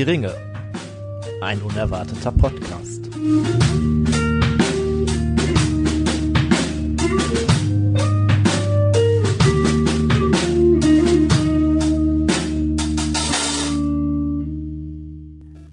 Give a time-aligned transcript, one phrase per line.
[0.00, 0.34] Die Ringe.
[1.42, 3.10] Ein unerwarteter Podcast.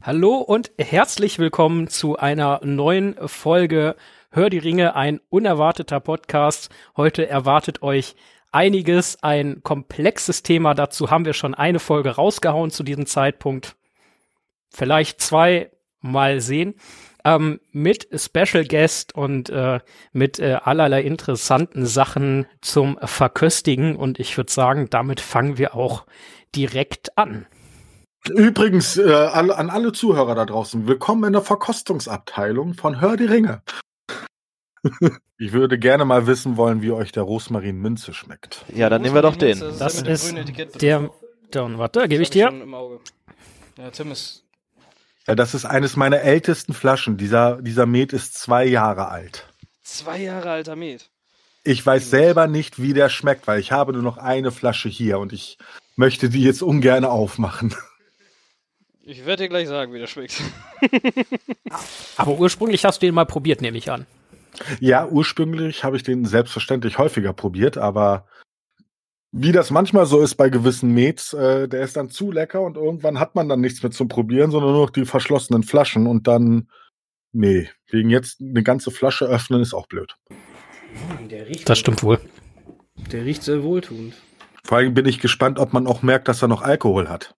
[0.02, 3.96] Hallo und herzlich willkommen zu einer neuen Folge
[4.32, 6.70] Hör die Ringe, ein unerwarteter Podcast.
[6.98, 8.18] Heute erwartet euch
[8.52, 10.73] einiges, ein komplexes Thema.
[10.73, 13.77] Dazu haben wir schon eine Folge rausgehauen zu diesem Zeitpunkt.
[14.77, 16.76] Vielleicht zwei, mal sehen.
[17.26, 19.80] Ähm, mit Special Guest und äh,
[20.13, 23.95] mit äh, allerlei interessanten Sachen zum Verköstigen.
[23.95, 26.05] Und ich würde sagen, damit fangen wir auch
[26.55, 27.48] direkt an.
[28.30, 33.26] Übrigens, äh, alle, an alle Zuhörer da draußen, willkommen in der Verkostungsabteilung von Hör die
[33.26, 33.63] Ringe.
[35.40, 38.63] ich würde gerne mal wissen wollen, wie euch der Rosmarin Minze schmeckt.
[38.76, 39.59] Ja, dann nehmen wir doch den.
[39.80, 40.35] Das ist
[40.84, 41.09] der,
[41.52, 42.54] der, warte, gebe ich dir.
[43.76, 44.46] Ja, Tim ist
[45.28, 47.18] Ja, das ist eines meiner ältesten Flaschen.
[47.18, 49.46] Dieser, dieser Met ist zwei Jahre alt.
[49.84, 51.10] zwei Jahre alter Met.
[51.64, 55.20] Ich weiß selber nicht, wie der schmeckt, weil ich habe nur noch eine Flasche hier
[55.20, 55.58] und ich
[55.98, 57.76] möchte die jetzt ungern aufmachen.
[59.04, 60.42] Ich werde dir gleich sagen, wie der schmeckt.
[62.18, 64.06] Aber ursprünglich hast du den mal probiert, nehme ich an.
[64.80, 68.25] Ja, ursprünglich habe ich den selbstverständlich häufiger probiert, aber
[69.40, 72.75] wie das manchmal so ist bei gewissen Mets, äh, der ist dann zu lecker und
[72.75, 76.28] irgendwann hat man dann nichts mehr zum Probieren, sondern nur noch die verschlossenen Flaschen und
[76.28, 76.69] dann,
[77.34, 80.16] nee, wegen jetzt eine ganze Flasche öffnen ist auch blöd.
[81.30, 82.19] Der riecht, Das stimmt wohl.
[83.12, 84.16] der riecht sehr wohltuend.
[84.63, 87.35] Vor allem bin ich gespannt, ob man auch merkt, dass er noch Alkohol hat.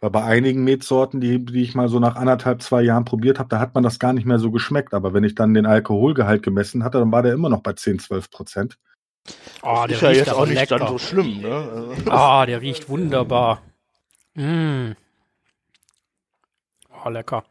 [0.00, 3.50] Weil bei einigen Metsorten, die, die ich mal so nach anderthalb, zwei Jahren probiert habe,
[3.50, 4.94] da hat man das gar nicht mehr so geschmeckt.
[4.94, 7.98] Aber wenn ich dann den Alkoholgehalt gemessen hatte, dann war der immer noch bei 10,
[7.98, 8.78] 12 Prozent.
[9.62, 10.78] Oh, der ist ja riecht jetzt auch nicht lecker.
[10.78, 11.96] dann so schlimm, ne?
[12.10, 13.62] Ah, der riecht wunderbar.
[14.34, 14.92] Mm.
[17.04, 17.44] Oh, lecker.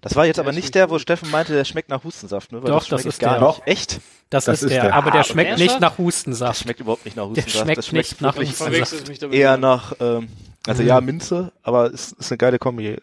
[0.00, 2.62] Das war jetzt aber nicht der, wo Steffen meinte, der schmeckt nach Hustensaft, ne?
[2.62, 3.48] Weil Doch, das ich ist gar der.
[3.48, 3.62] nicht.
[3.66, 4.00] Echt?
[4.30, 4.94] Das, Das ist, ist der, der.
[4.94, 6.60] aber der Ah, schmeckt nicht nach Das Hustensaft.
[6.62, 7.64] schmeckt überhaupt nicht nach Der Hustensaft.
[7.64, 9.22] schmeckt das schmeckt nicht nach Hustensaft.
[9.34, 10.28] Eher nach, ähm,
[10.66, 10.88] also Mhm.
[10.88, 12.86] ja, Minze, aber es ist eine geile Kombi.
[12.88, 13.00] Äh,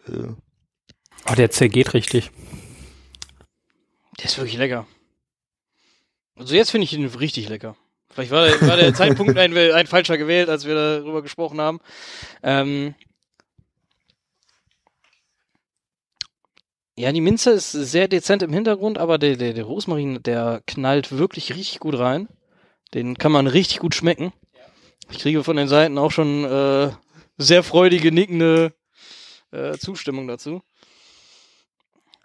[1.30, 2.30] Oh, der zergeht richtig.
[4.18, 4.86] Der ist wirklich lecker.
[6.38, 7.76] Also jetzt finde ich ihn richtig lecker.
[8.10, 11.80] Vielleicht war der, war der Zeitpunkt ein, ein falscher gewählt, als wir darüber gesprochen haben.
[12.42, 12.94] Ähm
[16.96, 21.12] ja, die Minze ist sehr dezent im Hintergrund, aber der, der, der Rosmarin, der knallt
[21.12, 22.28] wirklich richtig gut rein.
[22.94, 24.32] Den kann man richtig gut schmecken.
[25.10, 26.90] Ich kriege von den Seiten auch schon äh,
[27.36, 28.72] sehr freudige, nickende
[29.50, 30.62] äh, Zustimmung dazu.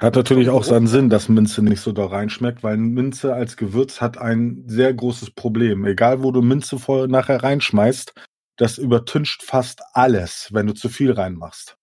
[0.04, 4.02] Hat natürlich auch seinen Sinn, dass Minze nicht so da reinschmeckt, weil Minze als Gewürz
[4.02, 5.86] hat ein sehr großes Problem.
[5.86, 8.14] Egal, wo du Minze voll nachher reinschmeißt,
[8.58, 11.78] das übertüncht fast alles, wenn du zu viel reinmachst.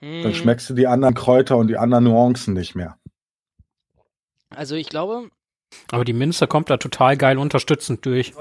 [0.00, 0.32] Dann Mm.
[0.32, 2.98] schmeckst du die anderen Kräuter und die anderen Nuancen nicht mehr.
[4.48, 5.30] Also ich glaube,
[5.90, 8.32] Aber die Minze kommt da total geil unterstützend durch.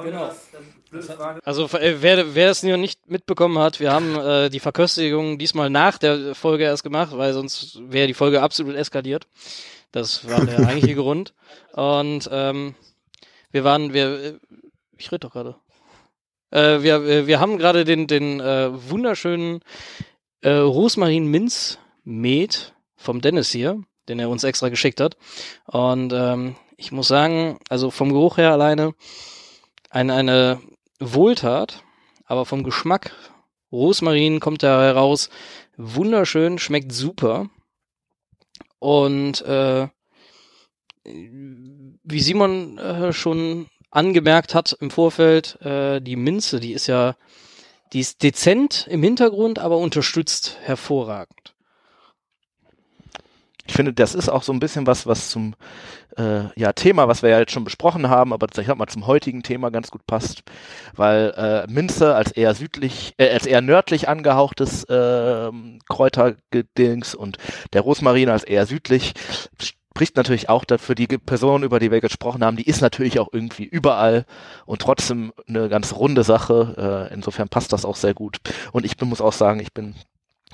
[1.44, 5.69] Also äh, wer, wer es noch nicht mitbekommen hat, wir haben äh, die Verköstigung diesmal
[5.69, 9.28] nach der Folge erst gemacht, weil sonst wäre die Folge absolut eskaliert.
[9.91, 11.33] Das war der eigentliche Grund.
[11.73, 12.75] Und ähm,
[13.51, 14.33] wir waren, wir, äh,
[14.97, 15.56] ich rede doch gerade.
[16.51, 19.62] Äh, wir, wir haben gerade den, den äh, wunderschönen
[20.41, 25.17] äh, Rosmarin Minz Met vom Dennis hier, den er uns extra geschickt hat.
[25.66, 28.94] Und ähm, ich muss sagen, also vom Geruch her alleine
[29.89, 30.62] eine, eine
[31.00, 31.83] Wohltat,
[32.25, 33.13] aber vom Geschmack,
[33.72, 35.29] Rosmarin kommt da heraus,
[35.78, 37.50] wunderschön, schmeckt super.
[38.79, 39.88] Und äh,
[41.03, 47.16] wie Simon äh, schon angemerkt hat im Vorfeld, äh, die Minze, die ist ja,
[47.94, 51.56] die ist dezent im Hintergrund, aber unterstützt hervorragend.
[53.68, 55.56] ich finde, das ist auch so ein bisschen was, was zum
[56.17, 59.07] äh, ja, Thema, was wir ja jetzt schon besprochen haben, aber ich sag mal zum
[59.07, 60.44] heutigen Thema ganz gut passt,
[60.95, 67.38] weil äh, Minze als eher südlich, äh, als eher nördlich angehauchtes ähm, Kräutergedings und
[67.73, 69.13] der Rosmarin als eher südlich
[69.95, 73.29] spricht natürlich auch dafür die Person, über die wir gesprochen haben, die ist natürlich auch
[73.31, 74.25] irgendwie überall
[74.65, 77.07] und trotzdem eine ganz runde Sache.
[77.09, 78.39] Äh, insofern passt das auch sehr gut.
[78.73, 79.95] Und ich bin, muss auch sagen, ich bin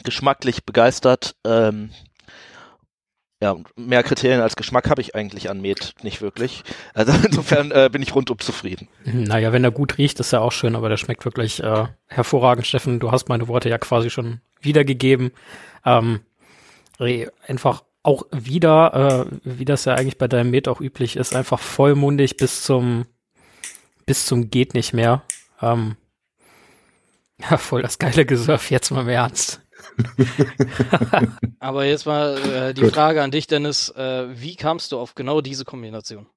[0.04, 1.36] geschmacklich begeistert.
[1.44, 1.90] Ähm,
[3.42, 6.64] ja, mehr Kriterien als Geschmack habe ich eigentlich an Met nicht wirklich.
[6.94, 8.88] Also insofern äh, bin ich rundum zufrieden.
[9.04, 12.68] Naja, wenn er gut riecht, ist er auch schön, aber der schmeckt wirklich äh, hervorragend.
[12.68, 15.32] Steffen, du hast meine Worte ja quasi schon wiedergegeben.
[15.86, 16.22] Ähm,
[17.48, 21.60] einfach auch wieder, äh, wie das ja eigentlich bei deinem Met auch üblich ist, einfach
[21.60, 23.06] vollmundig bis zum
[24.06, 25.24] bis zum geht nicht mehr.
[25.62, 25.96] Ähm,
[27.50, 29.62] Ja, voll das geile Gesurf, jetzt mal im Ernst.
[31.60, 32.94] Aber jetzt mal äh, die Gut.
[32.94, 33.90] Frage an dich, Dennis.
[33.90, 36.28] Äh, wie kamst du auf genau diese Kombination?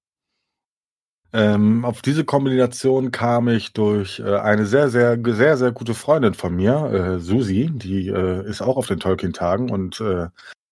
[1.32, 6.34] Ähm, auf diese Kombination kam ich durch äh, eine sehr, sehr, sehr, sehr gute Freundin
[6.34, 10.28] von mir, äh, Susi, die äh, ist auch auf den Tolkien-Tagen und äh,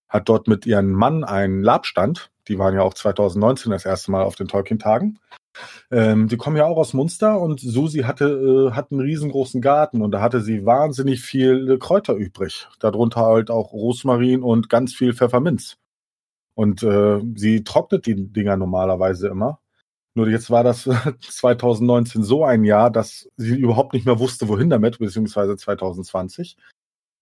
[0.08, 2.30] hat dort mit ihrem Mann einen Labstand.
[2.46, 5.18] Die waren ja auch 2019 das erste Mal auf den Tolkien-Tagen.
[5.90, 10.02] Ähm, die kommen ja auch aus Munster und Susi hatte, äh, hat einen riesengroßen Garten
[10.02, 12.68] und da hatte sie wahnsinnig viel Kräuter übrig.
[12.80, 15.78] Darunter halt auch Rosmarin und ganz viel Pfefferminz.
[16.54, 19.60] Und äh, sie trocknet die Dinger normalerweise immer.
[20.14, 20.88] Nur jetzt war das
[21.20, 26.56] 2019 so ein Jahr, dass sie überhaupt nicht mehr wusste, wohin damit, beziehungsweise 2020.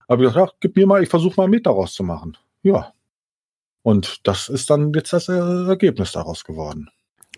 [0.08, 2.36] Aber ich dachte, gib mir mal, ich versuche mal mit daraus zu machen.
[2.62, 2.92] Ja.
[3.82, 6.90] Und das ist dann jetzt das Ergebnis daraus geworden.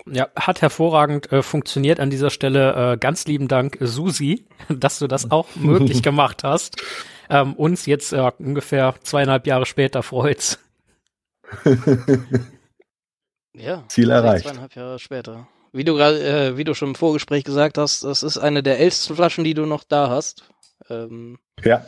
[0.05, 2.93] Ja, hat hervorragend äh, funktioniert an dieser Stelle.
[2.93, 6.81] Äh, ganz lieben Dank, Susi, dass du das auch möglich gemacht hast.
[7.29, 10.59] Ähm, uns jetzt äh, ungefähr zweieinhalb Jahre später freut's.
[13.53, 14.45] ja, Ziel erreicht.
[14.45, 15.47] Zweieinhalb Jahre später.
[15.71, 18.79] Wie du gerade, äh, wie du schon im Vorgespräch gesagt hast, das ist eine der
[18.79, 20.43] ältesten Flaschen, die du noch da hast.
[20.89, 21.85] Ähm, ja.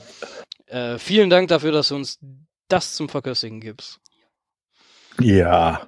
[0.68, 2.18] Äh, vielen Dank dafür, dass du uns
[2.68, 4.00] das zum Verköstigen gibst.
[5.20, 5.88] Ja,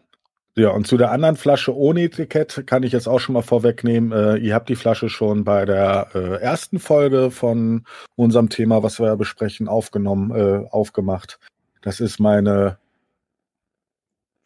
[0.58, 4.12] ja, und zu der anderen Flasche ohne Etikett kann ich jetzt auch schon mal vorwegnehmen.
[4.12, 9.00] Äh, ihr habt die Flasche schon bei der äh, ersten Folge von unserem Thema, was
[9.00, 11.38] wir besprechen, aufgenommen, äh, aufgemacht.
[11.84, 12.80] Das ist meine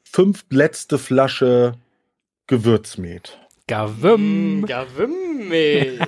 [0.03, 1.75] fünftletzte Flasche
[2.47, 3.39] Gewürzmet.
[3.67, 4.59] Gavim.
[4.59, 6.01] Mm, Gavimmet.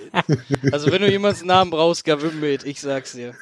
[0.73, 3.35] also wenn du jemals Namen brauchst, Gavimmet, ich sag's dir.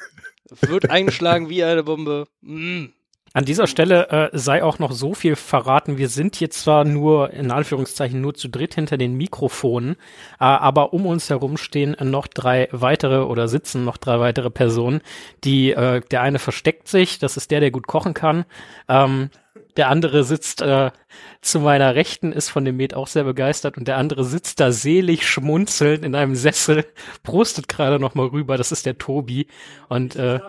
[0.60, 2.28] Wird einschlagen wie eine Bombe.
[2.40, 2.90] Mm.
[3.34, 5.96] An dieser Stelle äh, sei auch noch so viel verraten.
[5.96, 9.96] Wir sind jetzt zwar nur, in Anführungszeichen, nur zu dritt hinter den Mikrofonen,
[10.38, 15.00] äh, aber um uns herum stehen noch drei weitere oder sitzen noch drei weitere Personen,
[15.44, 18.44] die, äh, der eine versteckt sich, das ist der, der gut kochen kann.
[18.88, 19.30] Ähm,
[19.78, 20.90] der andere sitzt äh,
[21.40, 24.70] zu meiner Rechten, ist von dem Met auch sehr begeistert und der andere sitzt da
[24.72, 26.84] selig schmunzelnd in einem Sessel,
[27.22, 29.46] prostet gerade noch mal rüber, das ist der Tobi
[29.88, 30.40] und äh,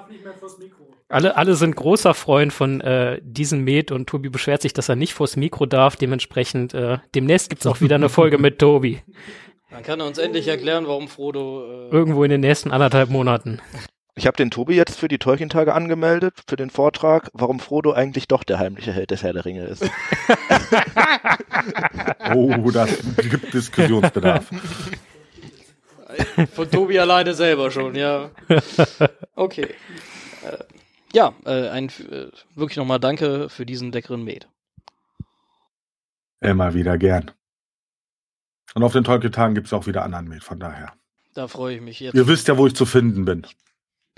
[1.13, 4.95] alle, alle sind großer Freund von äh, diesem Met und Tobi beschwert sich, dass er
[4.95, 5.95] nicht vors Mikro darf.
[5.95, 9.01] Dementsprechend, äh, demnächst gibt's auch wieder eine Folge mit Tobi.
[9.69, 11.65] Dann kann er uns endlich erklären, warum Frodo.
[11.65, 13.59] Äh Irgendwo in den nächsten anderthalb Monaten.
[14.15, 18.27] Ich habe den Tobi jetzt für die Tolkien-Tage angemeldet, für den Vortrag, warum Frodo eigentlich
[18.27, 19.83] doch der heimliche Held des Herr der Ringe ist.
[22.35, 24.51] oh, das gibt Diskussionsbedarf.
[26.53, 28.29] Von Tobi alleine selber schon, ja.
[29.35, 29.69] Okay.
[31.13, 34.47] Ja, äh, ein, äh, wirklich nochmal danke für diesen leckeren Met.
[36.41, 37.31] Immer wieder gern.
[38.73, 40.93] Und auf den Tolkien-Tagen gibt es auch wieder anderen Met, von daher.
[41.33, 42.15] Da freue ich mich jetzt.
[42.15, 43.45] Ihr wisst ja, wo ich zu finden bin.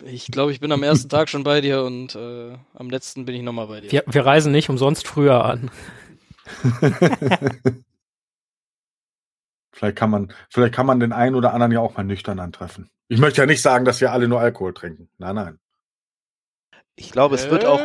[0.04, 3.36] Ich glaube, ich bin am ersten Tag schon bei dir und äh, am letzten bin
[3.36, 3.92] ich nochmal bei dir.
[3.92, 5.72] Wir, wir reisen nicht umsonst früher an.
[9.72, 12.90] vielleicht kann man, vielleicht kann man den einen oder anderen ja auch mal nüchtern antreffen.
[13.08, 15.10] Ich möchte ja nicht sagen, dass wir alle nur Alkohol trinken.
[15.18, 15.60] Nein, nein.
[16.96, 17.82] Ich glaube, es wird auch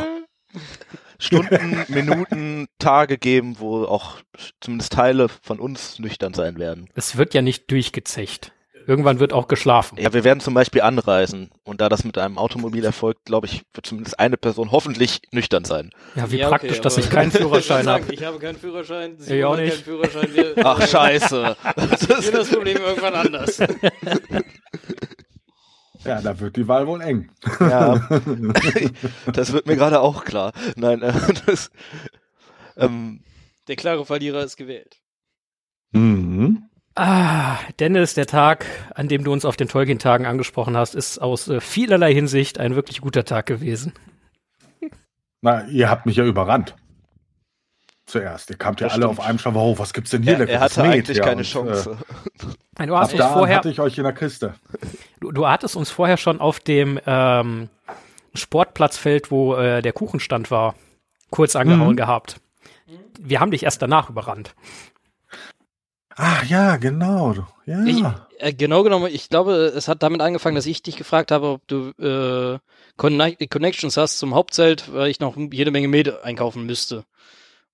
[1.19, 4.17] Stunden, Minuten, Tage geben, wo auch
[4.61, 6.88] zumindest Teile von uns nüchtern sein werden.
[6.95, 8.52] Es wird ja nicht durchgezecht.
[8.87, 9.99] Irgendwann wird auch geschlafen.
[10.00, 11.50] Ja, wir werden zum Beispiel anreisen.
[11.64, 15.64] Und da das mit einem Automobil erfolgt, glaube ich, wird zumindest eine Person hoffentlich nüchtern
[15.64, 15.90] sein.
[16.14, 18.12] Ja, wie ja, praktisch, okay, dass ich keinen Führerschein habe.
[18.12, 19.17] Ich habe keinen Führerschein.
[19.19, 19.73] Sie ich auch nicht.
[19.73, 20.35] Keinen Führerschein.
[20.35, 21.57] Wir, Ach, scheiße.
[21.76, 23.61] Das ist das Problem irgendwann anders.
[26.04, 27.30] Ja, da wird die Wahl wohl eng.
[27.61, 27.97] Ja,
[29.33, 30.52] das wird mir gerade auch klar.
[30.76, 31.12] Nein, äh,
[31.47, 31.71] das,
[32.76, 33.23] ähm,
[33.69, 34.97] der klare Verlierer ist gewählt.
[35.92, 36.64] Mhm.
[36.95, 41.49] Ah, Dennis, der Tag, an dem du uns auf den Tolkien-Tagen angesprochen hast, ist aus
[41.49, 43.92] äh, vielerlei Hinsicht ein wirklich guter Tag gewesen.
[45.42, 46.75] Na, ihr habt mich ja überrannt.
[48.11, 48.50] Zuerst.
[48.50, 49.19] Ihr kamt ja alle stimmt.
[49.19, 50.40] auf einem Schlag, wow, was gibt's denn hier?
[50.40, 51.97] Er, er hatte Met, eigentlich ja, keine und, Chance.
[52.79, 54.55] Äh, du hast uns vorher, hatte ich euch in der Kiste.
[55.21, 57.69] Du, du hattest uns vorher schon auf dem ähm,
[58.33, 60.75] Sportplatzfeld, wo äh, der Kuchenstand war,
[61.31, 61.97] kurz angehauen mhm.
[61.97, 62.40] gehabt.
[63.19, 64.55] Wir haben dich erst danach überrannt.
[66.17, 67.35] Ach ja, genau.
[67.67, 67.85] Ja.
[67.85, 68.02] Ich,
[68.38, 71.69] äh, genau genommen, ich glaube, es hat damit angefangen, dass ich dich gefragt habe, ob
[71.69, 72.59] du äh,
[72.97, 77.05] Connections hast zum Hauptzelt, weil ich noch jede Menge Mehl einkaufen müsste.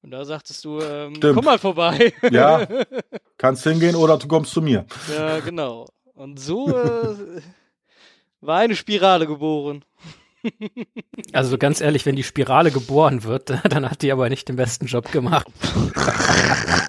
[0.07, 2.13] Und da sagtest du, ähm, komm mal vorbei.
[2.31, 2.65] Ja,
[3.39, 4.87] kannst hingehen oder du kommst zu mir.
[5.13, 5.89] Ja, genau.
[6.15, 7.43] Und so äh,
[8.41, 9.85] war eine Spirale geboren.
[11.33, 14.87] Also ganz ehrlich, wenn die Spirale geboren wird, dann hat die aber nicht den besten
[14.87, 15.49] Job gemacht.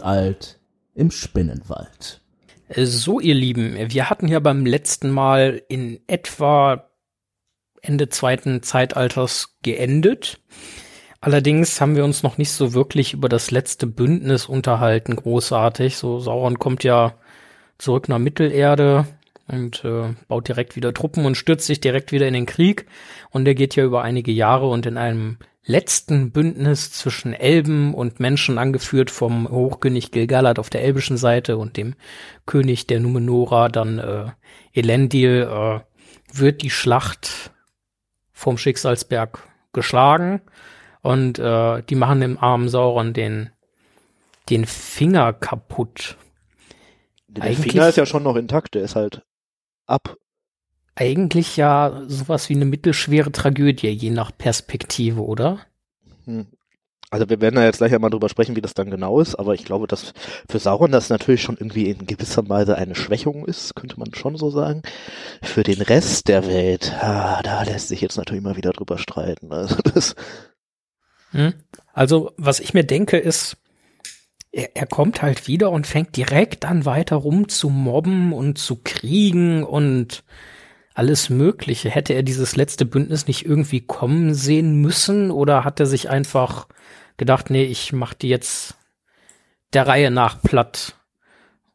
[0.00, 0.58] und alt
[0.94, 2.20] im Spinnenwald.
[2.74, 6.88] So, ihr Lieben, wir hatten ja beim letzten Mal in etwa
[7.82, 10.40] Ende zweiten Zeitalters geendet.
[11.20, 15.96] Allerdings haben wir uns noch nicht so wirklich über das letzte Bündnis unterhalten, großartig.
[15.96, 17.14] So, Sauron kommt ja
[17.78, 19.06] zurück nach Mittelerde
[19.50, 22.86] und äh, baut direkt wieder Truppen und stürzt sich direkt wieder in den Krieg.
[23.30, 28.20] Und der geht ja über einige Jahre und in einem letzten Bündnis zwischen Elben und
[28.20, 31.94] Menschen angeführt vom Hochkönig Gilgalad auf der elbischen Seite und dem
[32.46, 34.26] König der Numenora, dann äh,
[34.72, 35.80] Elendil, äh,
[36.32, 37.50] wird die Schlacht
[38.32, 40.40] vom Schicksalsberg geschlagen
[41.02, 43.50] und äh, die machen dem armen Sauron den,
[44.48, 46.16] den Finger kaputt.
[47.28, 49.22] Der Eigentlich, Finger ist ja schon noch intakt, der ist halt
[49.90, 50.16] ab.
[50.94, 55.60] Eigentlich ja sowas wie eine mittelschwere Tragödie, je nach Perspektive, oder?
[56.24, 56.46] Hm.
[57.12, 59.54] Also wir werden da jetzt gleich einmal drüber sprechen, wie das dann genau ist, aber
[59.54, 60.12] ich glaube, dass
[60.48, 64.36] für Sauron das natürlich schon irgendwie in gewisser Weise eine Schwächung ist, könnte man schon
[64.36, 64.82] so sagen.
[65.42, 69.52] Für den Rest der Welt, ah, da lässt sich jetzt natürlich immer wieder drüber streiten.
[69.52, 70.14] Also das
[71.32, 71.54] hm?
[71.92, 73.56] Also, was ich mir denke, ist,
[74.52, 78.80] er, er kommt halt wieder und fängt direkt an weiter rum zu mobben und zu
[78.82, 80.24] kriegen und
[80.94, 81.90] alles Mögliche.
[81.90, 86.66] Hätte er dieses letzte Bündnis nicht irgendwie kommen sehen müssen oder hat er sich einfach
[87.16, 88.76] gedacht, nee, ich mach die jetzt
[89.72, 90.96] der Reihe nach platt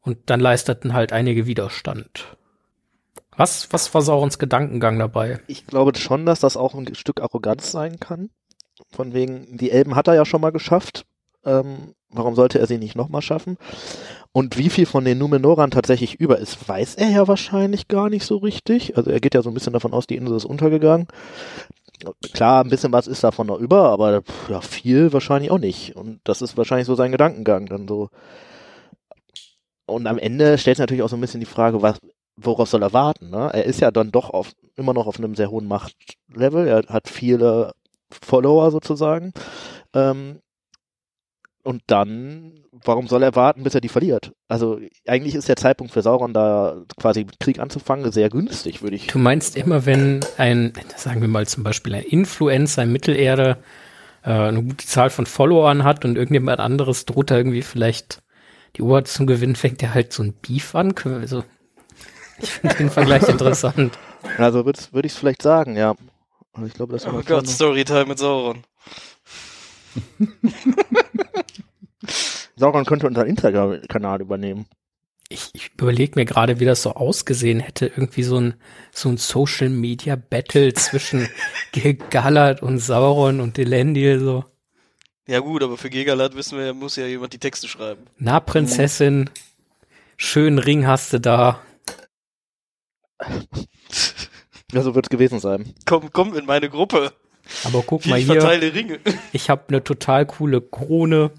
[0.01, 2.37] und dann leisteten halt einige Widerstand.
[3.37, 5.39] Was, was war Saurons Gedankengang dabei?
[5.47, 8.29] Ich glaube schon, dass das auch ein Stück Arroganz sein kann.
[8.91, 11.05] Von wegen, die Elben hat er ja schon mal geschafft.
[11.43, 13.57] Ähm, warum sollte er sie nicht nochmal schaffen?
[14.31, 18.25] Und wie viel von den Numenoran tatsächlich über ist, weiß er ja wahrscheinlich gar nicht
[18.25, 18.97] so richtig.
[18.97, 21.07] Also er geht ja so ein bisschen davon aus, die Insel ist untergegangen.
[22.33, 25.95] Klar, ein bisschen was ist davon noch über, aber ja, viel wahrscheinlich auch nicht.
[25.95, 28.09] Und das ist wahrscheinlich so sein Gedankengang dann so.
[29.85, 31.99] Und am Ende stellt sich natürlich auch so ein bisschen die Frage, was,
[32.35, 33.29] worauf soll er warten?
[33.29, 33.51] Ne?
[33.53, 36.67] Er ist ja dann doch auf, immer noch auf einem sehr hohen Machtlevel.
[36.67, 37.73] Er hat viele
[38.11, 39.33] Follower sozusagen.
[39.93, 40.39] Ähm,
[41.65, 44.33] und dann, warum soll er warten, bis er die verliert?
[44.47, 49.07] Also eigentlich ist der Zeitpunkt für Sauron da quasi Krieg anzufangen sehr günstig, würde ich.
[49.07, 53.57] Du meinst immer, wenn ein, sagen wir mal zum Beispiel ein Influencer in Mittelerde
[54.23, 58.21] äh, eine gute Zahl von Followern hat und irgendjemand anderes droht da irgendwie vielleicht
[58.75, 60.93] die Oberhand zum Gewinnen, fängt er halt so ein Beef an?
[61.03, 61.43] Also,
[62.39, 63.97] ich finde den Vergleich interessant.
[64.37, 65.95] Also würde würd ich es vielleicht sagen, ja.
[66.53, 68.63] Also ich glaube, das oh Gott, Storytime mit Sauron.
[72.55, 74.65] Sauron könnte unseren Instagram-Kanal übernehmen.
[75.27, 77.87] Ich, ich überlege mir gerade, wie das so ausgesehen hätte.
[77.87, 78.53] Irgendwie so ein,
[78.91, 81.27] so ein Social Media Battle zwischen
[81.71, 84.45] Gegalad und Sauron und Elendil so.
[85.27, 88.05] Ja gut, aber für Gegalad wissen wir, muss ja jemand die Texte schreiben.
[88.19, 89.31] Na, Prinzessin,
[90.17, 91.59] schönen Ring hast du da.
[94.71, 95.73] Ja, so wird es gewesen sein.
[95.85, 97.13] Komm, komm in meine Gruppe.
[97.63, 98.41] Aber guck mal hier.
[98.41, 98.99] Verteile Ringe.
[99.33, 101.31] Ich habe eine total coole Krone.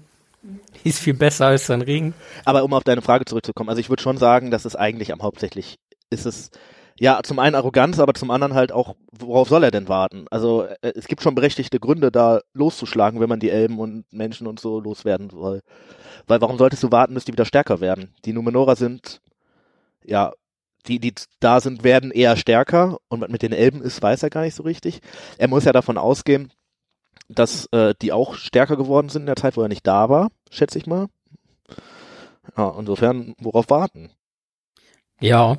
[0.83, 2.13] Die ist viel besser als ein Ring.
[2.45, 5.21] Aber um auf deine Frage zurückzukommen, also ich würde schon sagen, dass es eigentlich am
[5.21, 5.77] hauptsächlich
[6.09, 6.51] ist es
[6.99, 10.25] ja zum einen Arroganz, aber zum anderen halt auch, worauf soll er denn warten?
[10.31, 14.47] Also äh, es gibt schon berechtigte Gründe, da loszuschlagen, wenn man die Elben und Menschen
[14.47, 15.61] und so loswerden soll.
[16.25, 18.13] Weil warum solltest du warten, bis die wieder stärker werden?
[18.25, 19.21] Die Numenora sind
[20.03, 20.33] ja
[20.87, 24.29] die, die da sind, werden eher stärker und was mit den Elben ist, weiß er
[24.29, 25.01] gar nicht so richtig.
[25.37, 26.51] Er muss ja davon ausgehen,
[27.29, 30.29] dass äh, die auch stärker geworden sind in der Zeit, wo er nicht da war,
[30.49, 31.07] schätze ich mal.
[32.55, 34.11] Ja, insofern, worauf warten?
[35.19, 35.57] Ja.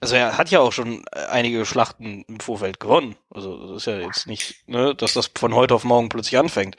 [0.00, 3.16] Also er hat ja auch schon äh, einige Schlachten im Vorfeld gewonnen.
[3.30, 6.76] Also das ist ja jetzt nicht, ne, dass das von heute auf morgen plötzlich anfängt.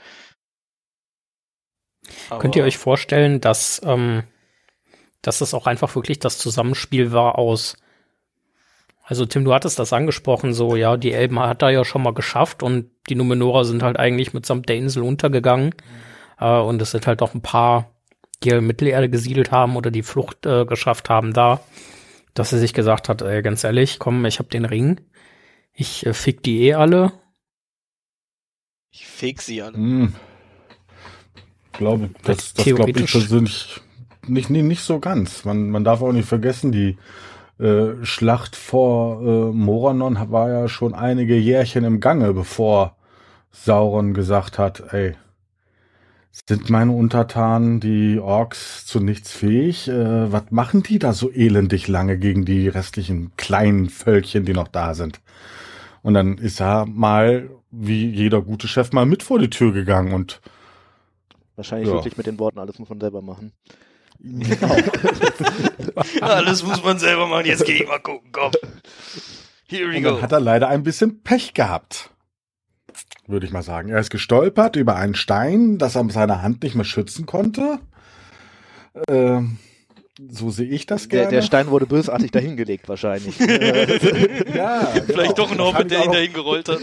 [2.29, 4.23] Aber Könnt ihr euch vorstellen, dass ähm,
[5.21, 7.75] dass das auch einfach wirklich das Zusammenspiel war aus
[9.09, 12.13] also Tim, du hattest das angesprochen, so ja, die Elben hat er ja schon mal
[12.13, 15.69] geschafft und die Numenora sind halt eigentlich mitsamt der Insel untergegangen.
[15.69, 16.45] Mhm.
[16.45, 17.89] Äh, und es sind halt auch ein paar,
[18.43, 21.59] die in Mittelerde gesiedelt haben oder die Flucht äh, geschafft haben da,
[22.35, 25.01] dass er sich gesagt hat, ey, ganz ehrlich, komm, ich hab den Ring,
[25.73, 27.11] ich äh, fick die eh alle.
[28.91, 29.75] Ich fick sie alle.
[29.75, 30.13] Hm.
[31.71, 33.81] Glaube, das, das glaube ich persönlich
[34.29, 35.45] nicht, nicht, nicht so ganz.
[35.45, 36.97] Man, man darf auch nicht vergessen, die
[37.59, 42.95] äh, Schlacht vor äh, Moranon war ja schon einige Jährchen im Gange, bevor
[43.51, 45.15] Sauron gesagt hat, ey,
[46.31, 49.87] sind meine Untertanen, die Orks, zu nichts fähig?
[49.87, 54.67] Äh, was machen die da so elendig lange gegen die restlichen kleinen Völkchen, die noch
[54.67, 55.19] da sind?
[56.01, 60.13] Und dann ist er mal, wie jeder gute Chef, mal mit vor die Tür gegangen
[60.13, 60.39] und
[61.55, 61.95] Wahrscheinlich Ja.
[61.95, 63.51] wirklich mit den Worten, alles muss man selber machen.
[66.21, 67.45] Alles muss man selber machen.
[67.45, 68.51] Jetzt geh ich mal gucken, komm.
[69.67, 70.21] Here we Und go.
[70.21, 72.09] hat er leider ein bisschen Pech gehabt.
[73.27, 73.89] Würde ich mal sagen.
[73.89, 77.79] Er ist gestolpert über einen Stein, das er mit seiner Hand nicht mehr schützen konnte.
[79.07, 79.57] Ähm,
[80.29, 81.35] so sehe ich das Der, gerne.
[81.37, 83.39] der Stein wurde bösartig dahingelegt wahrscheinlich.
[84.53, 85.37] Ja, Vielleicht genau.
[85.47, 86.79] doch ein Hobbit, der ihn dahin gerollt hat.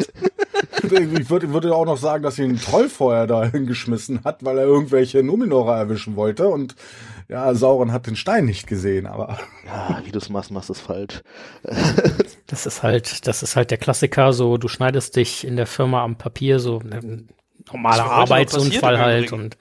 [0.82, 4.56] Ich würde, würde auch noch sagen, dass ihn ein Troll vorher da hingeschmissen hat, weil
[4.58, 6.48] er irgendwelche Numenorer erwischen wollte.
[6.48, 6.74] Und
[7.28, 10.72] ja, Sauron hat den Stein nicht gesehen, aber ja, wie du es machst, machst du
[10.74, 11.22] es falsch.
[12.48, 16.04] Das ist halt, das ist halt der Klassiker, so du schneidest dich in der Firma
[16.04, 17.28] am Papier, so ein
[17.72, 19.56] normaler heute noch Arbeitsunfall halt und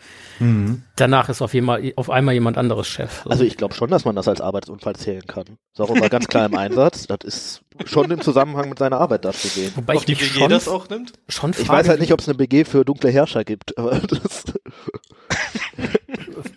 [0.95, 3.23] danach ist auf, jemand, auf einmal jemand anderes Chef.
[3.23, 3.29] So.
[3.31, 5.57] Also ich glaube schon, dass man das als Arbeitsunfall zählen kann.
[5.73, 7.07] Sauron war ganz klar im Einsatz.
[7.07, 9.71] Das ist schon im Zusammenhang mit seiner Arbeit da zu sehen.
[9.75, 11.13] Wobei Ob ich die mich WG schon, das auch nimmt?
[11.27, 13.99] schon Ich frage, weiß halt nicht, ob es eine BG für dunkle Herrscher gibt, aber
[13.99, 14.43] das,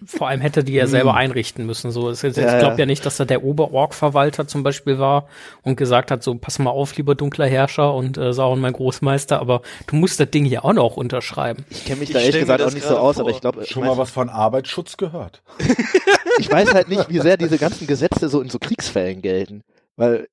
[0.07, 1.91] vor allem hätte die ja selber einrichten müssen.
[1.91, 2.81] So, es ist, Ja, ich glaube ja.
[2.81, 5.27] ja nicht, dass da der Oberorg-Verwalter zum Beispiel war
[5.63, 9.41] und gesagt hat, so pass mal auf, lieber dunkler Herrscher und äh, Sauron mein Großmeister,
[9.41, 11.65] aber du musst das Ding hier auch noch unterschreiben.
[11.71, 13.25] ich kenne mich Ich da ehrlich gesagt auch nicht so aus, vor.
[13.25, 15.43] aber ich glaube, ich, schon mal was von Arbeitsschutz gehört.
[16.39, 19.63] ich weiß halt nicht, wie sehr diese ganzen Gesetze so in so Kriegsfällen gelten.
[19.97, 20.29] Weil,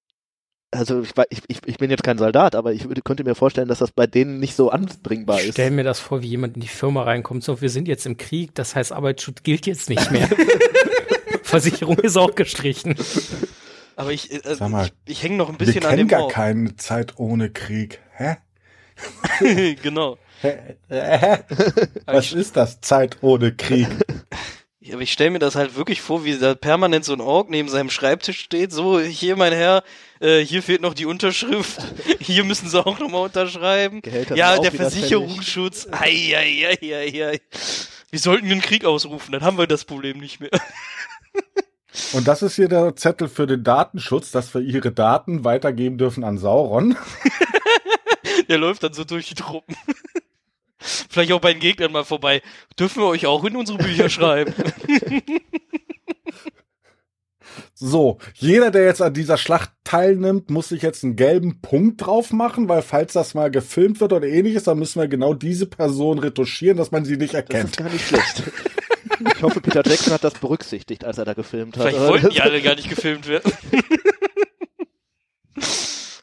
[0.72, 3.68] also ich, ich, ich, ich bin jetzt kein Soldat, aber ich würde, könnte mir vorstellen,
[3.68, 5.54] dass das bei denen nicht so anbringbar Ich ist.
[5.54, 8.18] stell mir das vor, wie jemand in die Firma reinkommt, so wir sind jetzt im
[8.18, 10.28] Krieg, das heißt Arbeitsschutz gilt jetzt nicht mehr.
[11.44, 12.96] Versicherung ist auch gestrichen.
[13.96, 16.00] Aber ich, äh, also Sag mal, ich, ich hänge noch ein Wir bisschen an kennen
[16.00, 16.34] dem gar Ort.
[16.34, 18.02] keine Zeit ohne Krieg.
[18.18, 18.38] Hä?
[19.82, 20.18] genau.
[22.06, 22.82] Was ist das?
[22.82, 23.88] Zeit ohne Krieg.
[24.86, 27.50] Ja, Aber ich stelle mir das halt wirklich vor, wie da permanent so ein Ork
[27.50, 28.72] neben seinem Schreibtisch steht.
[28.72, 29.84] So, hier, mein Herr,
[30.20, 31.82] äh, hier fehlt noch die Unterschrift.
[32.20, 34.02] Hier müssen sie auch nochmal unterschreiben.
[34.02, 35.88] Gehälter ja, sind auch der Versicherungsschutz.
[35.90, 37.42] Ei, ei, ei, ei, ei.
[38.12, 40.52] Wir sollten den Krieg ausrufen, dann haben wir das Problem nicht mehr.
[42.14, 46.24] Und das ist hier der Zettel für den Datenschutz, dass wir ihre Daten weitergeben dürfen
[46.24, 46.96] an Sauron.
[48.50, 49.76] Der läuft dann so durch die Truppen.
[51.10, 52.42] Vielleicht auch bei den Gegnern mal vorbei.
[52.80, 54.54] Dürfen wir euch auch in unsere Bücher schreiben?
[57.74, 62.32] So, jeder, der jetzt an dieser Schlacht teilnimmt, muss sich jetzt einen gelben Punkt drauf
[62.32, 66.20] machen, weil falls das mal gefilmt wird oder ähnliches, dann müssen wir genau diese Person
[66.20, 67.72] retuschieren, dass man sie nicht Das erkennt.
[67.72, 68.44] ist gar nicht schlecht.
[69.38, 71.88] Ich hoffe, Peter Jackson hat das berücksichtigt, als er da gefilmt hat.
[71.88, 73.50] Vielleicht wollten das- die alle gar nicht gefilmt werden.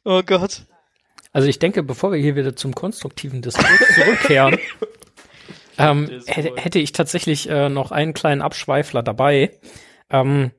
[0.05, 0.66] oh Gott.
[1.33, 4.59] Also ich denke, bevor wir hier wieder zum konstruktiven Diskurs zurückkehren,
[5.79, 9.51] ähm, hätte, ich tatsächlich äh, noch einen kleinen Abschweifler dabei.
[10.11, 10.51] Ähm,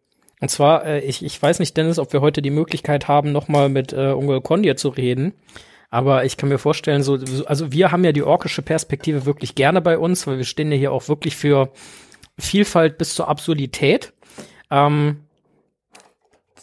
[0.41, 3.69] und zwar, äh, ich, ich weiß nicht, Dennis, ob wir heute die Möglichkeit haben, nochmal
[3.69, 5.33] mit äh, Ungol Kondir zu reden.
[5.91, 9.53] Aber ich kann mir vorstellen, so, so- also wir haben ja die orkische Perspektive wirklich
[9.53, 11.71] gerne bei uns, weil wir stehen ja hier auch wirklich für
[12.39, 14.11] Vielfalt bis zur Absurdität.
[14.71, 15.19] Ähm,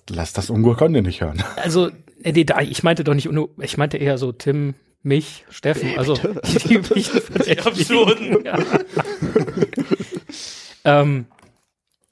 [0.09, 1.45] Lass das Ungurkonde nicht hören.
[1.55, 1.91] also,
[2.23, 3.29] äh, die- da- ich meinte doch nicht,
[3.59, 6.15] ich meinte eher so Tim, mich, Steffen, also
[6.65, 7.67] die üblichen Verdächtigen.
[7.67, 8.45] Absurden.
[10.85, 11.01] Ja.
[11.03, 11.27] ähm,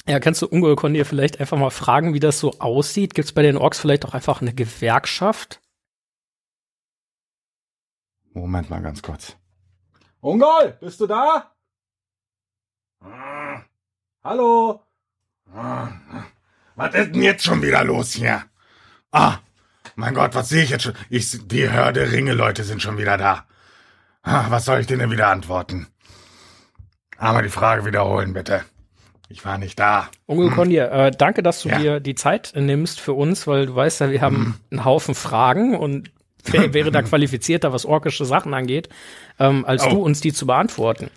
[0.06, 3.14] ja, kannst du Ungol Kondir vielleicht einfach mal fragen, wie das so aussieht?
[3.14, 5.60] Gibt es bei den Orks vielleicht auch einfach eine Gewerkschaft?
[8.32, 9.36] Moment mal ganz kurz.
[10.20, 11.52] Ungol, bist du da?
[14.24, 14.82] Hallo?
[16.74, 18.44] Was ist denn jetzt schon wieder los hier?
[19.12, 19.38] Ah,
[19.98, 20.94] mein Gott, was sehe ich jetzt schon?
[21.10, 23.44] Ich, die Hörde Ringe-Leute sind schon wieder da.
[24.22, 25.88] Was soll ich denen denn wieder antworten?
[27.18, 28.64] Einmal die Frage wiederholen, bitte.
[29.28, 30.08] Ich war nicht da.
[30.26, 31.78] Ungol Kondir, äh, danke, dass du Ja.
[31.78, 35.76] dir die Zeit nimmst für uns, weil du weißt ja, wir haben einen Haufen Fragen
[35.76, 36.10] und
[36.44, 38.88] wer wäre da qualifizierter, was orkische Sachen angeht,
[39.40, 39.90] ähm, als Oh.
[39.90, 41.10] du uns die zu beantworten.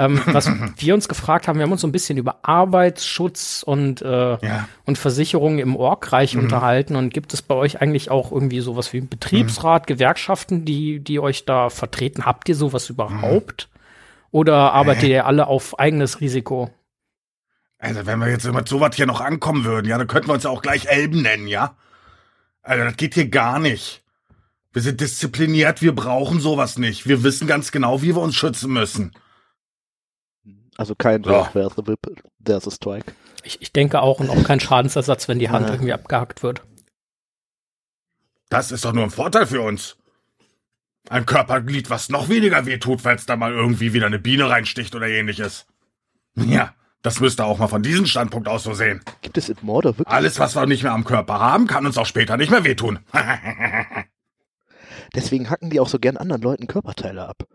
[0.00, 4.00] Ähm, was wir uns gefragt haben, wir haben uns so ein bisschen über Arbeitsschutz und,
[4.00, 4.68] äh, Ja.
[4.86, 6.96] und Versicherungen im Orkreich unterhalten.
[6.96, 11.20] Und gibt es bei euch eigentlich auch irgendwie sowas wie einen Betriebsrat, Gewerkschaften, die, die
[11.20, 12.24] euch da vertreten?
[12.24, 13.68] Habt ihr sowas überhaupt?
[14.30, 16.70] Oder arbeitet ihr alle auf eigenes Risiko?
[17.78, 20.44] Also, wenn wir jetzt mit sowas hier noch ankommen würden, ja, dann könnten wir uns
[20.44, 21.74] ja auch gleich Elben nennen, ja?
[22.62, 24.02] Also, das geht hier gar nicht.
[24.72, 27.06] Wir sind diszipliniert, wir brauchen sowas nicht.
[27.06, 29.12] Wir wissen ganz genau, wie wir uns schützen müssen.
[30.80, 31.44] Also kein Ja.
[31.52, 32.06] There's a Whip,
[32.42, 33.12] there's a Strike.
[33.42, 35.74] Ich, ich denke auch und auch kein Schadensersatz, wenn die Hand Ja.
[35.74, 36.62] irgendwie abgehackt wird.
[38.48, 39.98] Das ist doch nur ein Vorteil für uns.
[41.10, 44.94] Ein Körperglied, was noch weniger wehtut, weil es da mal irgendwie wieder eine Biene reinsticht
[44.94, 45.66] oder ähnliches.
[46.34, 49.02] Ja, das müsste auch mal von diesem Standpunkt aus so sehen.
[49.20, 50.08] Gibt es in Mordor wirklich?
[50.08, 53.00] Alles, was wir nicht mehr am Körper haben, kann uns auch später nicht mehr wehtun.
[55.14, 57.46] Deswegen hacken die auch so gern anderen Leuten Körperteile ab.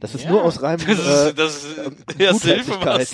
[0.00, 1.82] Das ist Ja, nur aus reinem Das äh, ist, das ist äh,
[2.52, 3.08] Hilfe, Gutherzigkeit.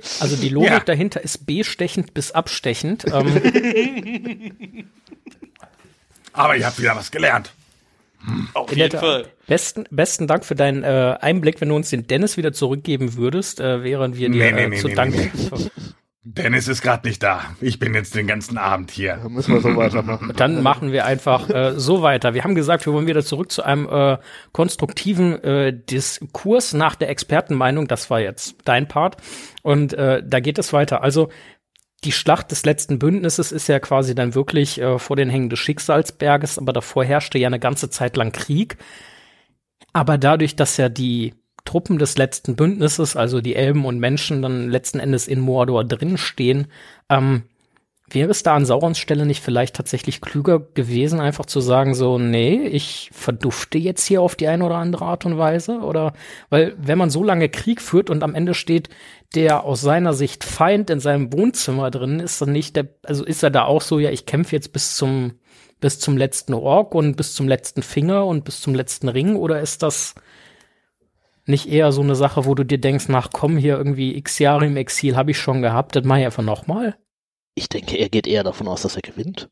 [0.00, 0.80] was Also die Logik Ja.
[0.80, 3.04] dahinter ist bestechend bis abstechend.
[3.12, 4.88] Ähm,
[6.32, 7.52] Aber ihr habt wieder was gelernt.
[8.54, 9.26] Auf in jeden der Fall.
[9.46, 11.60] Besten, besten Dank für deinen äh, Einblick.
[11.60, 14.68] Wenn du uns den Dennis wieder zurückgeben würdest, äh, wären wir dir Nee, nee, äh,
[14.68, 15.14] nee, zu nee, Dank.
[15.14, 15.30] nee,
[16.30, 17.40] Dennis ist gerade nicht da.
[17.62, 19.18] Ich bin jetzt den ganzen Abend hier.
[19.22, 20.30] Da müssen wir so weitermachen.
[20.36, 22.34] Dann machen wir einfach äh, so weiter.
[22.34, 24.18] Wir haben gesagt, wir wollen wieder zurück zu einem äh,
[24.52, 27.88] konstruktiven äh, Diskurs nach der Expertenmeinung.
[27.88, 29.16] Das war jetzt dein Part.
[29.62, 31.02] Und äh, da geht es weiter.
[31.02, 31.30] Also
[32.04, 35.60] die Schlacht des letzten Bündnisses ist ja quasi dann wirklich äh, vor den Hängen des
[35.60, 38.76] Schicksalsberges, aber davor herrschte ja eine ganze Zeit lang Krieg.
[39.94, 41.32] Aber dadurch, dass ja die
[41.68, 46.68] Truppen des letzten Bündnisses, also die Elben und Menschen, dann letzten Endes in Mordor drinstehen,
[47.08, 47.42] ähm,
[48.10, 52.18] Wäre es da an Saurons Stelle nicht vielleicht tatsächlich klüger gewesen, einfach zu sagen, so,
[52.18, 55.80] nee, ich verdufte jetzt hier auf die eine oder andere Art und Weise?
[55.80, 56.14] Oder,
[56.48, 58.88] weil, wenn man so lange Krieg führt und am Ende steht
[59.34, 63.42] der aus seiner Sicht Feind in seinem Wohnzimmer drin, ist dann nicht der, also ist
[63.42, 65.32] er da auch so, ja, ich kämpfe jetzt bis zum,
[65.80, 69.36] bis zum letzten Ork und bis zum letzten Finger und bis zum letzten Ring?
[69.36, 70.14] Oder ist das
[71.48, 74.66] nicht eher so eine Sache, wo du dir denkst, nach komm, hier irgendwie x Jahre
[74.66, 76.96] im Exil habe ich schon gehabt, das mache ich einfach nochmal?
[77.54, 79.48] Ich denke, er geht eher davon aus, dass er gewinnt,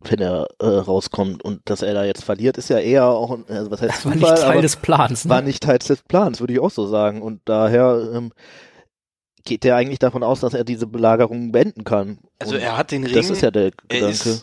[0.00, 1.42] wenn er äh, rauskommt.
[1.42, 4.04] Und dass er da jetzt verliert, ist ja eher auch, ein- also was heißt Das
[4.04, 5.24] war Zufall, nicht Teil aber des Plans.
[5.24, 5.30] Ne?
[5.30, 7.22] war nicht Teil des Plans, würde ich auch so sagen.
[7.22, 8.32] Und daher ähm,
[9.44, 12.18] geht er eigentlich davon aus, dass er diese Belagerung beenden kann.
[12.38, 13.14] Also Und er hat den Ring.
[13.14, 14.40] das ist ja der er Gedanke.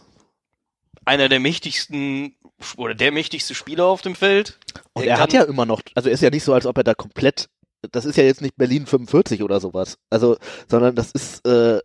[1.05, 2.35] Einer der mächtigsten
[2.77, 4.59] oder der mächtigste Spieler auf dem Feld.
[4.93, 6.93] Und er hat ja immer noch, also ist ja nicht so, als ob er da
[6.93, 7.49] komplett,
[7.91, 9.97] das ist ja jetzt nicht Berlin 45 oder sowas.
[10.09, 10.37] Also,
[10.67, 11.79] sondern das ist äh,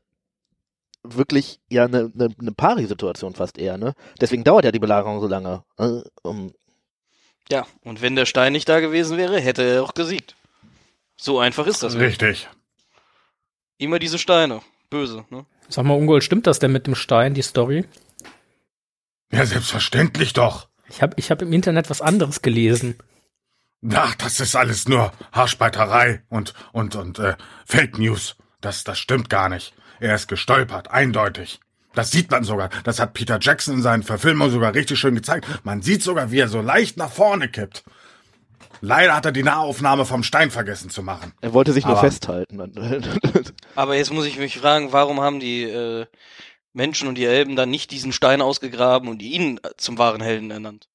[1.02, 3.94] wirklich ja eine ne, ne Pari-Situation fast eher, ne?
[4.20, 5.64] Deswegen dauert ja die Belagerung so lange.
[5.78, 6.52] Äh, um,
[7.50, 10.37] Ja, und wenn der Stein nicht da gewesen wäre, hätte er auch gesiegt.
[11.16, 11.96] So einfach ist das.
[11.96, 12.48] Richtig.
[13.78, 14.61] Immer diese Steine.
[14.90, 15.44] Böse, ne?
[15.68, 17.85] Sag mal, Ungol, stimmt das denn mit dem Stein, die Story?
[19.32, 20.68] Ja, selbstverständlich doch.
[20.88, 22.96] Ich habe ich hab im Internet was anderes gelesen.
[23.94, 27.36] Ach, das ist alles nur Haarspalterei und, und, und äh,
[27.66, 28.36] Fake News.
[28.60, 29.72] Das, das stimmt gar nicht.
[30.00, 31.60] Er ist gestolpert, eindeutig.
[31.94, 32.70] Das sieht man sogar.
[32.84, 35.46] Das hat Peter Jackson in seinen Verfilmungen sogar richtig schön gezeigt.
[35.64, 37.84] Man sieht sogar, wie er so leicht nach vorne kippt.
[38.80, 41.32] Leider hat er die Nahaufnahme vom Stein vergessen zu machen.
[41.40, 42.60] er wollte sich nur Aber- festhalten.
[43.74, 46.06] Aber jetzt muss ich mich fragen, warum haben die äh,
[46.78, 50.50] Menschen und die Elben dann nicht diesen Stein ausgegraben und ihn äh, zum wahren Helden
[50.50, 50.88] ernannt?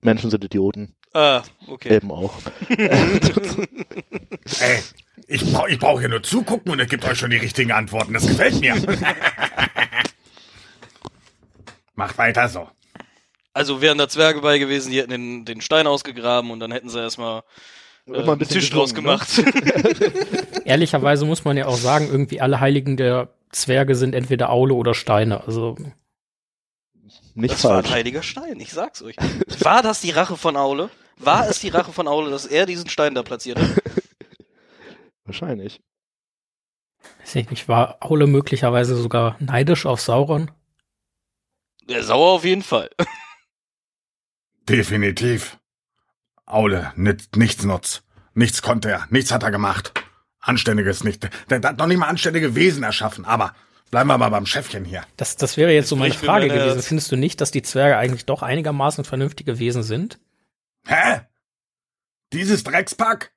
[0.00, 0.96] Menschen sind Idioten.
[1.12, 1.90] Ah, okay.
[1.90, 2.34] Elben auch.
[2.68, 3.20] Ey,
[5.28, 8.14] ich brauche ich brauch hier nur zugucken und er gibt euch schon die richtigen Antworten.
[8.14, 8.74] Das gefällt mir.
[11.94, 12.70] Macht weiter so.
[13.52, 16.88] Also wären da Zwerge bei gewesen, die hätten den, den Stein ausgegraben und dann hätten
[16.88, 17.42] sie erstmal
[18.06, 19.28] äh, einen Tisch draus gesungen, gemacht.
[20.64, 24.94] Ehrlicherweise muss man ja auch sagen, irgendwie alle Heiligen der Zwerge sind entweder Aule oder
[24.94, 25.44] Steine.
[25.44, 25.76] Also
[27.34, 27.90] Nicht Das war ein falsch.
[27.94, 29.16] heiliger Stein, ich sag's euch.
[29.60, 30.90] War das die Rache von Aule?
[31.18, 33.68] War es die Rache von Aule, dass er diesen Stein da platziert hat?
[35.24, 35.80] Wahrscheinlich.
[37.20, 40.50] weiß ich nicht, war Aule möglicherweise sogar neidisch auf Sauron?
[41.88, 42.90] Der sauer auf jeden Fall.
[44.68, 45.58] Definitiv.
[46.46, 48.02] Aule, nit, nichts nutz.
[48.34, 49.92] Nichts konnte er, nichts hat er gemacht.
[50.42, 51.28] Anständiges nicht.
[51.50, 53.54] Der, hat noch nicht mal anständige Wesen erschaffen, aber
[53.90, 55.02] bleiben wir mal beim Chefchen hier.
[55.16, 56.74] Das, das wäre jetzt so meine Frage gewesen.
[56.74, 56.86] Herz.
[56.86, 60.18] Findest du nicht, dass die Zwerge eigentlich doch einigermaßen vernünftige Wesen sind?
[60.84, 61.20] Hä?
[62.32, 63.32] Dieses Dreckspack?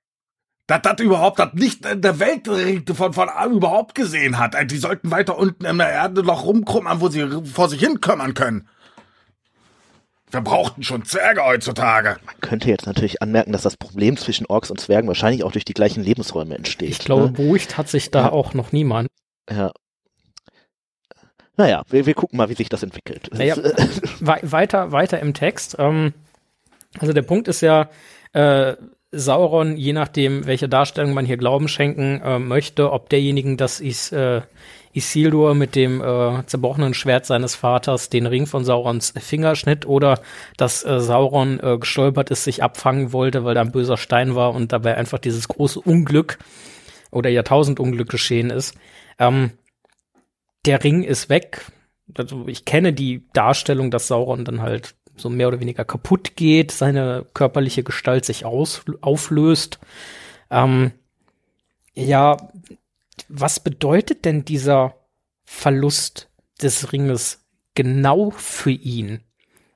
[0.68, 2.48] Das das überhaupt das nicht in der Welt
[2.96, 4.56] von, von überhaupt gesehen hat.
[4.72, 8.34] Die sollten weiter unten in der Erde noch rumkrummern, wo sie vor sich hin kümmern
[8.34, 8.68] können.
[10.36, 12.18] Wir brauchten schon Zwerge heutzutage.
[12.26, 15.64] Man könnte jetzt natürlich anmerken, dass das Problem zwischen Orks und Zwergen wahrscheinlich auch durch
[15.66, 16.90] die gleichen Lebensräume entsteht.
[16.90, 17.30] Ich glaube, Ne?
[17.32, 18.32] beruhigt hat sich da Ja.
[18.34, 19.08] auch noch niemand.
[19.50, 19.72] Ja.
[21.58, 23.30] Naja, wir, wir gucken mal, wie sich das entwickelt.
[23.34, 23.56] Naja,
[24.20, 25.78] wei- weiter, weiter im Text.
[25.80, 26.14] Ähm,
[27.00, 27.90] also der Punkt ist ja,
[28.34, 28.76] äh,
[29.14, 34.12] Sauron, je nachdem, welche Darstellung man hier Glauben schenken äh, möchte, ob derjenigen, dass Is,
[34.12, 34.42] äh,
[34.96, 40.22] Isildur mit dem äh, zerbrochenen Schwert seines Vaters den Ring von Saurons Finger schnitt oder
[40.58, 44.54] dass äh, Sauron äh, gestolpert ist, sich abfangen wollte, weil da ein böser Stein war
[44.54, 46.40] und dabei einfach dieses große Unglück
[47.12, 48.76] oder Jahrtausendunglück geschehen ist.
[49.20, 49.52] Ähm,
[50.66, 51.66] der Ring ist weg.
[52.18, 56.72] Also ich kenne die Darstellung, dass Sauron dann halt so mehr oder weniger kaputt geht,
[56.72, 59.80] seine körperliche Gestalt sich aus, auflöst.
[60.50, 60.92] Ähm,
[61.94, 62.38] ja,
[63.28, 64.96] was bedeutet denn dieser
[65.44, 66.30] Verlust
[66.62, 69.22] des Ringes genau für ihn?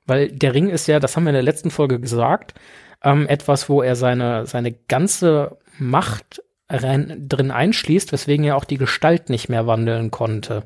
[0.06, 2.54] Weil der Ring ist ja, das haben wir in der letzten Folge gesagt,
[3.02, 8.78] ähm, etwas, wo er seine, seine ganze Macht rein, drin einschließt, weswegen er auch die
[8.78, 10.64] Gestalt nicht mehr wandeln konnte.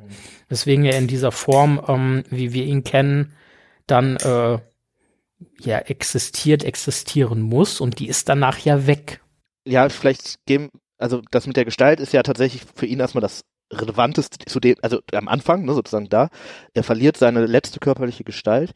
[0.49, 3.33] Weswegen er in dieser Form, ähm, wie wir ihn kennen,
[3.87, 4.59] dann äh,
[5.61, 9.21] ja existiert, existieren muss und die ist danach ja weg.
[9.67, 13.45] Ja, vielleicht geben, also das mit der Gestalt ist ja tatsächlich für ihn erstmal das
[13.73, 16.29] relevanteste zu dem, also am Anfang, ne, sozusagen da.
[16.75, 18.73] Er verliert seine letzte körperliche Gestalt,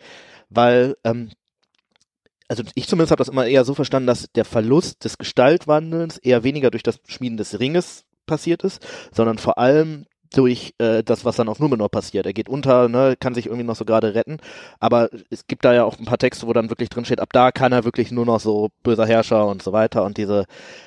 [0.48, 1.30] weil ähm,
[2.48, 6.44] also ich zumindest habe das immer eher so verstanden, dass der Verlust des Gestaltwandelns eher
[6.44, 11.36] weniger durch das Schmieden des Ringes passiert ist, sondern vor allem durch äh, das, was
[11.36, 12.26] dann auf Numenor passiert.
[12.26, 14.38] Er geht unter, ne, kann sich irgendwie noch so gerade retten,
[14.80, 17.32] aber es gibt da ja auch ein paar Texte, wo dann wirklich drin steht, ab
[17.32, 20.44] da kann er wirklich nur noch so böser Herrscher und so weiter und diese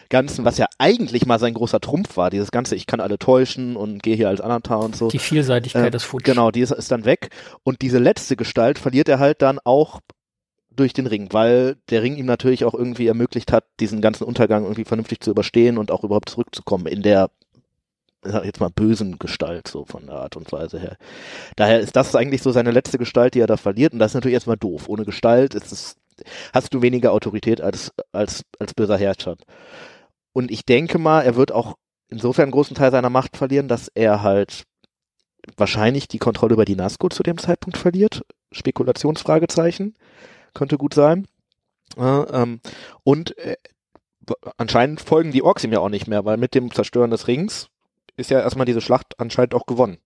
[0.09, 3.75] ganzen, was ja eigentlich mal sein großer Trumpf war, dieses ganze, ich kann alle täuschen
[3.75, 5.07] und gehe hier als Anatar und so.
[5.07, 6.25] Die Vielseitigkeit äh, des Futsch.
[6.25, 7.29] Genau, die ist, ist dann weg
[7.63, 10.01] und diese letzte Gestalt verliert er halt dann auch
[10.73, 14.63] durch den Ring, weil der Ring ihm natürlich auch irgendwie ermöglicht hat, diesen ganzen Untergang
[14.63, 17.29] irgendwie vernünftig zu überstehen und auch überhaupt zurückzukommen in der
[18.23, 20.97] jetzt mal bösen Gestalt so von der Art und Weise her.
[21.55, 24.15] Daher ist das eigentlich so seine letzte Gestalt, die er da verliert und das ist
[24.15, 24.87] natürlich erstmal doof.
[24.87, 25.95] Ohne Gestalt ist es,
[26.53, 29.37] hast du weniger Autorität als als als böser Herrscher.
[30.33, 31.75] Und ich denke mal, er wird auch
[32.09, 34.65] insofern einen großen Teil seiner Macht verlieren, dass er halt
[35.57, 38.23] wahrscheinlich die Kontrolle über die Nazgul zu dem Zeitpunkt verliert.
[38.51, 39.95] Spekulationsfragezeichen
[40.53, 41.27] könnte gut sein.
[41.97, 42.59] Äh, ähm,
[43.03, 43.57] und äh,
[44.57, 47.69] anscheinend folgen die Orks ihm ja auch nicht mehr, weil mit dem Zerstören des Rings
[48.17, 49.97] ist ja erstmal diese Schlacht anscheinend auch gewonnen.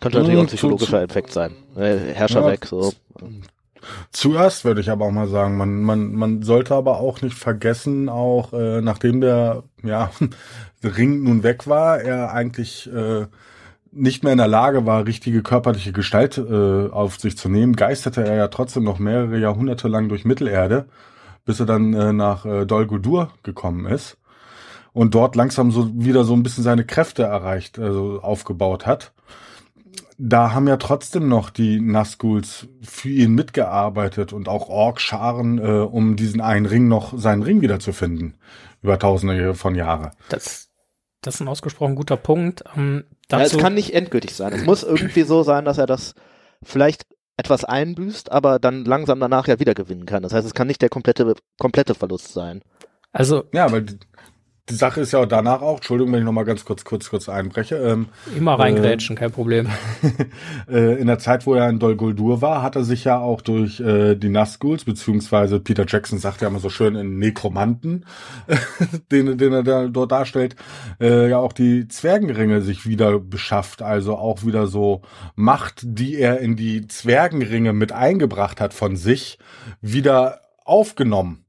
[0.00, 1.52] Könnte natürlich auch ein psychologischer Effekt sein.
[1.76, 2.92] Äh, Herrscher ja, weg, so.
[4.10, 8.08] Zuerst würde ich aber auch mal sagen, man, man, man sollte aber auch nicht vergessen,
[8.08, 10.10] auch äh, nachdem der ja,
[10.84, 13.26] Ring nun weg war, er eigentlich äh,
[13.92, 18.24] nicht mehr in der Lage war, richtige körperliche Gestalt äh, auf sich zu nehmen, geisterte
[18.24, 20.86] er ja trotzdem noch mehrere Jahrhunderte lang durch Mittelerde,
[21.44, 24.16] bis er dann äh, nach äh, Dol Guldur gekommen ist
[24.92, 29.12] und dort langsam so wieder so ein bisschen seine Kräfte erreicht, also aufgebaut hat.
[30.18, 36.16] Da haben ja trotzdem noch die Nazguls für ihn mitgearbeitet und auch Ork-Scharen, äh, um
[36.16, 38.36] diesen einen Ring noch, seinen Ring wiederzufinden.
[38.82, 40.10] Über tausende von Jahren.
[40.28, 40.68] Das,
[41.22, 42.64] das ist ein ausgesprochen guter Punkt.
[42.76, 44.52] Ähm, ja, es kann nicht endgültig sein.
[44.52, 46.14] Es muss irgendwie so sein, dass er das
[46.62, 50.22] vielleicht etwas einbüßt, aber dann langsam danach ja wieder gewinnen kann.
[50.22, 52.62] Das heißt, es kann nicht der komplette, komplette Verlust sein.
[53.12, 53.44] Also.
[53.52, 53.86] Ja, weil
[54.68, 57.28] die Sache ist ja auch danach auch, Entschuldigung, wenn ich nochmal ganz kurz, kurz, kurz
[57.28, 57.76] einbreche.
[57.76, 59.68] Ähm, Immer reingrätschen, äh, kein Problem.
[60.70, 63.40] äh, in der Zeit, wo er in Dol Guldur war, hat er sich ja auch
[63.40, 68.06] durch äh, die Nazguls, beziehungsweise Peter Jackson sagt ja immer so schön in Nekromanten,
[69.10, 70.54] den, den er da, dort darstellt,
[71.00, 73.82] äh, ja auch die Zwergenringe sich wieder beschafft.
[73.82, 75.02] Also auch wieder so
[75.34, 79.38] Macht, die er in die Zwergenringe mit eingebracht hat von sich,
[79.80, 81.42] wieder aufgenommen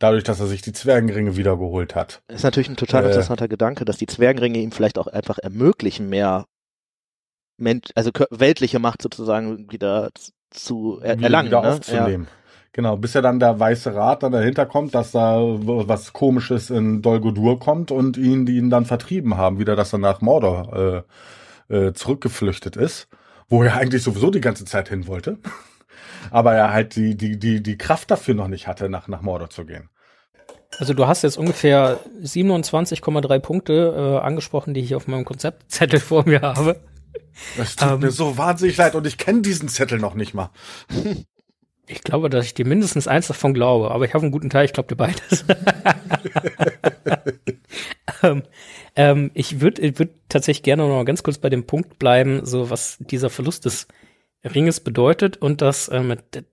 [0.00, 2.22] dadurch, dass er sich die Zwergenringe wiedergeholt hat.
[2.26, 5.38] Das ist natürlich ein total äh, interessanter Gedanke, dass die Zwergenringe ihm vielleicht auch einfach
[5.38, 6.46] ermöglichen, mehr
[7.94, 10.10] also weltliche Macht sozusagen wieder
[10.48, 11.48] zu er erlangen.
[11.48, 11.68] Wieder ne?
[11.68, 12.24] aufzunehmen.
[12.24, 12.36] Ja.
[12.72, 17.02] Genau, bis ja dann der Weiße Rat dann dahinter kommt, dass da was Komisches in
[17.02, 21.04] Dolgodur kommt und ihn, die ihn dann vertrieben haben, wieder, dass er nach Mordor
[21.68, 23.08] äh, äh, zurückgeflüchtet ist,
[23.48, 25.38] wo er eigentlich sowieso die ganze Zeit hin wollte
[26.30, 29.50] aber er halt die, die, die, die Kraft dafür noch nicht hatte, nach, nach Mordor
[29.50, 29.88] zu gehen.
[30.78, 36.26] Also du hast jetzt ungefähr 27,3 Punkte äh, angesprochen, die ich auf meinem Konzeptzettel vor
[36.26, 36.80] mir habe.
[37.56, 40.50] Das tut ähm, mir so wahnsinnig leid und ich kenne diesen Zettel noch nicht mal.
[41.86, 44.64] Ich glaube, dass ich dir mindestens eins davon glaube, aber ich habe einen guten Teil,
[44.64, 45.44] ich glaube dir beides.
[48.22, 48.42] ähm,
[48.94, 52.70] ähm, ich würde würd tatsächlich gerne noch mal ganz kurz bei dem Punkt bleiben, so
[52.70, 53.88] was dieser Verlust des
[54.44, 56.44] Ringes bedeutet und das äh, mit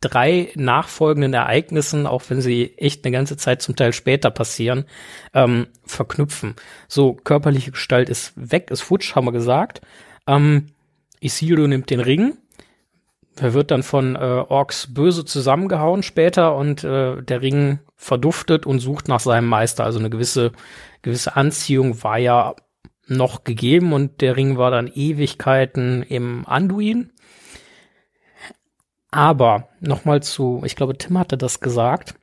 [0.00, 4.86] drei nachfolgenden Ereignissen, auch wenn sie echt eine ganze Zeit zum Teil später passieren,
[5.34, 6.56] ähm, verknüpfen.
[6.88, 9.82] So, körperliche Gestalt ist weg, ist futsch, haben wir gesagt.
[10.26, 10.66] Ähm,
[11.20, 12.38] Isildur nimmt den Ring.
[13.36, 18.80] Er wird dann von äh, Orks böse zusammengehauen später und äh, der Ring verduftet und
[18.80, 19.84] sucht nach seinem Meister.
[19.84, 20.52] Also eine gewisse,
[21.02, 22.54] gewisse Anziehung war ja
[23.10, 27.12] noch gegeben und der Ring war dann Ewigkeiten im Anduin.
[29.10, 32.14] Aber nochmal zu, ich glaube, Tim hatte das gesagt,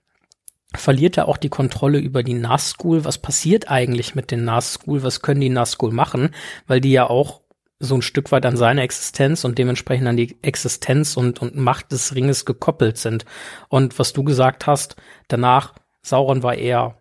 [0.74, 3.04] verliert er auch die Kontrolle über die Nazgul.
[3.04, 5.04] Was passiert eigentlich mit den Nazgul?
[5.04, 6.34] Was können die Nazgul machen?
[6.66, 7.42] Weil die ja auch
[7.80, 11.92] so ein Stück weit an seine Existenz und dementsprechend an die Existenz und, und Macht
[11.92, 13.26] des Ringes gekoppelt sind.
[13.70, 14.96] Und was du gesagt hast,
[15.28, 16.98] danach, Sauron war eher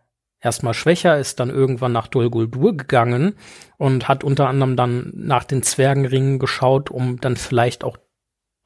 [0.47, 3.35] erstmal schwächer, ist dann irgendwann nach Dol Guldur gegangen
[3.77, 7.99] und hat unter anderem dann nach den Zwergenringen geschaut, um dann vielleicht auch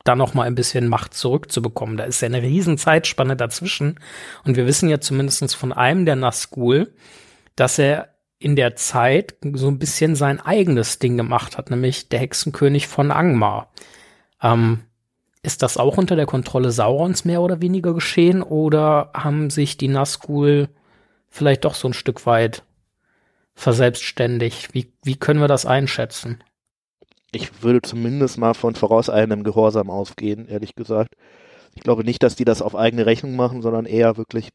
[0.05, 1.97] da noch mal ein bisschen Macht zurückzubekommen.
[1.97, 3.99] Da ist ja eine riesen Zeitspanne dazwischen.
[4.45, 6.95] Und wir wissen ja zumindest von einem der Nazgul,
[7.57, 12.21] dass er in der Zeit so ein bisschen sein eigenes Ding gemacht hat, nämlich der
[12.21, 13.71] Hexenkönig von Angmar.
[14.43, 14.81] Ähm,
[15.43, 19.89] ist das auch unter der Kontrolle Saurons mehr oder weniger geschehen oder haben sich die
[19.89, 20.69] Nazgul
[21.31, 22.65] vielleicht doch so ein Stück weit
[23.55, 24.75] verselbstständigt?
[24.75, 26.43] Wie, wie können wir das einschätzen?
[27.33, 31.15] Ich würde zumindest mal von vorauseilendem Gehorsam ausgehen, ehrlich gesagt.
[31.75, 34.49] Ich glaube nicht, dass die das auf eigene Rechnung machen, sondern eher wirklich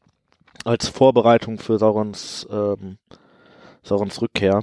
[0.64, 2.98] als Vorbereitung für Saurons, ähm,
[3.82, 4.60] Saurons Rückkehr.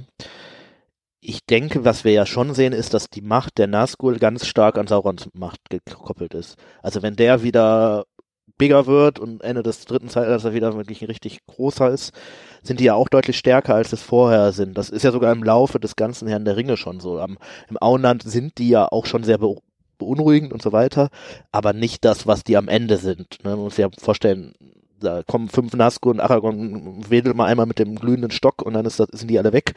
[1.20, 4.78] Ich denke, was wir ja schon sehen, ist, dass die Macht der Nazgul ganz stark
[4.78, 6.56] an Saurons Macht gekoppelt ist.
[6.82, 8.04] Also wenn der wieder
[8.58, 12.12] bigger wird und Ende des dritten Zeitalters wieder wirklich ein richtig großer ist,
[12.62, 14.78] sind die ja auch deutlich stärker, als es vorher sind.
[14.78, 17.18] Das ist ja sogar im Laufe des ganzen Herrn der Ringe schon so.
[17.18, 17.38] Am,
[17.68, 19.56] Im Auenland sind die ja auch schon sehr be
[19.96, 21.08] beunruhigend und so weiter,
[21.52, 23.38] aber nicht das, was die am Ende sind.
[23.44, 23.50] Ne?
[23.50, 24.52] Man muss sich ja vorstellen,
[24.98, 28.84] da kommen fünf Nazgul und Aragorn wedelt mal einmal mit dem glühenden Stock und dann
[28.84, 29.74] das, sind die alle weg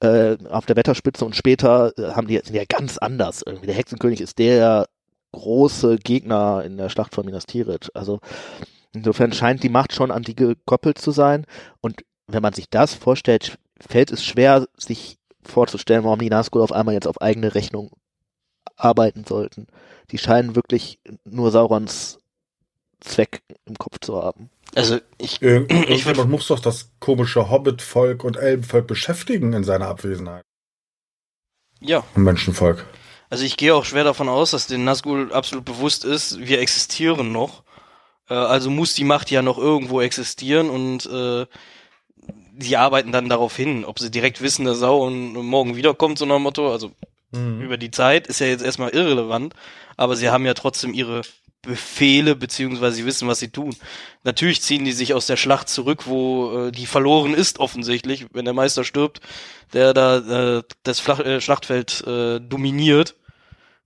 [0.00, 3.42] äh, auf der Wetterspitze und später äh, haben die, sind die ja ganz anders.
[3.44, 4.86] Irgendwie der Hexenkönig ist der
[5.32, 7.90] große Gegner in der Schlacht von Minas Tirith.
[7.94, 8.20] Also
[8.92, 11.46] insofern scheint die Macht schon an die gekoppelt zu sein.
[11.80, 16.72] Und wenn man sich das vorstellt, fällt es schwer, sich vorzustellen, warum die Nazgul auf
[16.72, 17.92] einmal jetzt auf eigene Rechnung
[18.76, 19.66] arbeiten sollten.
[20.10, 22.18] Die scheinen wirklich nur Saurons
[23.00, 24.50] Zweck im Kopf zu haben.
[24.74, 29.88] Also ich, äh, ich man muss doch das komische Hobbit-Volk und Elbenvolk beschäftigen in seiner
[29.88, 30.44] Abwesenheit.
[31.80, 32.04] Ja.
[32.16, 32.84] Menschenvolk.
[33.30, 37.32] Also ich gehe auch schwer davon aus, dass den Nazgul absolut bewusst ist, wir existieren
[37.32, 37.62] noch.
[38.28, 41.46] Äh, also muss die Macht ja noch irgendwo existieren und äh,
[42.58, 46.38] sie arbeiten dann darauf hin, ob sie direkt wissen, dass Sauron morgen wiederkommt, so nach
[46.38, 46.90] Motto, also
[47.32, 47.60] mhm.
[47.60, 49.54] über die Zeit ist ja jetzt erstmal irrelevant,
[49.96, 51.22] aber sie haben ja trotzdem ihre
[51.62, 53.74] Befehle, beziehungsweise sie wissen, was sie tun.
[54.22, 58.44] Natürlich ziehen die sich aus der Schlacht zurück, wo äh, die verloren ist, offensichtlich, wenn
[58.44, 59.20] der Meister stirbt,
[59.72, 63.16] der da äh, das Flach äh, Schlachtfeld äh, dominiert,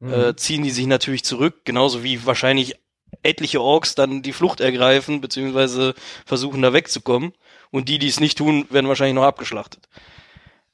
[0.01, 0.13] mhm.
[0.13, 2.77] äh, ziehen die sich natürlich zurück, genauso wie wahrscheinlich
[3.23, 5.95] etliche Orks dann die Flucht ergreifen, beziehungsweise
[6.27, 7.33] versuchen da wegzukommen.
[7.71, 9.89] Und die, die es nicht tun, werden wahrscheinlich noch abgeschlachtet.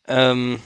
[0.09, 0.61] Ähm,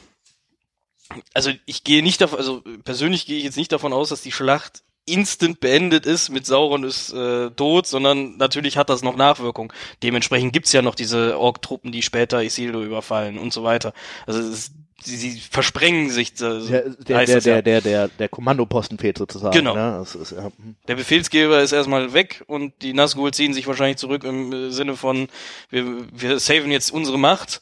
[1.35, 4.33] also ich gehe nicht davon, also persönlich gehe ich jetzt nicht davon aus, dass die
[4.33, 9.73] Schlacht instant beendet ist, mit Sauron ist äh, tot, sondern natürlich hat das noch Nachwirkung.
[10.03, 13.93] Dementsprechend gibt's ja noch diese Ork-Truppen, die später Isildur überfallen und so weiter.
[14.27, 16.41] Also es, sie, sie versprengen sich.
[16.41, 19.57] Äh, der, der, der, der, der, der, der Kommandoposten fehlt sozusagen.
[19.57, 19.75] Genau.
[19.75, 20.03] Ne?
[20.03, 20.45] Ist, ja.
[20.45, 20.77] Hm.
[20.89, 24.97] Der Befehlsgeber ist erstmal weg und die Nazgul ziehen sich wahrscheinlich zurück im äh, Sinne
[24.97, 25.29] von,
[25.71, 27.61] wir, wir saven jetzt unsere Macht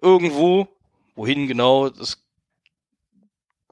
[0.00, 0.68] irgendwo.
[1.14, 2.22] Wohin genau, das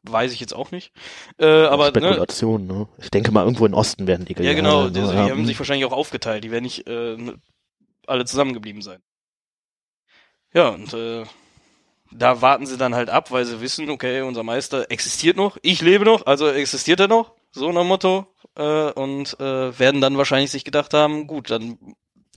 [0.03, 0.93] weiß ich jetzt auch nicht.
[1.39, 2.75] Äh, aber ne Spekulation, ne?
[2.75, 2.89] ne?
[2.99, 4.89] Ich denke mal, irgendwo im Osten werden die Ja, genau.
[4.89, 6.45] Die, die haben sich wahrscheinlich auch aufgeteilt.
[6.45, 7.17] Die werden nicht äh,
[8.07, 9.01] alle zusammengeblieben sein.
[10.53, 11.25] Ja, und äh,
[12.11, 15.81] da warten sie dann halt ab, weil sie wissen, okay, unser Meister existiert noch, ich
[15.81, 18.27] lebe noch, also existiert er noch, so nach Motto.
[18.57, 21.79] Äh, und äh, werden dann wahrscheinlich sich gedacht haben, gut, dann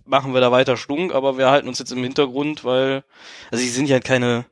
[0.06, 3.04] machen wir da weiter Stunk, aber wir halten uns jetzt im Hintergrund, weil,
[3.52, 4.46] also sie sind ja keine,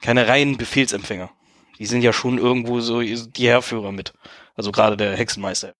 [0.00, 1.30] keine reinen Befehlsempfänger
[1.78, 4.12] die sind ja schon irgendwo so die Herrführer mit.
[4.54, 5.74] Also gerade der Hexenmeister.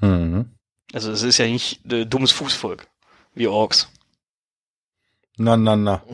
[0.00, 0.50] Mhm.
[0.92, 2.88] Also es ist ja nicht äh, dummes Fußvolk,
[3.34, 3.88] wie Orks.
[5.36, 6.02] Na, na, na.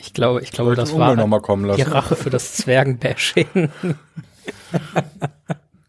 [0.00, 3.68] Ich glaube, ich glaube, das war die Rache für das Zwergenbashing.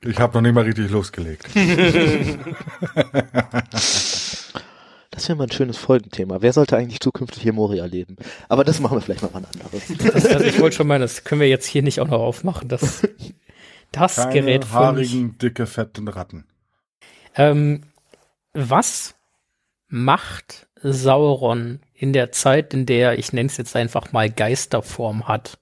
[0.01, 1.47] ich habe noch nicht mal richtig losgelegt.
[5.19, 6.41] Das wäre mal ein schönes Folgenthema.
[6.41, 8.15] Wer sollte eigentlich zukünftig hier Moria leben?
[8.47, 10.15] Aber das machen wir vielleicht mal ein anderes.
[10.33, 12.69] also ich wollte schon mal, das können wir jetzt hier nicht auch noch aufmachen.
[12.69, 13.05] Das,
[13.91, 16.45] das Keine Gerät von haarigen, dicke, fetten Ratten.
[17.35, 17.81] Ähm,
[18.53, 19.15] was
[19.89, 25.59] macht Sauron in der Zeit, in der, ich nenne es jetzt einfach mal Geisterform hat?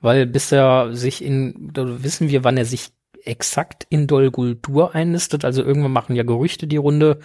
[0.00, 2.90] Weil bis er sich in, wissen wir, wann er sich
[3.26, 5.44] exakt in Dol Guldur einnistet.
[5.44, 7.20] Also irgendwann machen ja Gerüchte die Runde,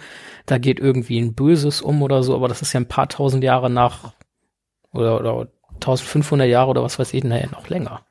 [0.46, 3.44] da geht irgendwie ein Böses um oder so, aber das ist ja ein paar tausend
[3.44, 4.12] Jahre nach
[4.92, 8.02] oder, oder 1500 Jahre oder was weiß ich, naja, noch länger.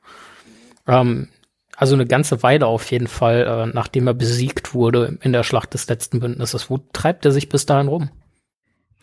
[0.88, 1.30] Ähm,
[1.76, 5.74] also eine ganze Weile auf jeden Fall, äh, nachdem er besiegt wurde in der Schlacht
[5.74, 6.70] des letzten Bündnisses.
[6.70, 8.10] Wo treibt er sich bis dahin rum?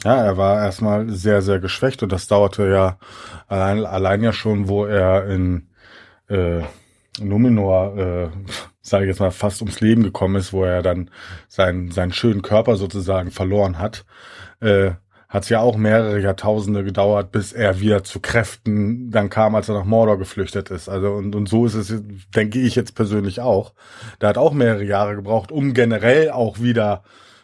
[0.05, 2.99] Ja, er war erstmal sehr, sehr geschwächt und das dauerte ja
[3.49, 5.70] allein, allein ja schon, wo er in
[6.28, 6.62] äh,
[7.20, 8.28] Numenor, äh,
[8.89, 11.11] sage ich jetzt mal, fast ums Leben gekommen ist, wo er dann
[11.49, 14.05] seinen, seinen schönen Körper sozusagen verloren hat.
[14.61, 14.93] Äh,
[15.28, 19.68] hat es ja auch mehrere Jahrtausende gedauert, bis er wieder zu Kräften dann kam, als
[19.68, 20.89] er nach Mordor geflüchtet ist.
[20.89, 22.03] Also und, und so ist es,
[22.34, 23.74] denke ich jetzt persönlich auch.
[24.22, 27.03] Der hat auch mehrere Jahre gebraucht, um generell auch wieder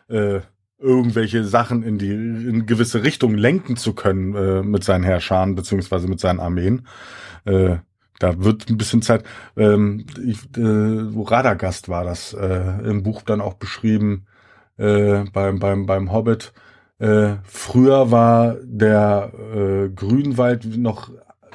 [0.09, 0.41] äh,
[0.79, 6.09] irgendwelche Sachen in die in gewisse Richtung lenken zu können äh, mit seinen Herrschern beziehungsweise
[6.09, 6.87] mit seinen Armeen.
[7.45, 7.77] Äh,
[8.19, 9.25] da wird ein bisschen Zeit.
[9.57, 14.27] Ähm, ich, äh, Radagast war das äh, im Buch dann auch beschrieben
[14.77, 16.53] äh, beim beim beim Hobbit.
[16.99, 21.11] Äh, früher war der äh, Grünwald noch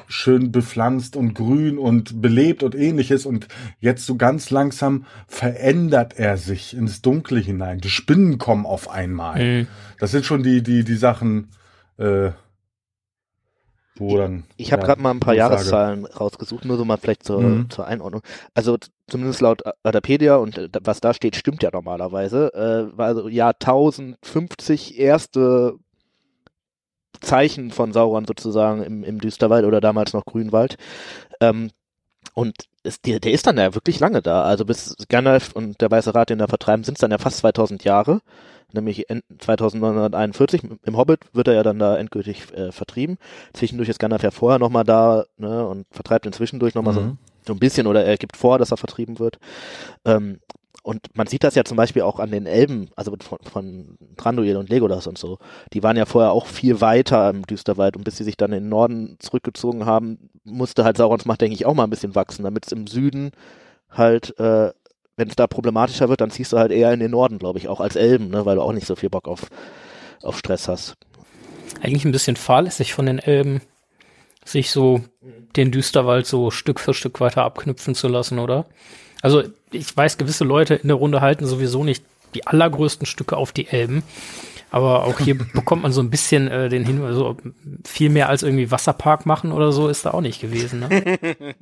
[0.06, 3.46] schön bepflanzt und grün und belebt und ähnliches und
[3.78, 7.78] jetzt so ganz langsam verändert er sich ins Dunkle hinein.
[7.78, 9.42] Die Spinnen kommen auf einmal.
[9.62, 9.66] Mhm.
[9.98, 11.48] Das sind schon die die die Sachen,
[11.96, 12.30] äh,
[14.00, 14.44] wo dann.
[14.56, 17.70] Ich, ich habe gerade mal ein paar Jahreszahlen rausgesucht, nur so mal vielleicht zur, mhm.
[17.70, 18.22] zur Einordnung.
[18.54, 18.76] Also
[19.06, 19.62] zumindest laut
[20.10, 22.52] Wikipedia und äh, was da steht, stimmt ja normalerweise.
[22.54, 25.74] Äh, war also Jahr 1050 erste
[27.20, 30.76] Zeichen von Sauron sozusagen im, im Düsterwald oder damals noch Grünwald.
[31.40, 31.70] Ähm,
[32.34, 34.42] und es, der, der ist dann ja wirklich lange da.
[34.42, 37.38] Also bis Gandalf und der Weiße Rat den da vertreiben, sind es dann ja fast
[37.38, 38.20] 2000 Jahre.
[38.72, 39.06] Nämlich
[39.38, 40.62] 2941.
[40.84, 43.18] Im Hobbit wird er ja dann da endgültig äh, vertrieben.
[43.52, 46.98] Zwischendurch ist Gandalf ja vorher nochmal da ne, und vertreibt ihn zwischendurch nochmal mhm.
[46.98, 47.16] so,
[47.48, 49.38] so ein bisschen oder er gibt vor, dass er vertrieben wird.
[50.04, 50.40] Ähm,
[50.82, 54.56] und man sieht das ja zum Beispiel auch an den Elben, also von, von Tranduil
[54.56, 55.38] und Legolas und so.
[55.72, 58.64] Die waren ja vorher auch viel weiter im Düsterwald und bis sie sich dann in
[58.64, 62.44] den Norden zurückgezogen haben, musste halt Saurons Macht, denke ich, auch mal ein bisschen wachsen,
[62.44, 63.32] damit es im Süden
[63.90, 64.72] halt, äh,
[65.20, 67.68] wenn es da problematischer wird, dann ziehst du halt eher in den Norden, glaube ich,
[67.68, 69.48] auch als Elben, ne, weil du auch nicht so viel Bock auf,
[70.22, 70.94] auf Stress hast.
[71.82, 73.60] Eigentlich ein bisschen fahrlässig von den Elben,
[74.44, 75.02] sich so
[75.56, 78.64] den Düsterwald so Stück für Stück weiter abknüpfen zu lassen, oder?
[79.20, 82.02] Also ich weiß, gewisse Leute in der Runde halten sowieso nicht
[82.34, 84.02] die allergrößten Stücke auf die Elben.
[84.70, 87.36] Aber auch hier bekommt man so ein bisschen äh, den Hinweis, also
[87.84, 90.80] viel mehr als irgendwie Wasserpark machen oder so ist da auch nicht gewesen.
[90.80, 91.18] Ne?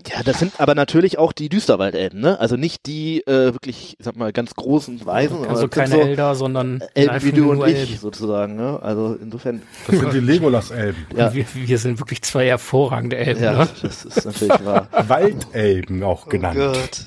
[0.07, 2.39] ja, das sind aber natürlich auch die Düsterwaldelben, ne?
[2.39, 5.47] Also nicht die äh, wirklich, ich sag mal, ganz großen Weisen.
[5.47, 7.97] Also keine so Elder, sondern Elben wie du und ich Elben.
[7.97, 8.79] sozusagen, ne?
[8.83, 9.63] Also insofern.
[9.87, 11.07] Das sind die Legolas-Elben.
[11.17, 11.33] Ja.
[11.33, 13.69] Wir, wir, sind wirklich zwei hervorragende Elben, ja, ne?
[13.83, 14.89] das ist natürlich wahr.
[15.09, 16.59] Waldelben auch genannt.
[16.61, 17.05] Oh Gott.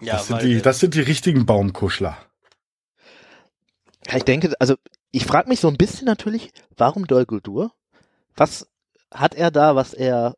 [0.00, 2.16] Ja, das, sind die, das sind die richtigen Baumkuschler.
[4.06, 4.74] Ja, ich denke, also
[5.10, 7.72] ich frage mich so ein bisschen natürlich, warum Dol Guldur?
[8.36, 8.68] Was
[9.12, 10.34] hat er da, was er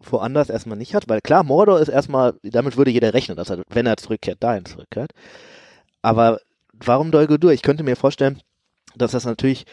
[0.00, 1.08] woanders erstmal nicht hat?
[1.08, 4.64] Weil klar, Mordor ist erstmal, damit würde jeder rechnen, dass er, wenn er zurückkehrt, dahin
[4.64, 5.12] zurückkehrt.
[6.02, 6.40] Aber
[6.72, 7.52] warum Dol Guldur?
[7.52, 8.40] Ich könnte mir vorstellen,
[8.96, 9.64] dass das natürlich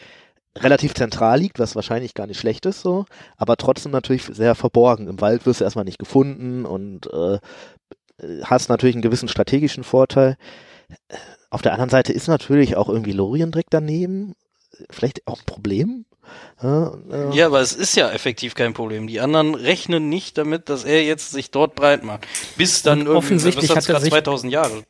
[0.58, 5.08] relativ zentral liegt, was wahrscheinlich gar nicht schlecht ist so, aber trotzdem natürlich sehr verborgen.
[5.08, 7.38] Im Wald wirst du erstmal nicht gefunden und äh,
[8.44, 10.36] hast natürlich einen gewissen strategischen Vorteil.
[11.52, 14.34] Auf der anderen Seite ist natürlich auch irgendwie Lorien direkt daneben.
[14.88, 16.06] Vielleicht auch ein Problem.
[16.62, 19.06] Ja, äh, ja, aber es ist ja effektiv kein Problem.
[19.06, 22.26] Die anderen rechnen nicht damit, dass er jetzt sich dort breit macht.
[22.56, 24.82] Bis dann irgendwie, offensichtlich was hat er sich 2000 Jahre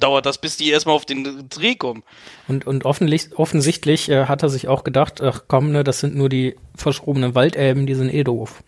[0.00, 2.02] dauert das, bis die erstmal auf den Dreh kommen.
[2.48, 6.30] Und, und offensichtlich äh, hat er sich auch gedacht, ach komm, ne, das sind nur
[6.30, 8.62] die verschrobenen Waldelben, die sind eh doof.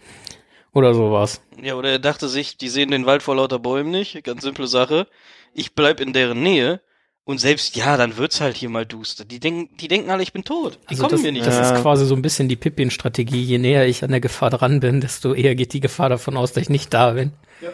[0.74, 1.40] Oder sowas.
[1.62, 4.22] Ja, oder er dachte sich, die sehen den Wald vor lauter Bäumen nicht.
[4.22, 5.06] Ganz simple Sache.
[5.54, 6.82] Ich bleib in deren Nähe.
[7.28, 9.26] Und selbst, ja, dann wird's halt hier mal duster.
[9.26, 10.78] Die denken, die denken alle, ich bin tot.
[10.84, 11.44] Die also kommen das, mir nicht.
[11.44, 11.74] Das ja.
[11.74, 13.42] ist quasi so ein bisschen die Pippin-Strategie.
[13.42, 16.54] Je näher ich an der Gefahr dran bin, desto eher geht die Gefahr davon aus,
[16.54, 17.32] dass ich nicht da bin.
[17.60, 17.68] Ja.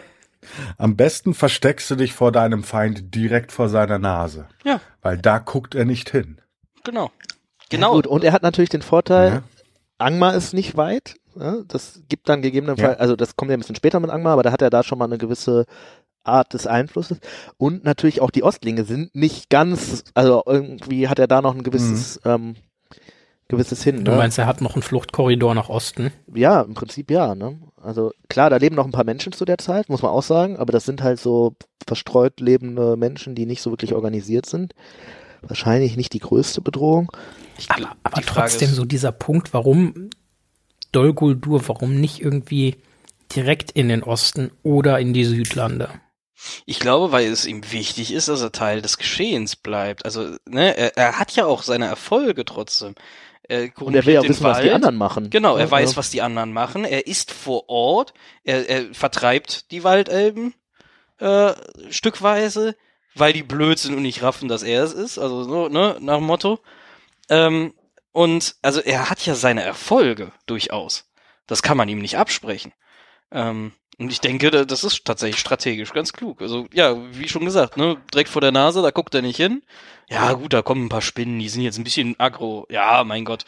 [0.77, 4.49] Am besten versteckst du dich vor deinem Feind direkt vor seiner Nase.
[4.65, 4.81] Ja.
[5.01, 6.41] Weil da guckt er nicht hin.
[6.83, 7.11] Genau.
[7.69, 7.91] Genau.
[7.91, 9.43] Ja, gut, und er hat natürlich den Vorteil, ja.
[9.99, 11.15] Angmar ist nicht weit.
[11.39, 14.43] Ja, das gibt dann gegebenenfalls, also das kommt ja ein bisschen später mit Angmar, aber
[14.43, 15.65] da hat er da schon mal eine gewisse
[16.27, 17.19] Art des Einflusses.
[17.57, 21.63] Und natürlich auch die Ostlinge sind nicht ganz, also irgendwie hat er da noch ein
[21.63, 22.31] gewisses mhm.
[22.31, 22.55] ähm,
[23.47, 24.03] gewisses hin.
[24.03, 24.17] Du ne?
[24.17, 26.11] meinst, er hat noch einen Fluchtkorridor nach Osten?
[26.33, 27.35] Ja, im Prinzip ja.
[27.35, 27.59] Ne?
[27.81, 30.57] Also klar, da leben noch ein paar Menschen zu der Zeit, muss man auch sagen,
[30.57, 31.55] aber das sind halt so
[31.85, 34.73] verstreut lebende Menschen, die nicht so wirklich organisiert sind.
[35.41, 37.11] Wahrscheinlich nicht die größte Bedrohung.
[37.57, 40.09] Ich, aber, aber trotzdem so dieser Punkt, warum
[40.91, 42.77] Dol Guldur, warum nicht irgendwie
[43.35, 45.89] direkt in den Osten oder in die Südlande?
[46.65, 50.05] Ich glaube, weil es ihm wichtig ist, dass er Teil des Geschehens bleibt.
[50.05, 52.95] Also, ne, er, er hat ja auch seine Erfolge trotzdem.
[53.47, 54.57] Er und er will ja wissen, Wald.
[54.57, 55.29] was die anderen machen.
[55.29, 55.97] Genau, er ja, weiß, ja.
[55.97, 56.83] was die anderen machen.
[56.83, 58.13] Er ist vor Ort.
[58.43, 60.53] Er, er vertreibt die Waldelben
[61.19, 61.53] äh,
[61.89, 62.75] stückweise,
[63.13, 65.17] weil die blöd sind und nicht raffen, dass er es ist.
[65.17, 66.59] Also so, ne, nach dem Motto.
[67.29, 67.73] Ähm,
[68.11, 71.11] und also er hat ja seine Erfolge durchaus.
[71.47, 72.73] Das kann man ihm nicht absprechen.
[73.31, 76.41] Ähm, Und ich denke, da- das ist tatsächlich strategisch ganz klug.
[76.41, 79.61] Also, ja, wie schon gesagt, ne, direkt vor der Nase, da guckt er nicht hin.
[80.09, 82.65] Ja, gut, da kommen ein paar Spinnen, die sind jetzt ein bisschen aggro.
[82.69, 83.45] Ja, mein Gott.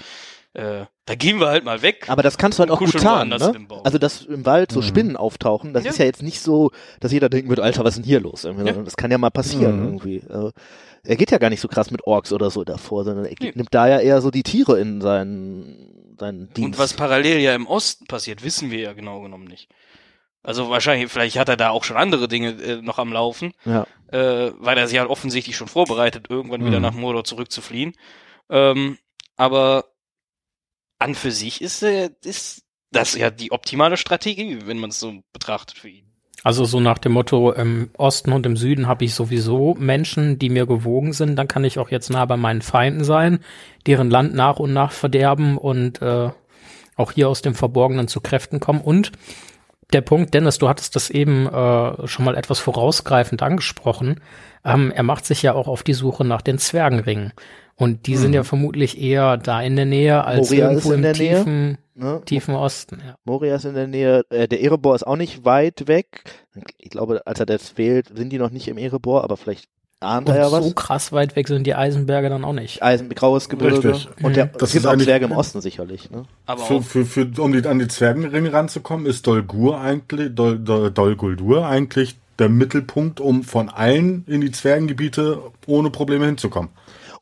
[0.53, 2.05] Äh, da gehen wir halt mal weg.
[2.07, 3.67] Aber das kannst du halt auch gut tarnen, ne?
[3.83, 4.83] Also, dass im Wald so Mhm.
[4.85, 5.91] Spinnen auftauchen, das Ja.
[5.91, 8.43] ist ja jetzt nicht so, dass jeder denken wird, Alter, was ist denn hier los?
[8.43, 8.53] Ja.
[8.53, 9.85] Das kann ja mal passieren Mhm.
[9.85, 10.23] irgendwie.
[10.29, 10.51] Also,
[11.03, 13.51] er geht ja gar nicht so krass mit Orks oder so davor, sondern er Nee.
[13.53, 16.65] nimmt da ja eher so die Tiere in seinen, seinen Dienst.
[16.65, 19.69] Und was parallel ja im Osten passiert, wissen wir ja genau genommen nicht.
[20.43, 23.85] Also wahrscheinlich, vielleicht hat er da auch schon andere Dinge äh, noch am Laufen, ja.
[24.11, 26.83] äh, weil er sich halt offensichtlich schon vorbereitet, irgendwann wieder Mhm.
[26.83, 27.93] nach Mordor zurückzufliehen.
[28.49, 28.97] Ähm,
[29.35, 29.85] aber
[30.99, 35.21] an für sich ist, äh, ist das ja die optimale Strategie, wenn man es so
[35.33, 36.05] betrachtet für ihn.
[36.43, 40.49] Also so nach dem Motto, im Osten und im Süden habe ich sowieso Menschen, die
[40.49, 43.39] mir gewogen sind, dann kann ich auch jetzt nah bei meinen Feinden sein,
[43.85, 46.29] deren Land nach und nach verderben und äh,
[46.95, 48.81] auch hier aus dem Verborgenen zu Kräften kommen.
[48.81, 49.11] Und
[49.93, 54.19] der Punkt, Dennis, du hattest das eben äh, schon mal etwas vorausgreifend angesprochen.
[54.65, 57.31] Ähm, er macht sich ja auch auf die Suche nach den Zwergenringen.
[57.75, 58.35] Und die sind Mhm.
[58.35, 61.35] ja vermutlich eher da in der Nähe als Moria irgendwo ist in im der Nähe.
[61.37, 62.21] tiefen, Ne?
[62.25, 63.01] tiefen Osten.
[63.05, 63.15] Ja.
[63.23, 66.23] Moria ist in der Nähe, äh, der Erebor ist auch nicht weit weg.
[66.79, 69.69] Ich glaube, als er das wählt, sind die noch nicht im Erebor, aber vielleicht
[69.99, 70.63] ahnt er ja was.
[70.65, 72.83] so krass weit weg sind die Eisenberge dann auch nicht.
[72.83, 73.93] Eisen, graues Gebirge.
[73.93, 74.09] Richtig.
[74.23, 74.51] Und der, Mhm.
[74.59, 76.09] das ist auch Zwerge im Osten sicherlich.
[76.11, 76.25] Ne?
[76.45, 80.59] Aber Für, für, für, um die, an die Zwergenringe ranzukommen, ist Dol Gur eigentlich, Dol,
[80.59, 86.69] Dol, Dol Guldur eigentlich der Mittelpunkt, um von allen in die Zwergengebiete ohne Probleme hinzukommen.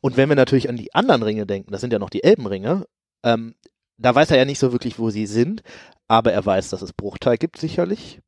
[0.02, 2.84] Und wenn wir natürlich an die anderen Ringe denken, das sind ja noch die Elbenringe,
[3.24, 3.54] ähm,
[3.98, 5.62] da weiß er ja nicht so wirklich, wo sie sind,
[6.06, 8.20] aber er weiß, dass es Bruchteil gibt sicherlich.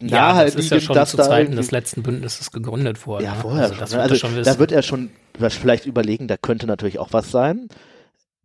[0.00, 3.24] Ja, das ist ja schon dass zu da Zeiten des letzten Bündnisses gegründet worden.
[3.24, 3.40] Ja, ne?
[3.40, 3.80] vorher also, schon.
[3.80, 3.98] das ne?
[3.98, 5.10] wird Also, er schon da wird er schon
[5.48, 7.68] vielleicht überlegen, da könnte natürlich auch was sein.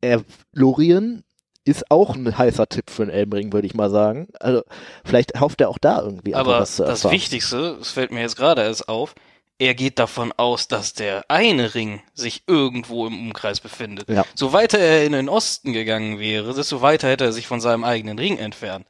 [0.02, 0.24] Er,
[0.54, 1.24] Lorien
[1.66, 4.28] ist auch ein heißer Tipp für einen Elbenring, würde ich mal sagen.
[4.40, 4.64] Also
[5.04, 7.16] vielleicht hofft er auch da irgendwie aber was zu das erfahren.
[7.16, 9.16] Wichtigste, das fällt mir jetzt gerade erst auf,
[9.58, 14.10] er geht davon aus, dass der eine Ring sich irgendwo im Umkreis befindet.
[14.10, 14.26] Ja.
[14.36, 17.84] So weiter er in den Osten gegangen wäre, desto weiter hätte er sich von seinem
[17.84, 18.86] eigenen Ring entfernt.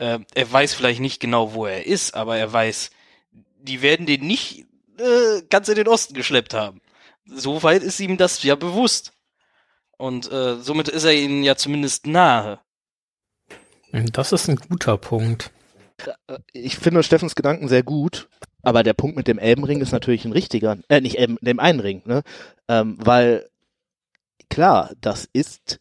[0.00, 2.90] Äh, er weiß vielleicht nicht genau, wo er ist, aber er weiß,
[3.58, 4.64] die werden den nicht
[4.98, 6.80] äh, ganz in den Osten geschleppt haben.
[7.26, 9.12] So weit ist ihm das ja bewusst.
[9.98, 12.60] Und äh, somit ist er ihnen ja zumindest nahe.
[13.92, 15.50] Das ist ein guter Punkt.
[16.54, 18.30] ich finde Steffens Gedanken sehr gut,
[18.62, 21.80] aber der Punkt mit dem Elbenring ist natürlich ein richtiger, äh, nicht Elben, dem einen
[21.80, 22.22] Ring, ne?
[22.68, 23.50] Ähm, weil,
[24.48, 25.78] klar, das ist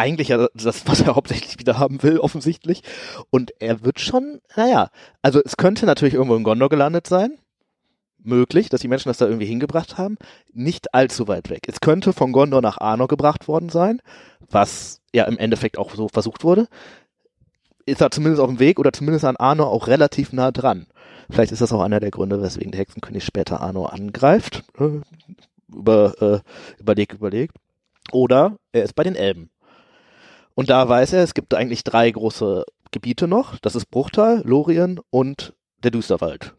[0.00, 2.82] eigentlich ja das, was er hauptsächlich wieder haben will, offensichtlich.
[3.30, 4.90] Und er wird schon, naja,
[5.22, 7.38] also es könnte natürlich irgendwo in Gondor gelandet sein.
[8.22, 10.16] Möglich, dass die Menschen das da irgendwie hingebracht haben.
[10.52, 11.62] Nicht allzu weit weg.
[11.68, 14.02] Es könnte von Gondor nach Arnor gebracht worden sein,
[14.50, 16.68] was ja im Endeffekt auch so versucht wurde
[17.86, 20.86] ist er zumindest auf dem Weg oder zumindest an Arno auch relativ nah dran.
[21.28, 24.64] Vielleicht ist das auch einer der Gründe, weswegen der Hexenkönig später Arno angreift.
[24.78, 25.00] Äh,
[25.72, 27.56] über, äh, überlegt, überlegt.
[28.12, 29.50] Oder er ist bei den Elben.
[30.60, 33.58] Und da weiß er, es gibt eigentlich drei große Gebiete noch.
[33.60, 36.52] Das ist Bruchtal, Lorien und der Düsterwald.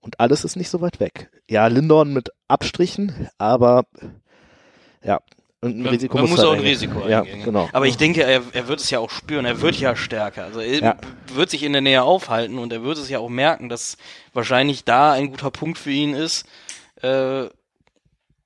[0.00, 1.30] Und alles ist nicht so weit weg.
[1.48, 3.84] Ja, Lindorn mit Abstrichen, aber
[5.04, 5.20] ja,
[5.60, 6.70] und ein Man- Risiko man muss auch ein eingehen.
[6.72, 7.44] Risiko Ja, eingehen.
[7.44, 7.68] genau.
[7.72, 10.42] Aber ich denke, er, er wird es ja auch spüren, er wird ja stärker.
[10.42, 10.96] Also er Ja.
[11.32, 13.96] wird sich in der Nähe aufhalten und er wird es ja auch merken, dass
[14.32, 16.46] wahrscheinlich da ein guter Punkt für ihn ist,
[17.00, 17.44] äh,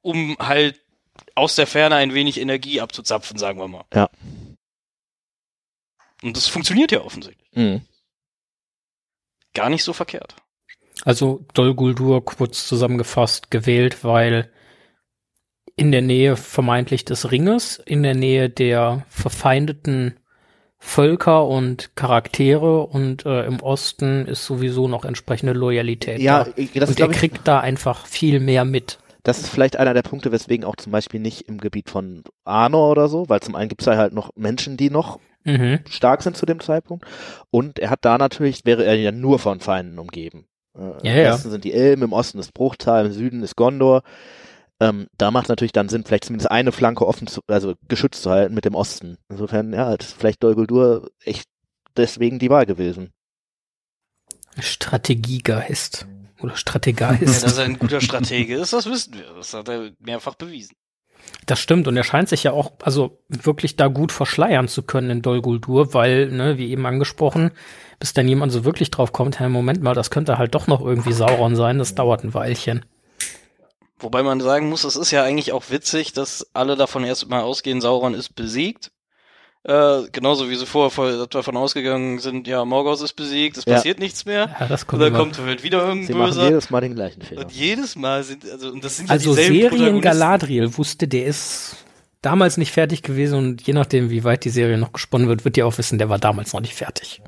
[0.03, 0.79] um halt
[1.37, 3.85] aus der Ferne ein wenig Energie abzuzapfen, sagen wir mal.
[3.95, 4.11] Ja.
[6.23, 7.49] Und das funktioniert ja offensichtlich.
[7.53, 7.83] Mhm.
[9.55, 10.35] Gar nicht so verkehrt.
[11.05, 14.51] Also Dol Guldur kurz zusammengefasst gewählt, weil
[15.77, 20.19] in der Nähe vermeintlich des Ringes, in der Nähe der verfeindeten
[20.79, 26.51] Völker und Charaktere und äh, im Osten ist sowieso noch entsprechende Loyalität Ja, da.
[26.75, 28.99] das ist, und er kriegt da einfach viel mehr mit.
[29.27, 32.93] Das ist vielleicht einer der Punkte, weswegen auch zum Beispiel nicht im Gebiet von Arnor
[32.93, 35.81] oder so, weil zum einen gibt es da halt noch Menschen, die noch Mhm.
[35.89, 37.05] stark sind zu dem Zeitpunkt.
[37.51, 40.47] Und er hat da natürlich, wäre er ja nur von Feinden umgeben.
[40.77, 41.35] Äh, Ja, Im ja.
[41.35, 44.03] Westen sind die Elben, im Osten ist Bruchtal, im Süden ist Gondor.
[44.79, 48.31] Ähm, da macht natürlich dann Sinn, vielleicht zumindest eine Flanke offen zu, also geschützt zu
[48.31, 49.19] halten mit dem Osten.
[49.29, 51.49] Insofern, ja, ist vielleicht Dol Guldur echt
[51.97, 53.13] deswegen die Wahl gewesen.
[54.59, 56.07] Strategiegeist
[56.41, 57.43] oder Ja, Strategeist.
[57.45, 59.35] dass er ein guter Stratege ist, das wissen wir.
[59.35, 60.77] Das hat er mehrfach bewiesen.
[61.47, 65.11] Das stimmt und er scheint sich ja auch also wirklich da gut verschleiern zu können
[65.11, 67.51] in Dol Guldur, weil, ne, wie eben angesprochen,
[67.99, 70.81] bis dann jemand so wirklich drauf kommt, hey, Moment mal, das könnte halt doch noch
[70.81, 72.85] irgendwie Sauron sein, das dauert ein Weilchen.
[73.99, 77.81] Wobei man sagen muss, es ist ja eigentlich auch witzig, dass alle davon erstmal ausgehen,
[77.81, 78.91] Sauron ist besiegt.
[79.69, 83.75] Äh, genauso wie sie vorher davon ausgegangen sind, ja, Morgoth ist besiegt, es Ja.
[83.75, 84.55] passiert nichts mehr.
[84.61, 85.19] Ja, das Und kommt dann immer.
[85.19, 86.45] kommt halt wieder irgendein Sie machen Böser.
[86.49, 87.41] jedes Mal den gleichen Fehler.
[87.43, 90.01] Und jedes Mal sind, also, und das sind ja Also Serien.
[90.01, 91.77] Galadriel wusste, der ist
[92.23, 95.57] damals nicht fertig gewesen und je nachdem, wie weit die Serie noch gesponnen wird, wird
[95.57, 97.21] ihr auch wissen, der war damals noch nicht fertig.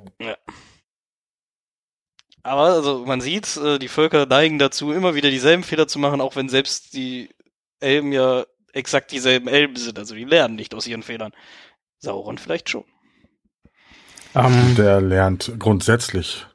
[2.44, 6.20] Aber also man sieht, äh, die Völker neigen dazu, immer wieder dieselben Fehler zu machen,
[6.20, 7.30] auch wenn selbst die
[7.80, 9.98] Elben ja exakt dieselben Elben sind.
[9.98, 11.32] Also die lernen nicht aus ihren Fehlern.
[11.98, 12.84] Sauron vielleicht schon.
[14.34, 16.46] Ähm, Der lernt grundsätzlich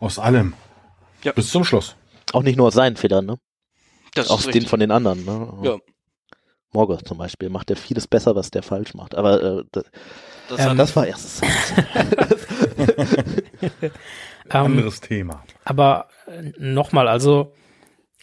[0.00, 0.54] aus allem.
[1.22, 1.32] Ja.
[1.32, 1.96] Bis zum Schluss.
[2.32, 3.38] Auch nicht nur aus seinen Fehlern, ne?
[4.14, 5.58] Das Auch ist den von den anderen, ne?
[5.62, 5.76] Ja.
[6.72, 9.14] Morgoth zum Beispiel macht ja vieles besser, was der falsch macht.
[9.14, 9.84] Aber äh, das,
[10.48, 11.40] Das Ähm, das war erstes.
[13.80, 13.90] ähm,
[14.50, 15.44] Anderes Thema.
[15.64, 16.08] Aber
[16.58, 17.54] nochmal, also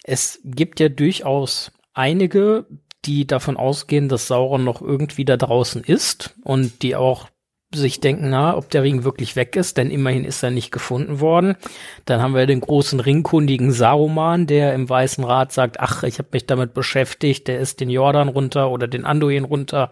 [0.04, 2.66] es gibt ja durchaus einige,
[3.04, 7.28] die davon ausgehen, dass Sauron noch irgendwie da draußen ist und die auch
[7.74, 11.20] sich denken, na, ob der Ring wirklich weg ist, denn immerhin ist er nicht gefunden
[11.20, 11.56] worden.
[12.04, 16.28] Dann haben wir den großen ringkundigen Saruman, der im Weißen Rat sagt, ach, ich habe
[16.32, 19.90] mich damit beschäftigt, der ist den Jordan runter oder den Anduin runter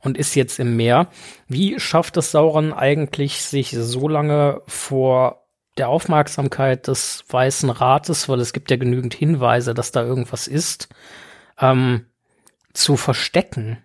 [0.00, 1.08] und ist jetzt im Meer.
[1.48, 5.46] Wie schafft es Sauron eigentlich, sich so lange vor
[5.78, 10.88] der Aufmerksamkeit des Weißen Rates, weil es gibt ja genügend Hinweise, dass da irgendwas ist,
[11.60, 12.06] ähm,
[12.76, 13.78] zu verstecken?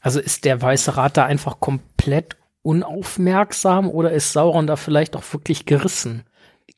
[0.00, 5.24] Also ist der Weiße Rat da einfach komplett unaufmerksam oder ist Sauron da vielleicht auch
[5.32, 6.24] wirklich gerissen?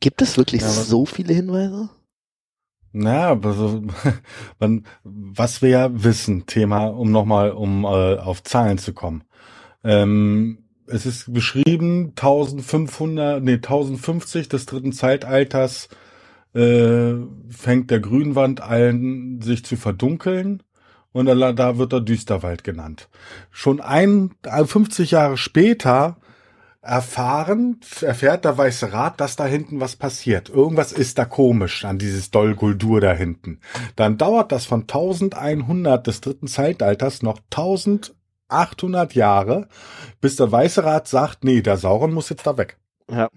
[0.00, 1.90] Gibt es wirklich Ja, so viele Hinweise?
[2.92, 3.82] Na, aber so,
[4.58, 9.24] man, was wir ja wissen, Thema, um nochmal, um äh, auf Zahlen zu kommen.
[9.84, 15.88] Ähm, es ist beschrieben, 1500, nee, 1050 des dritten Zeitalters
[16.54, 17.14] äh,
[17.50, 20.62] fängt der Grünwand an, sich zu verdunkeln.
[21.12, 23.08] Und da, wird der Düsterwald genannt.
[23.50, 26.18] Schon ein, 50 Jahre später
[26.80, 30.48] erfahren, erfährt der Weiße Rat, dass da hinten was passiert.
[30.48, 33.60] Irgendwas ist da komisch an dieses Dol Guldur da hinten.
[33.96, 39.68] Dann dauert das von 1100 des dritten Zeitalters noch 1800 Jahre,
[40.20, 42.78] bis der Weiße Rat sagt, nee, der Sauron muss jetzt da weg.
[43.10, 43.28] Ja.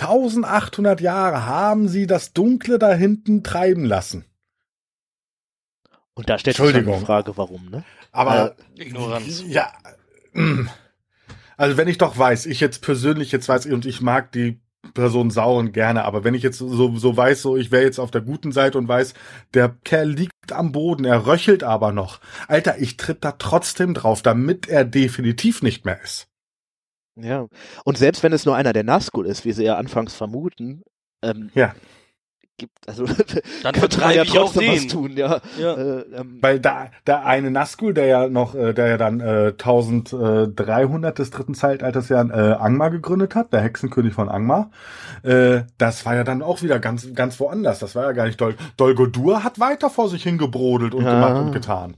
[0.00, 4.24] 1800 Jahre haben sie das Dunkle da hinten treiben lassen.
[6.18, 7.06] Und da stellt sich die Entschuldigung.
[7.06, 7.84] Frage, warum, ne?
[8.10, 9.44] Aber Ignoranz.
[9.46, 9.72] Ja.
[11.56, 14.58] Also wenn ich doch weiß, ich jetzt persönlich jetzt weiß und ich mag die
[14.94, 18.10] Person Sauron gerne, aber wenn ich jetzt so, so weiß, so ich wäre jetzt auf
[18.10, 19.14] der guten Seite und weiß,
[19.54, 22.18] der Kerl liegt am Boden, er röchelt aber noch.
[22.48, 26.26] Alter, ich tritt da trotzdem drauf, damit er definitiv nicht mehr ist.
[27.14, 27.46] Ja.
[27.84, 30.82] Und selbst wenn es nur einer der Nazgul ist, wie sie ja anfangs vermuten,
[31.22, 31.76] ähm, Ja.
[32.58, 33.06] Gibt, also
[33.62, 34.88] Dann vertreibe ja ich auch trotzdem was den.
[34.88, 35.40] tun, ja.
[35.58, 35.74] Ja.
[35.74, 39.52] Äh, ähm, Weil da der eine Nazgul, der ja noch, äh, der ja dann äh,
[39.52, 44.70] 1300 des dritten Zeitalters ja äh, Angmar gegründet hat, der Hexenkönig von Angmar,
[45.22, 47.78] äh, das war ja dann auch wieder ganz ganz woanders.
[47.78, 51.14] Das war ja gar nicht Dol Dol Guldur hat weiter vor sich hingebrodelt und Ja.
[51.14, 51.96] gemacht und getan.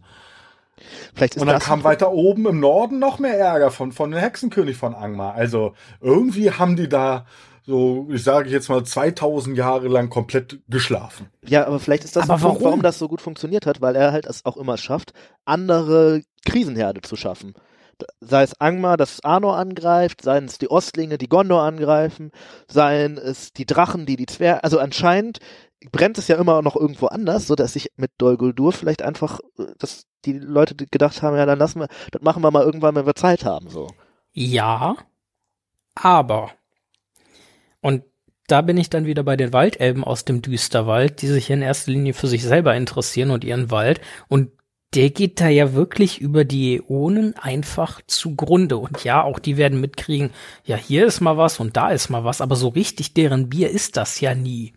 [1.15, 4.11] vielleicht ist Und dann das kam weiter oben im Norden noch mehr Ärger von von
[4.11, 5.35] dem Hexenkönig von Angmar.
[5.35, 7.27] Also irgendwie haben die da
[7.67, 11.29] so, ich sage jetzt mal 2000 Jahre lang komplett geschlafen.
[11.45, 12.65] Ja, aber vielleicht ist das Aber ein Punkt, warum?
[12.65, 15.13] warum das so gut funktioniert hat, weil er halt es auch immer schafft,
[15.45, 17.55] andere Krisenherde zu schaffen.
[18.21, 22.31] Sei es Angmar, dass Arnor angreift, seien es die Ostlinge, die Gondor angreifen,
[22.67, 25.39] seien es die Drachen, die die Zwerge, also anscheinend
[25.93, 29.41] brennt es ja immer noch irgendwo anders, so dass sich mit Dol Guldur vielleicht einfach,
[29.59, 32.95] äh, dass die Leute gedacht haben, ja, dann lassen wir, das machen wir mal irgendwann,
[32.95, 33.89] wenn wir Zeit haben, so.
[34.33, 34.97] Ja,
[35.95, 36.51] aber
[37.81, 38.03] und
[38.47, 41.93] da bin ich dann wieder bei den Waldelben aus dem Düsterwald, die sich in erster
[41.93, 44.01] Linie für sich selber interessieren und ihren Wald.
[44.29, 44.51] Und
[44.95, 48.77] der geht da ja wirklich über die Äonen einfach zugrunde.
[48.77, 50.31] Und ja, auch die werden mitkriegen,
[50.65, 53.71] ja, hier ist mal was und da ist mal was, aber so richtig deren Bier
[53.71, 54.73] ist das ja nie.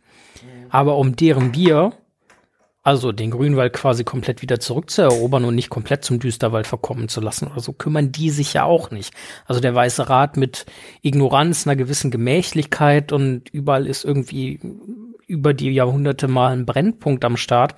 [0.69, 1.93] Aber um deren Bier,
[2.83, 7.47] also den Grünwald quasi komplett wieder zurückzuerobern und nicht komplett zum Düsterwald verkommen zu lassen
[7.47, 9.13] oder so, kümmern die sich ja auch nicht.
[9.45, 10.65] Also der Weiße Rat mit
[11.01, 14.59] Ignoranz, einer gewissen Gemächlichkeit und überall ist irgendwie
[15.27, 17.75] über die Jahrhunderte mal ein Brennpunkt am Start,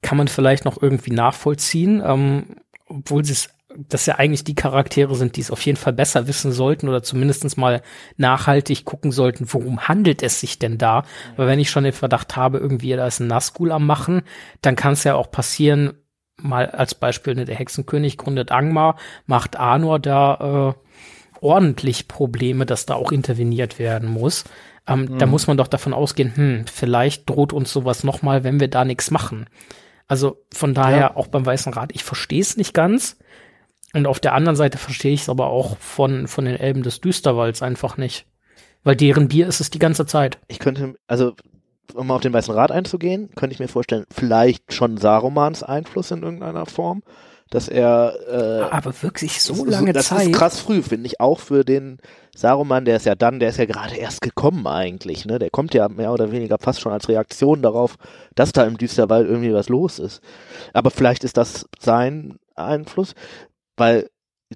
[0.00, 2.56] kann man vielleicht noch irgendwie nachvollziehen, ähm,
[2.86, 6.26] obwohl sie es das ja eigentlich die Charaktere sind, die es auf jeden Fall besser
[6.28, 7.82] wissen sollten oder zumindest mal
[8.16, 11.04] nachhaltig gucken sollten, worum handelt es sich denn da?
[11.36, 14.22] Weil wenn ich schon den Verdacht habe, irgendwie da ist ein Nazgul am Machen,
[14.62, 15.94] dann kann es ja auch passieren,
[16.36, 18.96] mal als Beispiel, ne, der Hexenkönig gründet Angmar,
[19.26, 24.44] macht Anor da äh, ordentlich Probleme, dass da auch interveniert werden muss.
[24.86, 28.60] Ähm, Da muss man doch davon ausgehen, hm, vielleicht droht uns sowas noch mal, wenn
[28.60, 29.46] wir da nichts machen.
[30.06, 33.16] Also von daher auch beim Weißen Rat, ich verstehe es nicht ganz.
[33.94, 37.00] Und auf der anderen Seite verstehe ich es aber auch von, von den Elben des
[37.00, 38.26] Düsterwalds einfach nicht.
[38.82, 40.38] Weil deren Bier ist es die ganze Zeit.
[40.48, 41.32] Ich könnte, also
[41.94, 46.22] um auf den Weißen Rat einzugehen, könnte ich mir vorstellen, vielleicht schon Sarumans Einfluss in
[46.22, 47.02] irgendeiner Form,
[47.50, 50.26] dass er äh, Aber wirklich so das lange ist, das Zeit.
[50.28, 51.98] ist krass früh, finde ich, auch für den
[52.34, 55.38] Saruman, der ist ja dann, der ist ja gerade erst gekommen eigentlich, ne?
[55.38, 57.96] Der kommt ja mehr oder weniger fast schon als Reaktion darauf,
[58.34, 60.20] dass da im Düsterwald irgendwie was los ist.
[60.72, 63.14] Aber vielleicht ist das sein Einfluss,
[63.76, 64.08] weil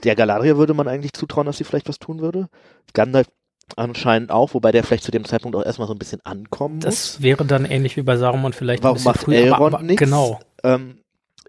[0.04, 2.48] der Galadriel würde man eigentlich zutrauen, dass sie vielleicht was tun würde.
[2.92, 3.28] Gandalf
[3.76, 6.84] anscheinend auch, wobei der vielleicht zu dem Zeitpunkt auch erstmal so ein bisschen ankommen muss.
[6.84, 9.36] Das wäre dann ähnlich wie bei Saruman vielleicht Warum ein bisschen macht früher.
[9.38, 10.02] Elrond aber, aber, nichts?
[10.02, 10.40] Genau.
[10.62, 10.98] ähm,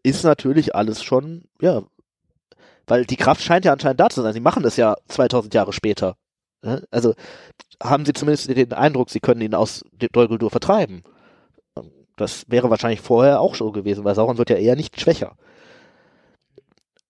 [0.04, 1.84] ist natürlich alles schon, ja,
[2.88, 4.34] weil die Kraft scheint ja anscheinend da zu sein.
[4.34, 6.16] Sie machen das ja 2000 Jahre später.
[6.62, 6.84] Ne?
[6.92, 7.14] Also
[7.82, 11.04] haben sie zumindest den Eindruck, sie können ihn aus Dol Guldur vertreiben.
[12.18, 15.38] Das wäre wahrscheinlich vorher auch so gewesen, weil Sauron wird ja eher nicht schwächer.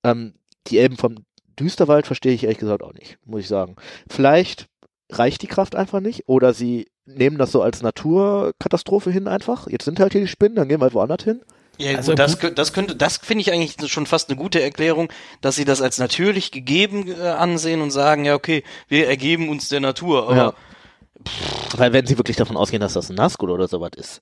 [0.03, 0.35] Ähm,
[0.69, 1.15] die Elben vom
[1.59, 3.75] Düsterwald verstehe ich ehrlich gesagt auch nicht, muss ich sagen.
[4.09, 4.67] Vielleicht
[5.11, 9.67] reicht die Kraft einfach nicht oder sie nehmen das so als Naturkatastrophe hin einfach.
[9.67, 11.41] Jetzt sind halt hier die Spinnen, dann gehen wir halt woanders hin.
[11.77, 15.11] Ja, Also gut, das, das könnte, das finde ich eigentlich schon fast eine gute Erklärung,
[15.41, 19.69] dass sie das als natürlich gegeben äh, ansehen und sagen, ja, okay, wir ergeben uns
[19.69, 20.53] der Natur, aber Ja.
[21.75, 24.21] Weil wenn sie wirklich davon ausgehen, dass das ein Nazgul oder sowas ist,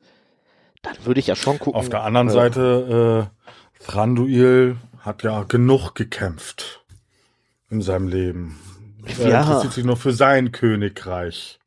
[0.82, 1.80] dann würde ich ja schon gucken.
[1.80, 4.78] Auf der anderen äh, Seite, äh, Thranduil
[5.08, 6.84] hat ja genug gekämpft
[7.70, 8.60] in seinem Leben.
[9.20, 9.42] Er Ja.
[9.42, 11.60] interessiert sich nur für sein Königreich,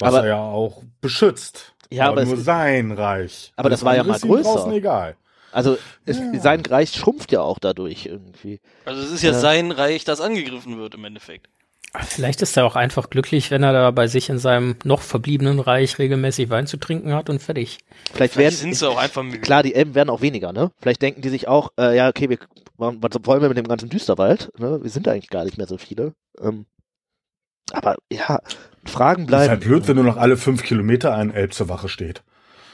[0.00, 1.72] was Aber- er ja auch beschützt.
[1.90, 3.52] Ja, aber nur es- sein Reich.
[3.56, 4.42] Aber das Alles war ja mal größer.
[4.54, 5.16] draußen egal.
[5.52, 6.40] Also es, Ja.
[6.40, 8.60] sein Reich schrumpft ja auch dadurch irgendwie.
[8.84, 9.38] also es ist ja, Ja.
[9.38, 11.46] sein Reich, das angegriffen wird im Endeffekt.
[12.02, 15.60] Vielleicht ist er auch einfach glücklich, wenn er da bei sich in seinem noch verbliebenen
[15.60, 17.78] Reich regelmäßig Wein zu trinken hat und fertig.
[18.12, 19.38] Vielleicht Vielleicht werden sind sie auch einfach müde.
[19.38, 20.72] klar, die Elben werden auch weniger, ne?
[20.80, 22.38] Vielleicht denken die sich auch, äh, ja, okay, wir,
[22.76, 24.50] was wollen wir mit dem ganzen Düsterwald?
[24.58, 24.80] Ne?
[24.82, 26.14] Wir sind eigentlich gar nicht mehr so viele.
[26.40, 26.66] Ähm,
[27.72, 28.40] aber ja,
[28.84, 29.50] Fragen Ist bleiben.
[29.50, 32.22] halt blöd, wenn nur noch alle fünf Kilometer ein Elb zur Wache steht.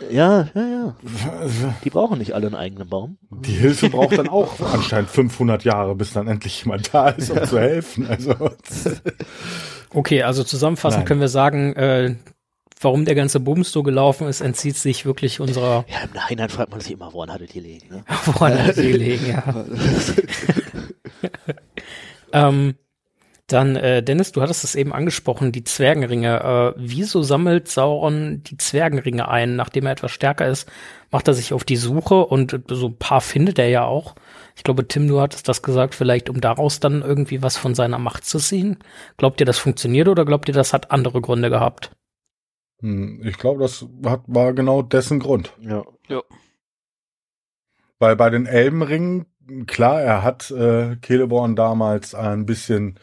[0.09, 0.94] Ja, ja, ja.
[1.84, 3.18] Die brauchen nicht alle einen eigenen Baum.
[3.30, 7.44] Die Hilfe braucht dann auch anscheinend 500 Jahre, bis dann endlich jemand da ist, um
[7.44, 8.07] zu helfen.
[8.09, 8.34] Also
[9.92, 11.07] Okay, also zusammenfassend Nein.
[11.07, 12.14] können wir sagen, äh,
[12.80, 16.70] warum der ganze Bums so gelaufen ist, entzieht sich wirklich unserer Ja, im Nachhinein fragt
[16.70, 18.05] man sich immer, woran hattet ihr liegen, ne?
[18.24, 19.64] woran hat sie gelegen, ja.
[22.48, 22.76] ähm,
[23.53, 26.40] dann, äh, Dennis, du hattest es eben angesprochen, die Zwergenringe.
[26.40, 29.57] Äh, wieso sammelt Sauron die Zwergenringe ein?
[29.57, 30.70] Nachdem er etwas stärker ist,
[31.11, 34.14] macht er sich auf die Suche und so ein paar findet er ja auch.
[34.57, 37.98] Ich glaube, Tim, du hattest das gesagt, vielleicht um daraus dann irgendwie was von seiner
[37.98, 38.78] Macht zu ziehen.
[39.16, 41.90] Glaubt ihr, das funktioniert oder glaubt ihr, das hat andere Gründe gehabt?
[42.80, 45.55] hm, ich glaube, das hat, war genau dessen Grund.
[45.61, 45.84] Ja.
[47.98, 49.26] Weil bei den Elbenringen,
[49.66, 52.98] klar, er hat äh, Celeborn damals ein bisschen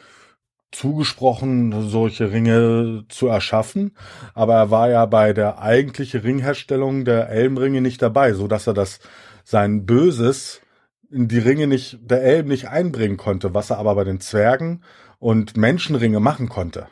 [0.72, 3.96] zugesprochen, solche Ringe zu erschaffen,
[4.34, 8.74] aber er war ja bei der eigentlichen Ringherstellung der Elbenringe nicht dabei, so dass er
[8.74, 9.00] das
[9.44, 10.62] sein Böses
[11.10, 14.84] in die Ringe nicht der Elben nicht einbringen konnte, was er aber bei den Zwergen
[15.20, 16.88] und Menschenringe machen konnte.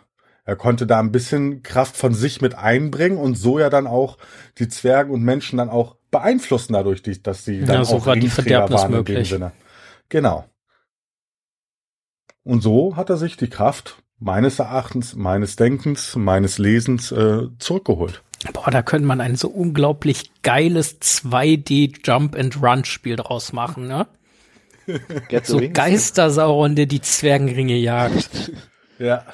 [0.45, 4.17] Er konnte da ein bisschen Kraft von sich mit einbringen und so ja dann auch
[4.59, 8.69] die Zwergen und Menschen dann auch beeinflussen dadurch, dass sie dann Ja, so auch Ringträger
[8.69, 9.29] waren in dem möglich.
[9.29, 9.51] Sinne.
[10.07, 10.45] Genau.
[12.45, 18.21] Und so hat er sich die Kraft meines Erachtens, meines Denkens, meines Lesens äh, zurückgeholt.
[18.53, 23.87] Boah, da könnte man ein so unglaublich geiles 2D Jump and Run Spiel draus machen,
[23.87, 24.07] ne?
[25.43, 25.59] So.
[25.73, 28.51] Geistersauron, der die Zwergenringe jagt.
[28.99, 29.25] Ja.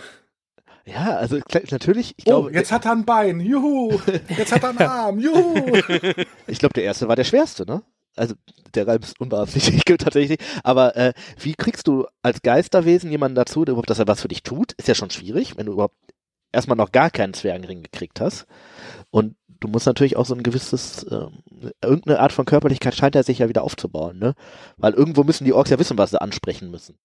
[0.86, 1.40] Ja, also
[1.70, 3.40] natürlich, ich Oh, glaube, jetzt hat er ein Bein.
[3.42, 4.00] Juhu.
[4.30, 5.20] Jetzt hat er einen Arm.
[5.20, 5.56] Juhu.
[6.48, 7.84] ich glaube, der erste war der schwerste, ne?
[8.16, 8.36] Also
[8.76, 10.40] der Reim ist unbeabsichtigt tatsächlich.
[10.64, 14.28] Aber äh, wie kriegst du als Geisterwesen jemanden dazu, der überhaupt, dass er was für
[14.28, 14.74] dich tut?
[14.74, 15.96] Ist ja schon schwierig, wenn du überhaupt
[16.52, 18.46] erstmal noch gar keinen Zwergenring gekriegt hast.
[19.10, 21.44] Und du musst natürlich auch so ein gewisses, ähm,
[21.82, 24.36] irgendeine Art von Körperlichkeit scheint er sich ja wieder aufzubauen, ne?
[24.78, 26.98] Weil irgendwo müssen die Orks ja wissen, was sie ansprechen müssen.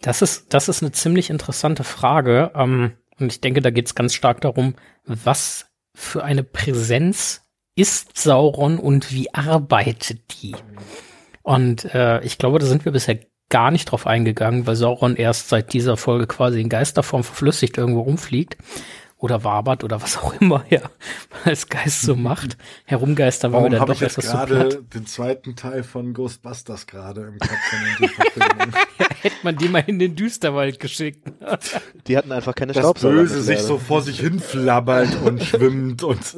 [0.00, 2.50] Das ist, das ist eine ziemlich interessante Frage.
[2.54, 4.74] Ähm, und ich denke, da geht es ganz stark darum,
[5.04, 7.47] was für eine Präsenz
[7.78, 10.56] ist Sauron und wie arbeitet die?
[11.42, 15.48] Und äh, ich glaube, da sind wir bisher gar nicht drauf eingegangen, weil Sauron erst
[15.48, 18.56] seit dieser Folge quasi in Geisterform verflüssigt irgendwo rumfliegt
[19.16, 20.90] oder wabert oder was auch immer er
[21.44, 22.56] als Geist so macht.
[22.84, 26.88] Herumgeistern war mir dann habe doch ich jetzt etwas gerade den zweiten Teil von Ghostbusters
[26.88, 28.72] gerade im Kopf von?
[29.22, 31.28] Hätte man die mal in den Düsterwald geschickt.
[32.06, 33.14] Die hatten einfach keine Das Staubsauger.
[33.14, 36.36] Böse mit sich so vor sich hin flabbert und schwimmt und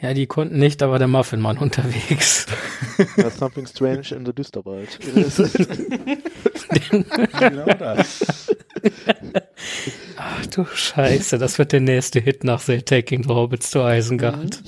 [0.00, 2.46] Ja, die konnten nicht, aber der Muffinmann unterwegs.
[3.16, 4.98] There's something strange in the Düsterwald.
[7.38, 8.54] genau das.
[10.16, 14.62] Ach du Scheiße, das wird der nächste Hit nach The Taking the Hobbits to Isengard.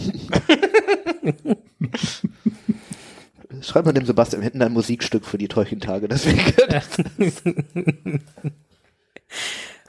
[3.62, 6.40] Schreib mal dem Sebastian hinten ein Musikstück für die Tolkien-Tage, deswegen.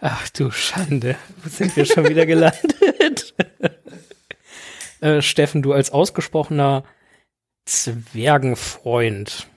[0.02, 3.34] Ach du Schande, wo sind wir schon wieder gelandet?
[5.02, 6.84] Äh, Steffen, du als ausgesprochener
[7.66, 9.48] Zwergenfreund.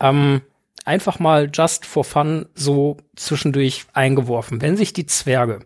[0.00, 0.42] Ähm,
[0.84, 4.60] einfach mal just for fun so zwischendurch eingeworfen.
[4.60, 5.60] Wenn sich die Zwerge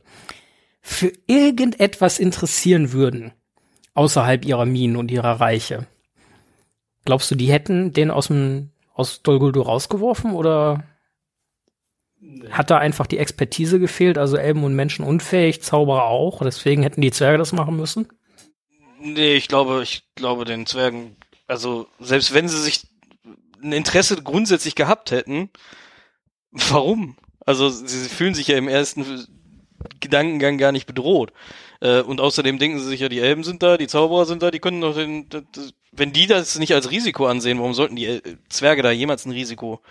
[0.80, 3.32] für irgendetwas interessieren würden,
[3.94, 5.86] außerhalb ihrer Minen und ihrer Reiche,
[7.04, 10.84] glaubst du, die hätten den aus dem aus Dol Guldur rausgeworfen oder
[12.50, 14.18] hat da einfach die Expertise gefehlt?
[14.18, 18.08] Also Elben und Menschen unfähig, Zauberer auch, deswegen hätten die Zwerge das machen müssen?
[19.06, 22.86] Nee, ich glaube, ich glaube den Zwergen, also selbst wenn sie sich
[23.62, 25.50] ein Interesse grundsätzlich gehabt hätten,
[26.50, 27.16] warum?
[27.44, 29.26] Also sie fühlen sich ja im ersten
[30.00, 31.34] Gedankengang gar nicht bedroht.
[31.82, 34.50] Äh, und außerdem denken sie sich ja, die Elben sind da, die Zauberer sind da,
[34.50, 35.26] die können doch den,
[35.92, 39.82] wenn die das nicht als Risiko ansehen, warum sollten die Zwerge da jemals ein Risiko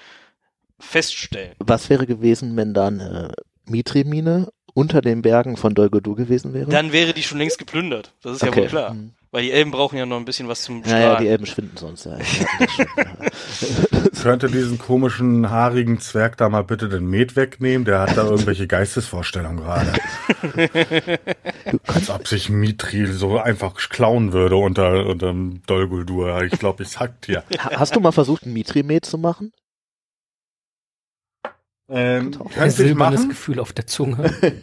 [0.79, 1.53] feststellen?
[1.59, 3.31] Was wäre gewesen, wenn da eine
[3.65, 6.69] Mitri-Mine unter den Bergen von Dol Guldur gewesen wäre?
[6.69, 8.13] Dann wäre die schon längst geplündert.
[8.23, 8.51] Das ist Okay.
[8.51, 8.89] ja wohl klar.
[8.91, 9.11] Hm.
[9.31, 11.23] Weil die Elben brauchen ja noch ein bisschen was zum Ja, ja, Strahlen.
[11.23, 12.05] die Elben schwinden sonst.
[12.05, 12.17] Ja.
[14.21, 17.83] Könnte diesen komischen, haarigen Zwerg da mal bitte den Met wegnehmen?
[17.83, 19.91] Der hat da irgendwelche Geistesvorstellungen gerade.
[21.87, 26.43] Als ob sich Mithril so einfach klauen würde unter, unter dem Dolguldur.
[26.43, 27.43] Ich glaube, ich sag dir.
[27.59, 29.51] Ha- Hast du mal versucht, ein Mitri-Met zu machen?
[31.89, 33.29] Ähm, Ein Ein silbernes machen.
[33.29, 34.33] Gefühl auf der Zunge.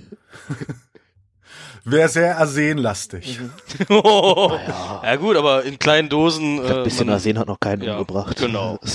[1.84, 3.40] Wäre sehr arsenlastig.
[3.88, 4.50] Oh.
[4.52, 5.02] ja.
[5.04, 6.60] Ja gut, aber in kleinen Dosen.
[6.60, 8.36] Ein Äh, bisschen man- Arsen hat noch keinen ja, umgebracht.
[8.38, 8.78] genau.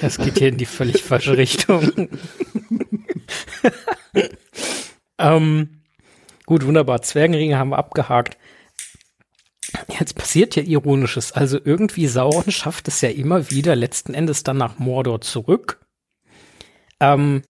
[0.00, 1.90] Das geht hier in die völlig falsche Richtung.
[5.18, 5.82] ähm,
[6.46, 7.02] gut, wunderbar.
[7.02, 8.36] Zwergenringe haben wir abgehakt.
[9.98, 11.32] Jetzt passiert ja Ironisches.
[11.32, 15.80] Also irgendwie Sauron schafft es ja immer wieder letzten Endes dann nach Mordor zurück.
[17.00, 17.42] Ähm,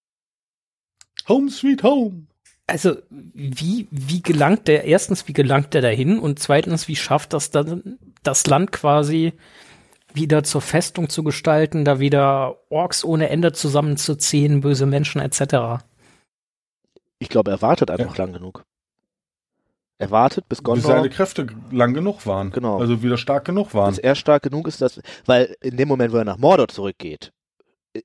[1.29, 2.27] Home sweet home.
[2.67, 7.51] also wie, wie gelangt der, erstens, wie gelangt der dahin und zweitens, wie schafft das
[7.51, 9.33] dann, das Land quasi
[10.13, 15.85] wieder zur Festung zu gestalten, da wieder Orks ohne Ende zusammenzuziehen, böse Menschen etc.
[17.19, 18.65] Ich glaube, er wartet einfach lang genug.
[19.99, 22.51] Er wartet, bis Bis Gondor, seine Kräfte lang genug waren.
[22.51, 22.81] Genau.
[22.81, 23.91] Also wieder stark genug waren.
[23.91, 27.33] bis er stark genug ist, dass, weil in dem Moment, wo er nach Mordor zurückgeht,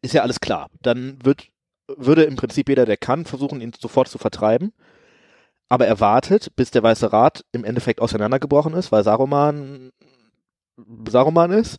[0.02, 0.70] ist ja alles klar.
[0.82, 1.50] Dann wird,
[1.88, 4.74] würde im Prinzip jeder, der kann, versuchen, ihn sofort zu vertreiben.
[5.68, 9.92] Aber er wartet, bis der Weiße Rat im Endeffekt auseinandergebrochen ist, weil Saruman
[11.10, 11.78] Saruman ist,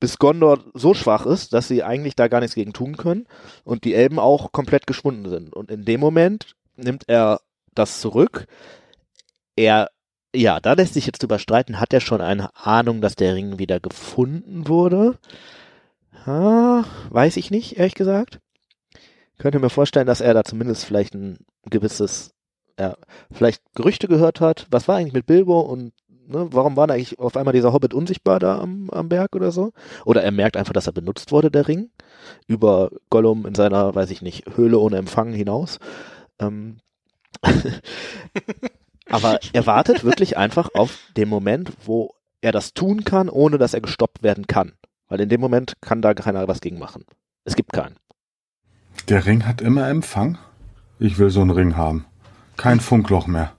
[0.00, 3.26] bis Gondor so schwach ist, dass sie eigentlich da gar nichts gegen tun können
[3.64, 5.54] und die Elben auch komplett geschwunden sind.
[5.54, 7.40] Und in dem Moment nimmt er
[7.74, 8.46] das zurück.
[9.56, 9.88] Er,
[10.34, 13.58] ja, da lässt sich jetzt drüber streiten, hat er schon eine Ahnung, dass der Ring
[13.58, 15.18] wieder gefunden wurde?
[16.26, 18.40] Ha, weiß ich nicht, ehrlich gesagt.
[19.38, 22.34] Könnte mir vorstellen, dass er da zumindest vielleicht ein gewisses,
[22.78, 22.96] ja,
[23.30, 24.66] vielleicht Gerüchte gehört hat.
[24.70, 25.92] Was war eigentlich mit Bilbo und
[26.28, 29.52] ne, warum war da eigentlich auf einmal dieser Hobbit unsichtbar da am, am Berg oder
[29.52, 29.72] so?
[30.04, 31.90] Oder er merkt einfach, dass er benutzt wurde, der Ring,
[32.46, 35.78] über Gollum in seiner, weiß ich nicht, Höhle ohne Empfang hinaus.
[36.38, 36.78] Ähm,
[39.10, 43.74] aber er wartet wirklich einfach auf den Moment, wo er das tun kann, ohne dass
[43.74, 44.72] er gestoppt werden kann.
[45.08, 47.04] Weil in dem Moment kann da keiner was gegen machen.
[47.44, 47.96] Es gibt keinen.
[49.08, 50.38] Der Ring hat immer Empfang.
[50.98, 52.04] Ich will so einen Ring haben.
[52.56, 53.52] Kein Funkloch mehr.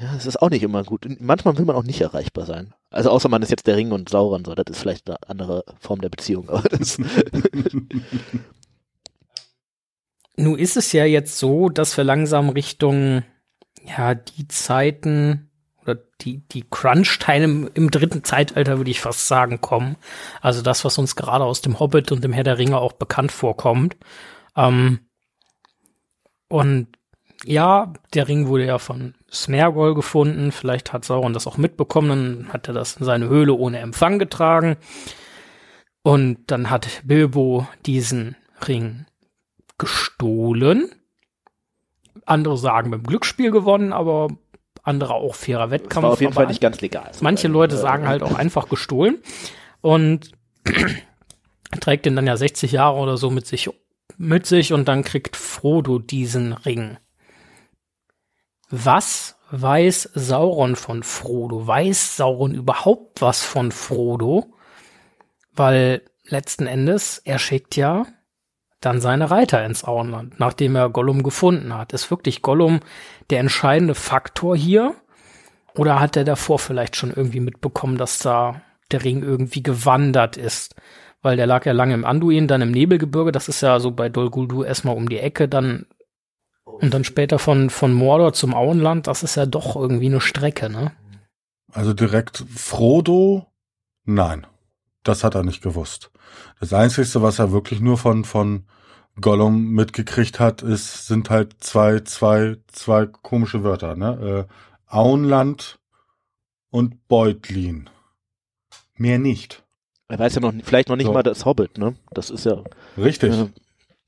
[0.00, 1.06] Ja, es ist auch nicht immer gut.
[1.20, 2.72] Manchmal will man auch nicht erreichbar sein.
[2.90, 5.62] Also außer man ist jetzt der Ring und Sauron, so, das ist vielleicht eine andere
[5.78, 6.48] Form der Beziehung.
[6.48, 6.98] Aber das,
[10.36, 13.22] Nun ist es ja jetzt so, dass wir langsam Richtung,
[13.84, 15.49] ja, die Zeiten
[15.82, 19.96] oder die, die Crunch-Time im, dritten Zeitalter, würde ich fast sagen, kommen.
[20.40, 23.32] Also das, was uns gerade aus dem Hobbit und dem Herr der Ringe auch bekannt
[23.32, 23.96] vorkommt.
[24.56, 25.00] Ähm,
[26.48, 26.88] und
[27.44, 30.52] ja, der Ring wurde ja von Smergol gefunden.
[30.52, 32.08] Vielleicht hat Sauron das auch mitbekommen.
[32.08, 34.76] Dann hat er das in seine Höhle ohne Empfang getragen.
[36.02, 39.06] Und dann hat Bilbo diesen Ring
[39.78, 40.90] gestohlen.
[42.26, 44.28] Andere sagen dem Glücksspiel gewonnen, aber
[44.82, 46.04] andere auch fairer Wettkampf.
[46.04, 47.10] war auf jeden Fall nicht ganz legal.
[47.20, 49.18] Manche Leute sagen halt auch einfach gestohlen
[49.80, 50.32] und
[51.80, 53.70] trägt den dann ja 60 Jahre oder so mit sich,
[54.16, 56.98] mit sich und dann kriegt Frodo diesen Ring.
[58.70, 61.66] Was weiß Sauron von Frodo?
[61.66, 64.54] Weiß Sauron überhaupt was von Frodo?
[65.52, 68.06] Weil letzten Endes, er schickt ja
[68.80, 71.92] dann seine Reiter ins Auenland, nachdem er Gollum gefunden hat.
[71.92, 72.80] Ist wirklich Gollum
[73.28, 74.94] der entscheidende Faktor hier?
[75.76, 80.74] Oder hat er davor vielleicht schon irgendwie mitbekommen, dass da der Ring irgendwie gewandert ist?
[81.22, 84.08] Weil der lag ja lange im Anduin, dann im Nebelgebirge, das ist ja so bei
[84.08, 85.86] Dol Guldur erstmal um die Ecke, dann
[86.64, 90.70] und dann später von, von Mordor zum Auenland, das ist ja doch irgendwie eine Strecke,
[90.70, 90.92] ne?
[91.72, 93.46] Also direkt Frodo?
[94.04, 94.46] Nein.
[95.02, 96.10] Das hat er nicht gewusst.
[96.60, 98.64] Das Einzige, was er wirklich nur von, von
[99.20, 104.46] Gollum mitgekriegt hat, ist, sind halt zwei, zwei, zwei komische Wörter, ne?
[104.48, 104.52] Äh,
[104.86, 105.78] Auenland
[106.70, 107.88] und Beutlin.
[108.96, 109.62] Mehr nicht.
[110.08, 111.12] Er weiß ja noch, vielleicht noch nicht So.
[111.12, 111.94] mal das Hobbit, ne?
[112.10, 112.62] Das ist ja.
[112.98, 113.34] Richtig.
[113.34, 113.48] Ja.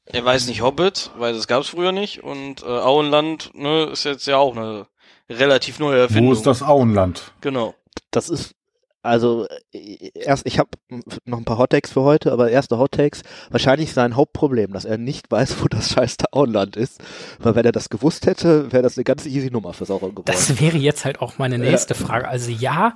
[0.06, 2.24] Er weiß nicht Hobbit, weil das gab's früher nicht.
[2.24, 4.86] Und äh, Auenland ne, ist jetzt ja auch eine
[5.30, 6.30] relativ neue Erfindung.
[6.30, 7.32] Wo ist das Auenland?
[7.40, 7.74] Genau.
[8.10, 8.54] Das ist.
[9.02, 10.70] Also, äh, erst, ich habe
[11.24, 15.30] noch ein paar Hottakes für heute, aber erste Hottakes, wahrscheinlich sein Hauptproblem, dass er nicht
[15.30, 17.02] weiß, wo das scheiß Auenland ist.
[17.40, 20.26] Weil wenn er das gewusst hätte, wäre das eine ganz easy Nummer für Sauron geworden.
[20.26, 22.28] Das wäre jetzt halt auch meine nächste Frage.
[22.28, 22.94] Also ja,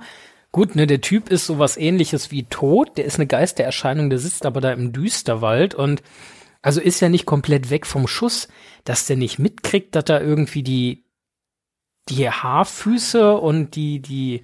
[0.51, 4.45] gut, ne, der Typ ist sowas ähnliches wie tot, der ist eine Geistererscheinung, der sitzt
[4.45, 6.01] aber da im Düsterwald und
[6.61, 8.47] also ist ja nicht komplett weg vom Schuss,
[8.83, 11.05] dass der nicht mitkriegt, dass da irgendwie die
[12.09, 14.41] die Haarfüße und die die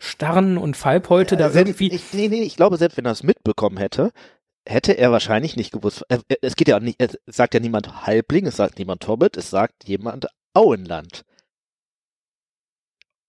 [0.00, 3.12] Starren und Falbhäute da Äh, selbst- irgendwie Ich, nee, nee, ich glaube, selbst wenn er
[3.12, 4.10] es mitbekommen hätte,
[4.66, 6.04] hätte er wahrscheinlich nicht gewusst.
[6.08, 9.36] äh, äh, Es geht ja nicht, es sagt ja niemand Halbling, es sagt niemand Hobbit,
[9.36, 11.24] es sagt jemand Auenland.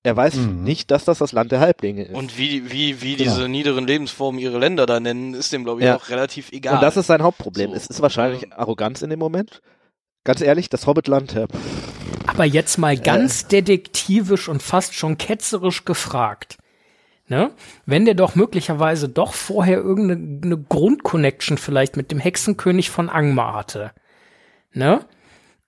[0.03, 0.63] Er weiß Mhm.
[0.63, 2.15] nicht, dass das das Land der Halblinge ist.
[2.15, 3.29] Und wie, wie, wie Genau.
[3.35, 5.95] diese niederen Lebensformen ihre Länder da nennen, ist dem, glaube ich, Ja.
[5.97, 6.75] auch relativ egal.
[6.75, 7.69] Und das ist sein Hauptproblem.
[7.69, 9.61] So, es ist wahrscheinlich ähm, Arroganz in dem Moment.
[10.23, 11.47] Ganz ehrlich, das Hobbitland, äh,
[12.25, 16.57] Aber jetzt mal ganz detektivisch und fast schon ketzerisch gefragt.
[17.31, 17.51] Ne?
[17.85, 23.53] Wenn der doch möglicherweise doch vorher irgendeine eine Grundconnection vielleicht mit dem Hexenkönig von Angmar
[23.53, 23.93] hatte.
[24.73, 25.05] Ne?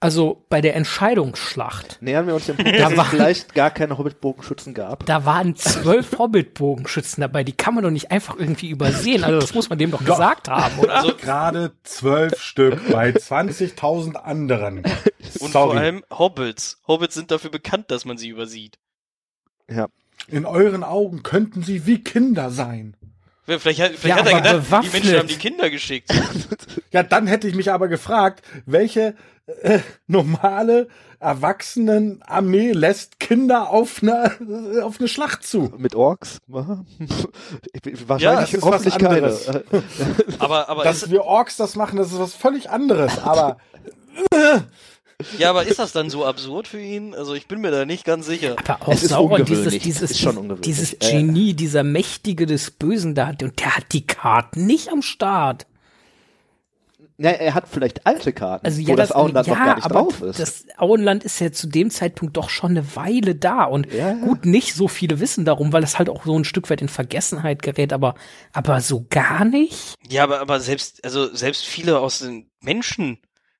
[0.01, 1.99] Also bei der Entscheidungsschlacht.
[2.01, 5.05] nähern wir uns dem Punkt, Da dass es war- vielleicht gar keine Hobbit-Bogenschützen gab.
[5.05, 9.23] Da waren zwölf Hobbit-Bogenschützen dabei, die kann man doch nicht einfach irgendwie übersehen.
[9.23, 10.95] Also das muss man dem doch gesagt haben, oder?
[10.97, 14.79] Also, Gerade zwölf Stück bei 20.000 anderen.
[15.39, 15.75] und Sorry.
[15.75, 16.81] vor allem Hobbits.
[16.89, 18.79] Hobbits sind dafür bekannt, dass man sie übersieht.
[19.69, 19.87] Ja.
[20.27, 22.95] In euren Augen könnten sie wie Kinder sein.
[23.45, 24.93] Vielleicht hat, vielleicht Ja, hat er aber gedacht, die bewaffnet.
[24.93, 26.09] Menschen haben die Kinder geschickt.
[26.91, 29.15] Ja, dann hätte ich mich aber gefragt, welche
[29.63, 30.87] äh, normale
[31.19, 34.31] Erwachsenen-Armee lässt Kinder auf eine,
[34.83, 35.73] auf eine Schlacht zu?
[35.77, 36.37] Mit Orks?
[37.73, 39.15] Ich- Wahrscheinlich, was hoffentlich keine.
[39.15, 39.47] anderes.
[39.47, 39.61] Äh,
[40.39, 43.17] Aber, aber, Dass wir Orks das machen, das ist was völlig anderes.
[43.19, 43.57] Aber
[45.31, 47.13] ja, aber ist das dann so absurd für ihn?
[47.15, 48.59] Also ich bin mir da nicht ganz sicher.
[48.65, 49.83] Aber auch Es ist Sauron, dieses, ungewöhnlich.
[49.83, 50.61] dieses, Ist schon dieses, ungewöhnlich.
[50.63, 51.21] dieses Ja, ja.
[51.21, 55.67] Genie, dieser Mächtige des Bösen da, und der hat die Karten nicht am Start.
[57.17, 59.85] na, er hat vielleicht alte Karten, Also wo ja, das, Auenland ja, noch gar nicht
[59.85, 60.39] aber drauf ist.
[60.39, 64.13] das Auenland ist ja zu dem Zeitpunkt doch schon eine Weile da und Ja, ja.
[64.13, 66.89] gut, nicht so viele wissen darum, weil das halt auch so ein Stück weit in
[66.89, 68.15] Vergessenheit gerät, aber,
[68.51, 69.93] aber so gar nicht.
[70.09, 73.19] Ja, aber, aber selbst, also selbst viele aus den Menschen,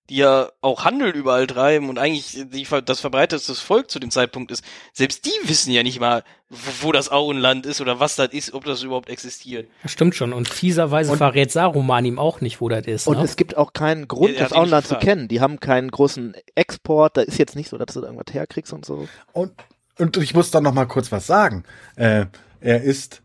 [0.10, 4.52] die ja auch Handel überall treiben und eigentlich die, das verbreitetste Volk zu dem Zeitpunkt
[4.52, 8.34] ist, selbst die wissen ja nicht mal, wo, wo das Auenland ist oder was das
[8.34, 9.70] ist, ob das überhaupt existiert.
[9.82, 10.34] Das stimmt schon.
[10.34, 13.08] Und fieserweise verrät Saruman ihm auch nicht, wo das ist.
[13.08, 13.24] Und ne?
[13.24, 15.30] es gibt auch keinen Grund, das Auenland zu kennen.
[15.30, 17.16] Die haben keinen großen Export.
[17.16, 19.08] Da ist jetzt nicht so, dass du da irgendwas herkriegst und so.
[19.32, 19.54] Und,
[19.98, 21.64] und ich muss dann noch mal kurz was sagen.
[21.96, 22.26] Äh,
[22.60, 23.23] er ist,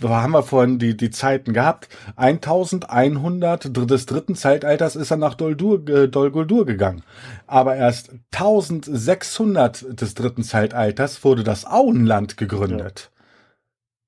[0.00, 5.16] da haben wir vorhin die, die Zeiten gehabt, 1100 dr- des dritten Zeitalters ist er
[5.16, 7.02] nach Doldur, äh, Dol Guldur gegangen.
[7.46, 13.10] Aber erst 1600 des dritten Zeitalters wurde das Auenland gegründet.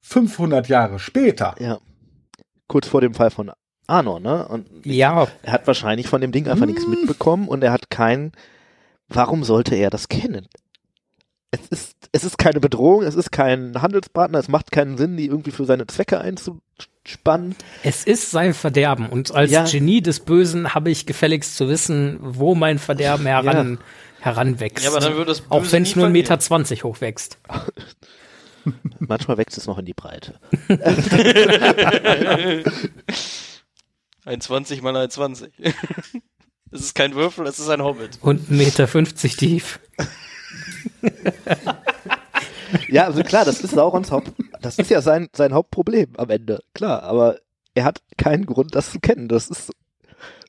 [0.03, 1.55] 500 Jahre später.
[1.59, 1.79] Ja.
[2.69, 3.51] Kurz vor dem Fall von
[3.87, 4.47] Arnor, ne?
[4.49, 6.91] Und ja, er hat wahrscheinlich von dem Ding einfach nichts Hm.
[6.91, 8.33] mitbekommen und er hat kein.
[9.09, 10.47] Warum sollte er das kennen?
[11.53, 15.27] Es ist, es ist keine Bedrohung, es ist kein Handelspartner, es macht keinen Sinn, die
[15.27, 17.57] irgendwie für seine Zwecke einzuspannen.
[17.83, 19.09] es ist sein Verderben.
[19.09, 19.65] Und als Ja.
[19.65, 23.79] Genie des Bösen habe ich gefälligst zu wissen, wo mein Verderben heran,
[24.21, 24.85] heranwächst.
[24.85, 26.13] Ja, aber dann wird das auch wenn es nur 1,20 verlieren.
[26.13, 27.39] Meter zwanzig hoch wächst.
[29.01, 30.39] Manchmal wächst es noch in die Breite.
[34.25, 35.53] Ein 20 mal ein 20.
[36.73, 38.19] Es ist kein Würfel, es ist ein Hobbit.
[38.21, 39.81] Und 1,50 Meter fünfzig tief.
[42.89, 46.61] Ja, also klar, das ist Saurons Haupt, das ist ja sein, sein Hauptproblem am Ende.
[46.75, 47.39] Klar, aber
[47.75, 49.29] er hat keinen Grund, das zu kennen.
[49.29, 49.73] Das ist,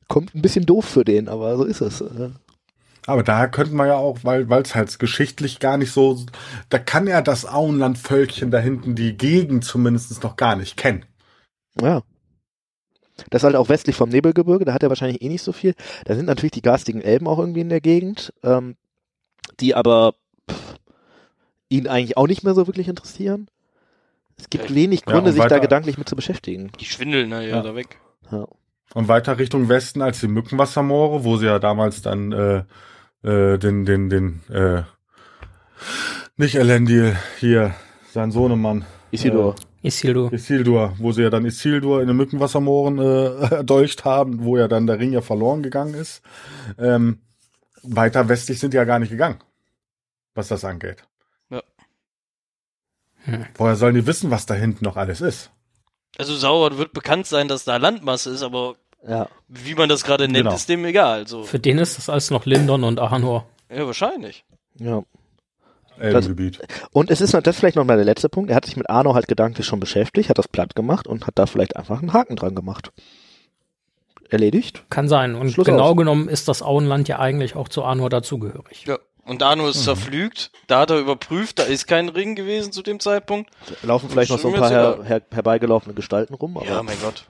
[0.07, 2.01] kommt ein bisschen doof für den, aber so ist es.
[2.01, 2.29] äh.
[3.07, 6.23] Aber da könnten wir ja auch, weil es halt geschichtlich gar nicht so,
[6.69, 11.05] da kann ja das Auenland-Völkchen da hinten die Gegend zumindest noch gar nicht kennen.
[11.79, 12.03] Ja.
[13.29, 15.75] Das ist halt auch westlich vom Nebelgebirge, da hat er wahrscheinlich eh nicht so viel.
[16.05, 18.75] Da sind natürlich die garstigen Elben auch irgendwie in der Gegend, ähm,
[19.59, 20.15] die aber
[21.71, 23.47] ihn eigentlich auch nicht mehr so wirklich interessieren.
[24.37, 26.71] Es gibt Ja, wenig ja, Gründe, und sich da gedanklich mit zu beschäftigen.
[26.79, 27.61] Die schwindeln na ja, Ja.
[27.61, 27.97] da weg.
[28.31, 28.47] Ja.
[28.93, 32.63] Und weiter Richtung Westen als die Mückenwassermoore, wo sie ja damals dann äh,
[33.23, 34.83] äh, den, den, den, äh,
[36.35, 37.73] nicht Elendil, hier,
[38.11, 39.55] sein Sohnemann, Isidor.
[39.83, 40.31] Isildur.
[40.31, 44.87] Isildur, wo sie ja dann Isildur in den Mückenwassermooren äh, erdolcht haben, wo ja dann
[44.87, 46.21] der Ring ja verloren gegangen ist.
[46.77, 47.19] Ähm,
[47.81, 49.39] weiter westlich sind die ja gar nicht gegangen,
[50.35, 51.03] was das angeht.
[53.25, 53.45] Hm.
[53.55, 55.51] Woher sollen die wissen, was da hinten noch alles ist?
[56.17, 58.75] Also Sauron wird bekannt sein, dass da Landmasse ist, aber
[59.07, 59.27] Ja.
[59.47, 60.53] wie man das gerade nennt, Genau.
[60.55, 61.27] ist dem egal.
[61.27, 61.43] So.
[61.43, 63.47] Für den ist das alles noch Lindon und Arnor.
[63.73, 64.43] Ja, wahrscheinlich.
[64.79, 65.03] ja.
[65.99, 66.59] Elbengebiet.
[66.93, 68.49] Und es ist noch- das ist vielleicht noch mal der letzte Punkt.
[68.49, 71.37] Er hat sich mit Arno halt gedanklich schon beschäftigt, hat das platt gemacht und hat
[71.37, 72.91] da vielleicht einfach einen Haken dran gemacht.
[74.29, 74.83] Erledigt?
[74.89, 75.35] Kann sein.
[75.35, 75.97] Und Schluss genau aus.
[75.97, 78.85] genommen ist das Auenland ja eigentlich auch zu Arnor dazugehörig.
[78.87, 78.97] Ja.
[79.31, 82.99] Und Arno ist zerflügt, da hat er überprüft, da ist kein Ring gewesen zu dem
[82.99, 83.49] Zeitpunkt.
[83.81, 87.29] Laufen vielleicht noch so ein paar her, her, herbeigelaufene Gestalten rum, aber Ja, mein Gott.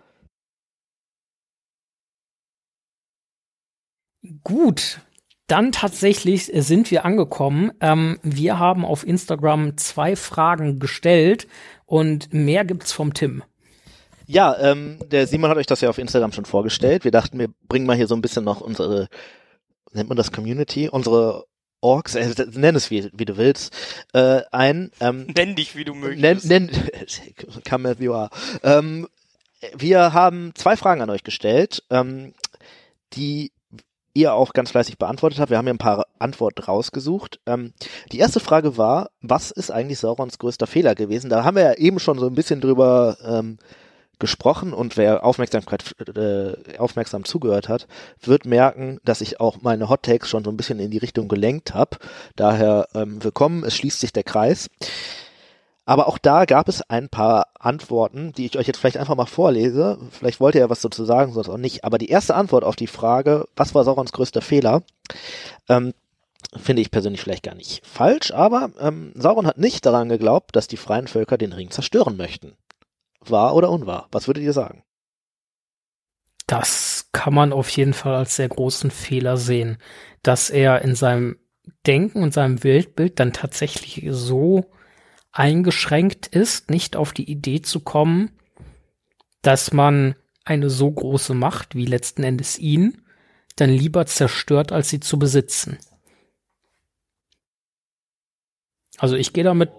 [4.43, 5.01] Gut.
[5.45, 7.71] Dann tatsächlich sind wir angekommen.
[7.81, 11.47] Ähm, wir haben auf Instagram zwei Fragen gestellt
[11.85, 13.43] und mehr gibt's vom Tim.
[14.25, 17.03] Ja, ähm, der Simon hat euch das ja auf Instagram schon vorgestellt.
[17.03, 19.07] Wir dachten, wir bringen mal hier so ein bisschen noch unsere,
[19.91, 21.45] nennt man das Community, unsere
[21.81, 23.73] Orks, äh, nenn es wie, wie du willst,
[24.13, 24.91] äh, ein.
[24.99, 26.45] Ähm, Nenn dich, wie du möchtest.
[26.45, 28.29] nenn, nenn, come as you are.
[28.63, 29.07] Ähm,
[29.75, 32.33] wir haben zwei Fragen an euch gestellt, ähm,
[33.13, 33.51] die
[34.13, 35.49] ihr auch ganz fleißig beantwortet habt.
[35.51, 37.39] Wir haben hier ein paar Antworten rausgesucht.
[37.45, 37.73] Ähm,
[38.11, 41.29] die erste Frage war, was ist eigentlich Saurons größter Fehler gewesen?
[41.29, 43.57] Da haben wir ja eben schon so ein bisschen drüber ähm,
[44.21, 45.83] gesprochen und wer Aufmerksamkeit,
[46.15, 47.87] äh, aufmerksam zugehört hat,
[48.21, 51.27] wird merken, dass ich auch meine Hot Takes schon so ein bisschen in die Richtung
[51.27, 51.97] gelenkt habe.
[52.37, 54.69] Daher ähm, willkommen, es schließt sich der Kreis.
[55.85, 59.25] Aber auch da gab es ein paar Antworten, die ich euch jetzt vielleicht einfach mal
[59.25, 59.97] vorlese.
[60.11, 61.83] Vielleicht wollt ihr ja was dazu sagen, sonst auch nicht.
[61.83, 64.83] Aber die erste Antwort auf die Frage, was war Saurons größter Fehler,
[65.67, 65.93] ähm,
[66.55, 68.31] finde ich persönlich vielleicht gar nicht falsch.
[68.31, 72.53] Aber ähm, Sauron hat nicht daran geglaubt, dass die freien Völker den Ring zerstören möchten.
[73.25, 74.07] Wahr oder unwahr?
[74.11, 74.83] Was würdet ihr sagen?
[76.47, 79.77] Das kann man auf jeden Fall als sehr großen Fehler sehen,
[80.23, 81.37] dass er in seinem
[81.85, 84.71] Denken und seinem Weltbild dann tatsächlich so
[85.31, 88.31] eingeschränkt ist, nicht auf die Idee zu kommen,
[89.41, 93.01] dass man eine so große Macht wie letzten Endes ihn
[93.55, 95.77] dann lieber zerstört, als sie zu besitzen.
[98.97, 99.71] Also ich gehe damit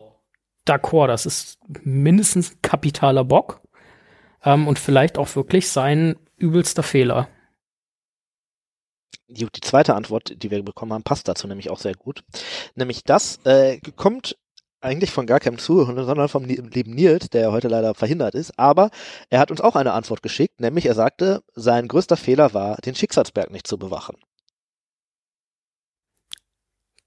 [0.66, 3.60] d'accord, das ist mindestens ein kapitaler Bock
[4.44, 7.28] ähm, und vielleicht auch wirklich sein übelster Fehler.
[9.28, 12.22] Die, die zweite Antwort, die wir bekommen haben, passt dazu nämlich auch sehr gut.
[12.74, 14.36] Nämlich das äh, kommt
[14.82, 18.58] eigentlich von gar keinem Zuhörer, sondern vom lieben Nils, der heute leider verhindert ist.
[18.58, 18.90] Aber
[19.30, 22.94] er hat uns auch eine Antwort geschickt, nämlich er sagte, sein größter Fehler war, den
[22.94, 24.16] Schicksalsberg nicht zu bewachen.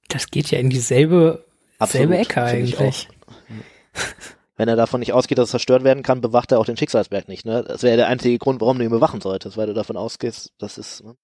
[0.08, 1.46] Das geht ja in dieselbe
[1.78, 3.10] Absolut, selbe Ecke eigentlich.
[4.58, 7.28] Wenn er davon nicht ausgeht, dass es zerstört werden kann, bewacht er auch den Schicksalsberg
[7.28, 7.46] nicht.
[7.46, 7.64] Ne?
[7.64, 10.78] Das wäre der einzige Grund, warum du ihn bewachen solltest, weil du davon ausgehst, das
[10.78, 11.04] ist.
[11.04, 11.16] Ne?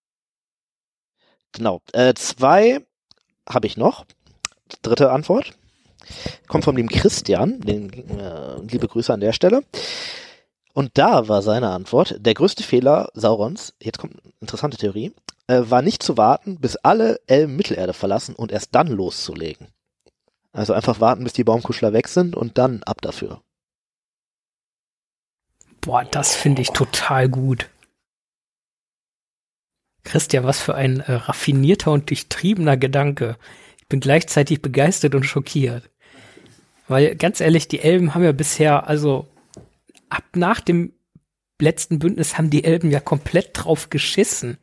[1.53, 1.81] Genau.
[1.93, 2.85] Äh, zwei
[3.47, 4.05] habe ich noch.
[4.81, 5.53] Dritte Antwort.
[6.47, 7.61] Kommt vom lieben Christian.
[7.61, 9.63] Den, äh, liebe Grüße an der Stelle.
[10.73, 15.13] Und da war seine Antwort, der größte Fehler Saurons, jetzt kommt eine interessante Theorie,
[15.47, 19.67] äh, war nicht zu warten, bis alle Elben Mittelerde verlassen und erst dann loszulegen.
[20.53, 23.41] Also einfach warten, bis die Baumkuschler weg sind und dann ab dafür.
[25.79, 27.69] Boah, das finde ich total gut.
[30.03, 33.37] Christian, was für ein äh, raffinierter und durchtriebener Gedanke.
[33.77, 35.89] Ich bin gleichzeitig begeistert und schockiert.
[36.87, 39.27] Weil ganz ehrlich, die Elben haben ja bisher, also
[40.09, 40.93] ab nach dem
[41.59, 44.57] letzten Bündnis haben die Elben ja komplett drauf geschissen.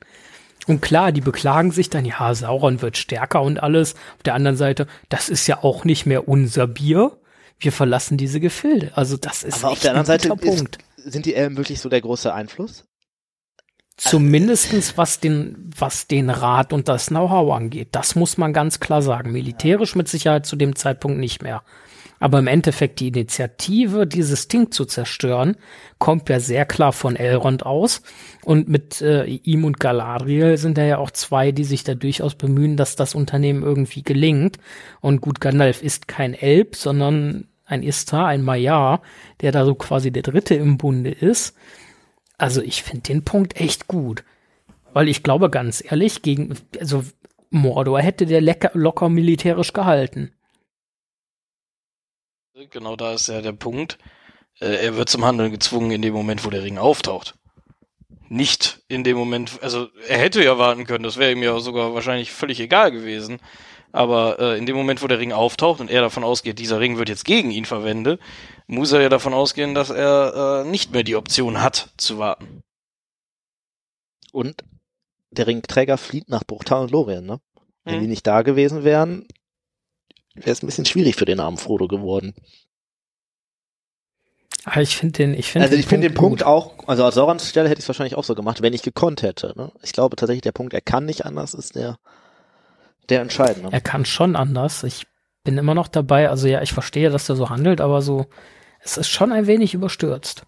[0.68, 3.94] Und klar, die beklagen sich dann, ja, Sauron wird stärker und alles.
[4.16, 7.18] Auf der anderen Seite, das ist ja auch nicht mehr unser Bier.
[7.58, 8.92] Wir verlassen diese Gefilde.
[8.94, 10.78] Also das ist Aber auf der anderen ein Seite ist, Punkt.
[10.96, 12.84] sind die Elben wirklich so der große Einfluss?
[13.96, 17.88] Zumindestens was den, was den Rat und das Know-how angeht.
[17.92, 19.32] Das muss man ganz klar sagen.
[19.32, 21.64] Militärisch mit Sicherheit zu dem Zeitpunkt nicht mehr.
[22.20, 25.56] Aber im Endeffekt die Initiative, dieses Ding zu zerstören,
[25.98, 28.02] kommt ja sehr klar von Elrond aus.
[28.44, 32.34] Und mit äh, ihm und Galadriel sind da ja auch zwei, die sich da durchaus
[32.34, 34.58] bemühen, dass das Unternehmen irgendwie gelingt.
[35.00, 39.02] Und gut, Gandalf ist kein Elb, sondern ein Istar, ein Maiar,
[39.40, 41.54] der da so quasi der Dritte im Bunde ist.
[42.36, 44.24] Also ich finde den Punkt echt gut.
[44.92, 47.04] Weil ich glaube ganz ehrlich, gegen, also
[47.50, 50.32] Mordor hätte der lecker, locker militärisch gehalten.
[52.66, 53.98] Genau da ist ja der Punkt.
[54.60, 57.36] Äh, er wird zum Handeln gezwungen in dem Moment, wo der Ring auftaucht.
[58.28, 61.94] Nicht in dem Moment, also er hätte ja warten können, das wäre ihm ja sogar
[61.94, 63.38] wahrscheinlich völlig egal gewesen.
[63.92, 66.98] Aber äh, in dem Moment, wo der Ring auftaucht und er davon ausgeht, dieser Ring
[66.98, 68.20] wird jetzt gegen ihn verwendet,
[68.66, 72.60] muss er ja davon ausgehen, dass er äh, nicht mehr die Option hat zu warten.
[74.32, 74.64] Und
[75.30, 77.40] der Ringträger flieht nach Bruchtal und Lorien, ne?
[77.84, 78.00] Wenn Mhm.
[78.00, 79.26] die nicht da gewesen wären,
[80.40, 82.34] wäre es ein bisschen schwierig für den armen Frodo geworden.
[84.64, 87.48] Aber ich finde den, ich finde Also ich finde den Punkt auch, also an Saurons
[87.48, 89.54] Stelle hätte ich es wahrscheinlich auch so gemacht, wenn ich gekonnt hätte.
[89.56, 89.72] Ne?
[89.82, 91.98] Ich glaube tatsächlich, der Punkt, er kann nicht anders, ist der,
[93.08, 93.70] der entscheidende.
[93.72, 94.82] Er kann schon anders.
[94.82, 95.06] Ich
[95.44, 96.28] bin immer noch dabei.
[96.28, 98.26] Also ja, ich verstehe, dass er so handelt, aber so,
[98.80, 100.42] es ist schon ein wenig überstürzt.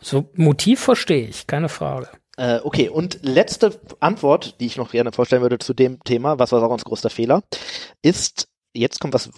[0.00, 2.08] So Motiv verstehe ich, keine Frage.
[2.36, 6.52] Äh, okay, und letzte Antwort, die ich noch gerne vorstellen würde zu dem Thema, was
[6.52, 7.42] war Saurons größter Fehler,
[8.02, 9.30] ist, jetzt kommt was,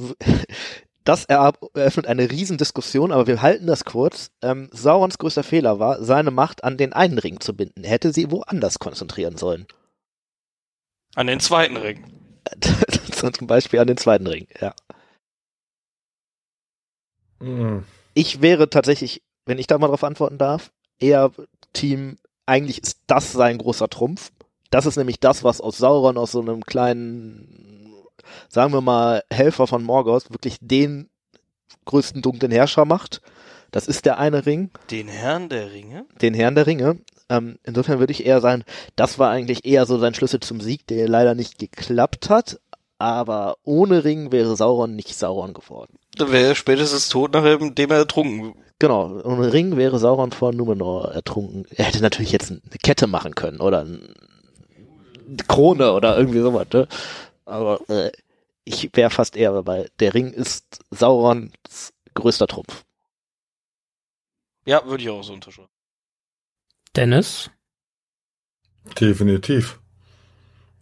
[1.05, 4.31] das eröffnet eine Riesendiskussion, aber wir halten das kurz.
[4.43, 7.85] Ähm, Saurons größter Fehler war, seine Macht an den einen Ring zu binden.
[7.85, 9.67] Er hätte sie woanders konzentrieren sollen.
[11.15, 12.05] An den zweiten Ring.
[13.13, 14.75] Zum Beispiel an den zweiten Ring, ja.
[17.41, 17.85] Mhm.
[18.15, 21.31] Ich wäre tatsächlich, wenn ich da mal drauf antworten darf, eher
[21.73, 24.33] Team, eigentlich ist das sein großer Trumpf.
[24.71, 27.88] Das ist nämlich das, was aus Sauron, aus so einem kleinen,
[28.49, 31.09] sagen wir mal, Helfer von Morgoth, wirklich den
[31.85, 33.21] größten dunklen Herrscher macht.
[33.71, 36.07] Das ist der eine Ring, Den Herrn der Ringe?
[36.23, 36.99] den Herrn der Ringe.
[37.29, 38.65] Ähm, insofern würde ich eher sagen,
[38.97, 42.61] das war eigentlich eher so sein Schlüssel zum Sieg, der leider nicht geklappt hat.
[43.01, 45.99] Aber ohne Ring wäre Sauron nicht Sauron geworden.
[46.17, 48.55] Da wäre er spätestens tot, nachdem er ertrunken.
[48.81, 51.65] Genau, ohne Ring wäre Sauron vor Numenor ertrunken.
[51.77, 54.15] Er hätte natürlich jetzt eine Kette machen können oder ein-
[55.29, 56.89] eine Krone oder irgendwie sowas, ne?
[57.49, 58.13] Aber äh,
[58.65, 59.91] ich wäre fast eher dabei.
[60.01, 62.85] Der Ring ist Saurons größter Trumpf.
[64.67, 65.71] Ja, würde ich auch so unterschreiben.
[66.95, 67.51] Dennis?
[69.01, 69.81] Definitiv.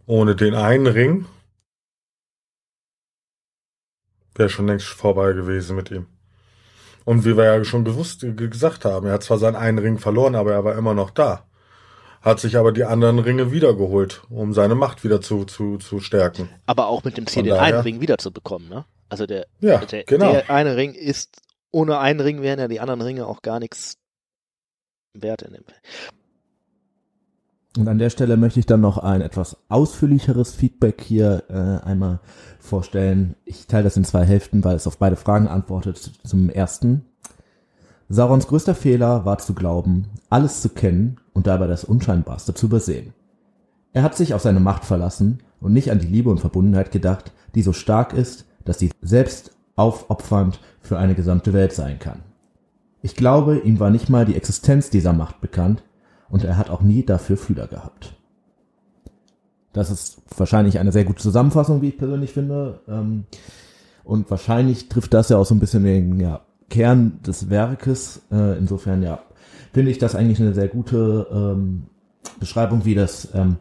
[0.05, 1.25] Ohne den einen Ring
[4.35, 6.07] wäre schon längst vorbei gewesen mit ihm.
[7.05, 9.99] Und wie wir ja schon bewusst ge- gesagt haben, er hat zwar seinen einen Ring
[9.99, 11.49] verloren, aber er war immer noch da.
[12.27, 16.49] Hat sich aber die anderen Ringe wiedergeholt, um seine Macht wieder zu, zu, zu stärken.
[16.65, 18.83] Aber auch mit dem Ziel, Von den daher- einen Ring wiederzubekommen, ne?
[19.07, 20.33] Also der, Ja, der, genau.
[20.33, 21.41] der eine Ring ist,
[21.71, 23.95] ohne einen Ring wären ja die anderen Ringe auch gar nichts
[25.13, 25.63] wert in dem
[27.77, 32.19] Und an der Stelle möchte ich dann noch ein etwas ausführlicheres Feedback hier äh, einmal
[32.59, 33.37] vorstellen.
[33.45, 36.11] Ich teile das in zwei Hälften, weil es auf beide Fragen antwortet.
[36.25, 37.05] Zum ersten.
[38.09, 43.13] Saurons größter Fehler war zu glauben, alles zu kennen und dabei das Unscheinbarste zu übersehen.
[43.93, 47.31] Er hat sich auf seine Macht verlassen und nicht an die Liebe und Verbundenheit gedacht,
[47.53, 52.23] die so stark ist, dass sie selbst aufopfernd für eine gesamte Welt sein kann.
[53.03, 55.83] Ich glaube, ihm war nicht mal die Existenz dieser Macht bekannt,
[56.29, 58.15] und er hat auch nie dafür Fühler gehabt.
[59.73, 62.81] Das ist wahrscheinlich eine sehr gute Zusammenfassung, wie ich persönlich finde.
[62.87, 63.25] Ähm,
[64.03, 68.23] Und wahrscheinlich trifft das ja auch so ein bisschen den ja, Kern des Werkes.
[68.31, 69.19] Äh, Insofern, ja,
[69.77, 71.83] finde ich das eigentlich eine sehr gute ähm,
[72.39, 73.57] Beschreibung, wie das ähm,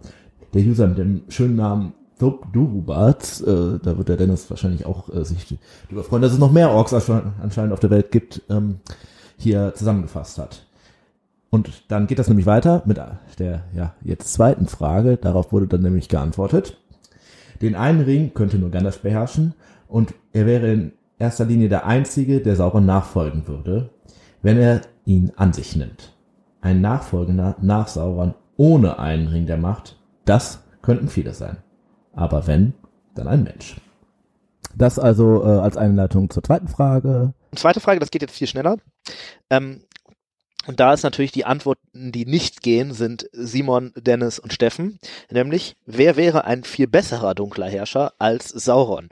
[0.55, 5.27] der User mit dem schönen Namen Durubat, äh, da wird der Dennis wahrscheinlich auch äh,
[5.27, 8.77] sich darüber freuen, dass es noch mehr Orks anscheinend auf der Welt gibt, ähm,
[9.37, 10.65] hier zusammengefasst hat.
[11.51, 12.97] Und dann geht das nämlich weiter mit
[13.39, 15.19] der ja jetzt zweiten Frage.
[15.19, 16.79] Darauf wurde dann nämlich geantwortet.
[17.61, 19.53] Den einen Ring könnte nur Gandalf beherrschen
[19.87, 23.91] und er wäre in erster Linie der Einzige, der Sauron nachfolgen würde,
[24.41, 26.13] wenn er ihn an sich nimmt.
[26.61, 31.59] Ein Nachfolgender nach Sauron ohne einen Ring der Macht, das könnten viele sein.
[32.13, 32.75] Aber wenn,
[33.15, 33.77] dann ein Mensch.
[34.75, 37.33] Das also äh, als Einleitung zur zweiten Frage.
[37.55, 38.77] Zweite Frage, das geht jetzt viel schneller.
[39.49, 39.83] Ähm,
[40.67, 44.99] und da ist natürlich die Antworten, die nicht gehen, sind Simon, Dennis und Steffen.
[45.31, 49.09] Nämlich, wer wäre ein viel besserer dunkler Herrscher als Sauron?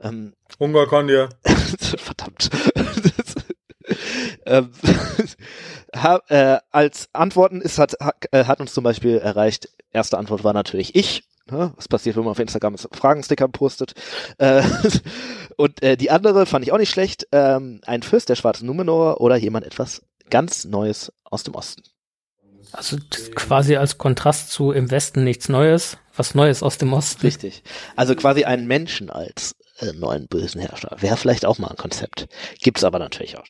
[0.00, 1.28] Ähm, Hunger kann dir.
[1.44, 2.50] verdammt.
[4.46, 4.70] Ähm,
[5.94, 10.44] ha, äh, als Antworten ist, hat, hat, äh, hat uns zum Beispiel erreicht, erste Antwort
[10.44, 11.24] war natürlich ich.
[11.50, 11.72] Ne?
[11.76, 13.94] Was passiert, wenn man auf Instagram Fragensticker postet?
[14.38, 14.62] Äh,
[15.56, 17.28] und äh, die andere fand ich auch nicht schlecht.
[17.32, 21.82] Ähm, ein Fürst der schwarzen Numenor oder jemand etwas ganz Neues aus dem Osten.
[22.72, 22.96] Also
[23.36, 27.22] quasi als Kontrast zu im Westen nichts Neues, was Neues aus dem Osten.
[27.22, 27.62] Richtig.
[27.94, 30.96] Also quasi einen Menschen als äh, neuen bösen Herrscher.
[30.98, 32.28] Wäre vielleicht auch mal ein Konzept.
[32.60, 33.46] Gibt's aber natürlich auch.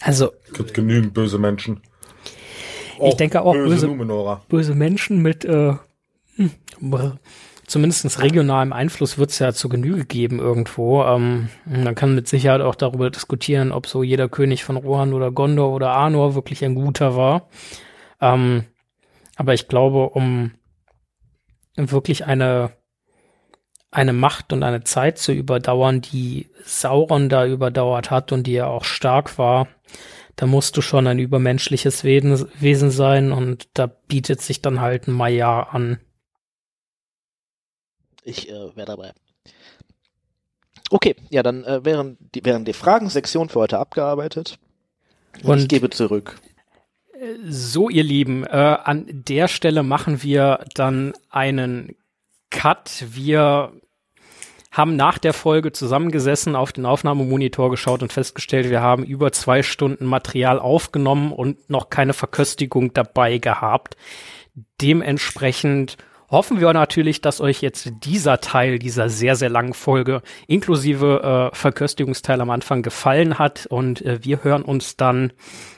[0.00, 0.32] Also.
[0.52, 1.80] Gibt genügend böse Menschen.
[3.00, 5.74] Ich denke auch böse, böse, böse Menschen mit äh,
[6.34, 6.50] hm,
[7.66, 11.04] zumindest regionalem Einfluss wird es ja zu Genüge geben irgendwo.
[11.04, 15.30] Ähm, man kann mit Sicherheit auch darüber diskutieren, ob so jeder König von Rohan oder
[15.30, 17.48] Gondor oder Arnor wirklich ein guter war.
[18.20, 18.64] Ähm,
[19.36, 20.52] aber ich glaube, um
[21.76, 22.72] wirklich eine
[23.90, 28.66] eine Macht und eine Zeit zu überdauern, die Sauron da überdauert hat und die ja
[28.66, 29.66] auch stark war,
[30.36, 35.12] da musst du schon ein übermenschliches Wesen sein und da bietet sich dann halt ein
[35.12, 35.98] Maya an.
[38.22, 39.12] Ich äh, wäre dabei.
[40.90, 44.58] Okay, ja, dann äh, wären, die, wären die Fragensektion für heute abgearbeitet.
[45.42, 46.38] Und ich gebe zurück.
[47.48, 51.96] So, ihr Lieben, äh, an der Stelle machen wir dann einen
[52.50, 53.04] Cut.
[53.08, 53.72] Wir
[54.70, 59.62] haben nach der Folge zusammengesessen, auf den Aufnahmemonitor geschaut und festgestellt, wir haben über zwei
[59.62, 63.96] Stunden Material aufgenommen und noch keine Verköstigung dabei gehabt.
[64.80, 65.96] Dementsprechend
[66.30, 71.56] hoffen wir natürlich, dass euch jetzt dieser Teil dieser sehr, sehr langen Folge inklusive äh,
[71.56, 75.32] Verköstigungsteil am Anfang gefallen hat und äh, wir hören uns dann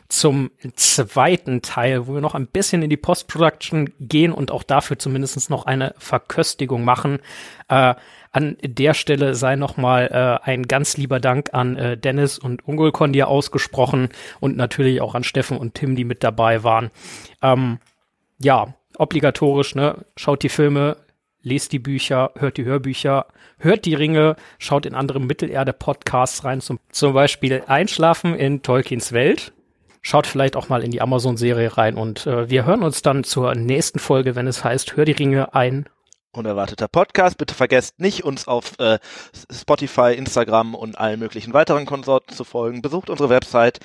[0.08, 4.98] zum zweiten Teil, wo wir noch ein bisschen in die Post-Production gehen und auch dafür
[4.98, 7.20] zumindest noch eine Verköstigung machen.
[7.68, 7.94] Äh,
[8.32, 10.06] an der Stelle sei nochmal
[10.44, 15.14] äh, ein ganz lieber Dank an äh, Dennis und Ungulkon dir ausgesprochen und natürlich auch
[15.14, 16.90] an Steffen und Tim, die mit dabei waren.
[17.42, 17.78] Ähm,
[18.38, 20.04] ja, obligatorisch, ne?
[20.16, 20.96] Schaut die Filme,
[21.42, 23.26] lest die Bücher, hört die Hörbücher,
[23.58, 29.52] hört die Ringe, schaut in andere Mittelerde-Podcasts rein, zum, zum Beispiel Einschlafen in Tolkiens Welt.
[30.02, 33.54] Schaut vielleicht auch mal in die Amazon-Serie rein und äh, wir hören uns dann zur
[33.54, 35.86] nächsten Folge, wenn es heißt, hör die Ringe ein.
[36.32, 37.38] Unerwarteter Podcast.
[37.38, 38.98] Bitte vergesst nicht, uns auf äh,
[39.52, 42.82] Spotify, Instagram und allen möglichen weiteren Konsorten zu folgen.
[42.82, 43.80] Besucht unsere Website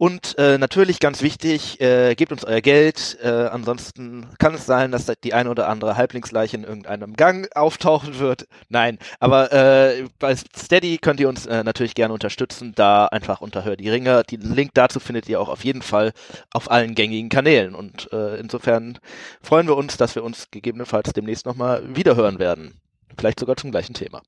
[0.00, 3.18] und äh, natürlich ganz wichtig, äh, gebt uns euer Geld.
[3.22, 8.18] Äh, ansonsten kann es sein, dass die eine oder andere Halblingsleiche in irgendeinem Gang auftauchen
[8.18, 8.46] wird.
[8.70, 12.72] Nein, aber äh, bei Steady könnt ihr uns äh, natürlich gerne unterstützen.
[12.74, 14.22] Da einfach unter Hör die Ringe.
[14.22, 16.12] Den Link dazu findet ihr auch auf jeden Fall
[16.50, 17.74] auf allen gängigen Kanälen.
[17.74, 18.98] Und äh, insofern
[19.42, 22.80] freuen wir uns, dass wir uns gegebenenfalls demnächst nochmal wiederhören werden.
[23.18, 24.22] Vielleicht sogar zum gleichen Thema.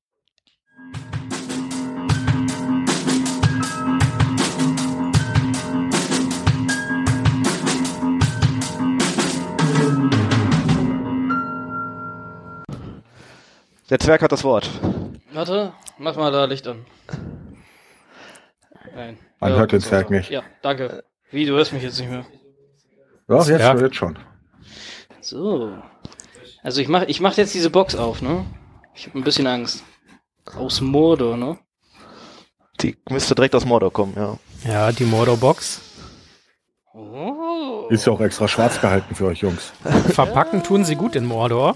[13.89, 14.69] Der Zwerg hat das Wort.
[15.33, 16.85] Warte, mach mal da Licht an.
[18.95, 19.17] Nein.
[19.39, 20.29] Man ja, hört den Zwerg nicht.
[20.29, 21.03] Ja, danke.
[21.31, 22.25] Wie, du hörst mich jetzt nicht mehr?
[23.27, 23.75] Doch, jetzt, ja.
[23.75, 24.17] jetzt schon.
[25.19, 25.73] So.
[26.61, 28.45] Also ich mach, ich mach jetzt diese Box auf, ne?
[28.93, 29.83] Ich habe ein bisschen Angst.
[30.55, 31.57] Aus Mordor, ne?
[32.81, 34.37] Die müsste direkt aus Mordor kommen, ja.
[34.65, 35.81] Ja, die Mordor-Box.
[36.93, 37.87] Oh.
[37.89, 39.73] Ist ja auch extra schwarz gehalten für euch Jungs.
[40.09, 41.75] Verpacken tun sie gut in Mordor.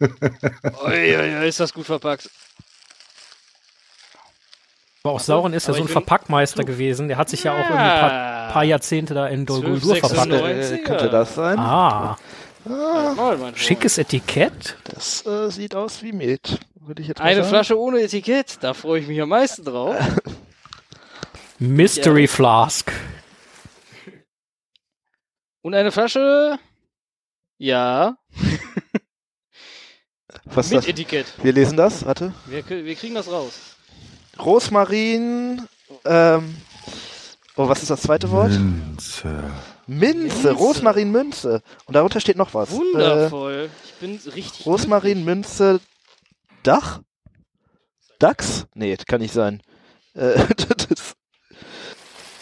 [0.00, 2.30] Uiuiui, ist das gut verpackt.
[5.02, 7.08] Aber auch Sauron ist ja so ein Verpackmeister gewesen.
[7.08, 9.96] Der hat sich ja, ja auch irgendwie ein paar, paar, Jahrzehnte da in Dol Guldur
[9.96, 10.32] verpackt.
[10.32, 11.58] Äh, könnte das sein?
[11.58, 12.18] Ah.
[12.68, 13.52] ah.
[13.54, 14.76] Schickes Etikett.
[14.84, 16.60] Das äh, sieht aus wie Met.
[16.74, 17.48] Würde ich jetzt Eine sagen.
[17.48, 18.58] Flasche ohne Etikett.
[18.60, 19.96] Da freue ich mich am meisten drauf.
[21.58, 22.28] Mystery ja.
[22.28, 22.92] Flask.
[25.62, 26.58] Und eine Flasche.
[27.58, 28.16] Ja.
[30.54, 30.86] Was Mit das?
[30.86, 31.26] Etikett.
[31.42, 32.32] Wir lesen das, warte.
[32.46, 33.52] Wir, wir kriegen das raus.
[34.38, 35.62] Rosmarin,
[36.04, 36.56] ähm,
[37.56, 38.50] oh, was ist das zweite Wort?
[38.50, 39.44] Minze.
[39.86, 40.52] Minze, Minze.
[40.52, 41.62] Rosmarin, Münze.
[41.84, 42.70] Und darunter steht noch was.
[42.70, 43.52] Wundervoll.
[43.52, 44.66] Äh, ich bin richtig.
[44.66, 45.80] Rosmarin, Münze,
[46.62, 47.00] Dach?
[48.18, 48.66] Dachs?
[48.74, 49.62] Nee, kann nicht sein.
[50.14, 50.38] Äh,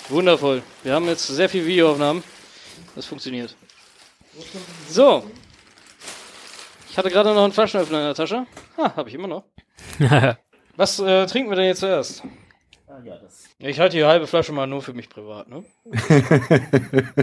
[0.08, 0.62] Wundervoll.
[0.82, 2.22] Wir haben jetzt sehr viel Videoaufnahmen.
[2.96, 3.54] Das funktioniert.
[4.88, 5.24] So,
[6.98, 8.44] ich hatte gerade noch einen Flaschenöffner in der Tasche.
[8.76, 9.44] Ha, habe ich immer noch.
[10.76, 12.24] Was äh, trinken wir denn jetzt zuerst?
[12.88, 13.20] Ah, ja,
[13.60, 15.62] ich halte die halbe Flasche mal nur für mich privat, ne?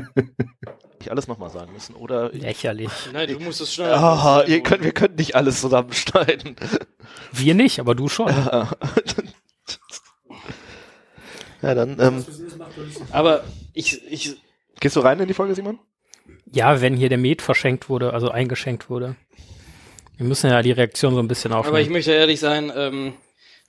[1.02, 2.32] ich alles nochmal sagen müssen, oder?
[2.32, 2.90] Lächerlich.
[3.12, 3.96] Nein, du musst es schneiden.
[3.96, 6.56] Ah, ihr könnt, wir können nicht alles zusammenschneiden.
[7.34, 8.30] Wir nicht, aber du schon.
[11.62, 12.26] ja, dann, ähm,
[13.12, 13.44] Aber
[13.74, 14.38] ich, ich.
[14.80, 15.80] Gehst du rein in die Folge, Simon?
[16.52, 19.18] Ja, wenn hier der Met verschenkt wurde, also eingeschenkt wurde.
[20.18, 21.76] Wir müssen ja die Reaktion so ein bisschen aufnehmen.
[21.76, 23.14] Aber ich möchte ehrlich sein, ähm,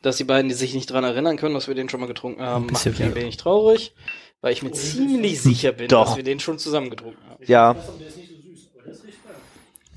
[0.02, 2.42] dass die beiden, die sich nicht dran erinnern können, dass wir den schon mal getrunken
[2.42, 3.94] haben, Ein macht bisschen mich ein wenig traurig,
[4.40, 6.06] weil ich mir ziemlich sicher bin, Doch.
[6.06, 7.42] dass wir den schon zusammen getrunken haben.
[7.46, 7.74] Ja,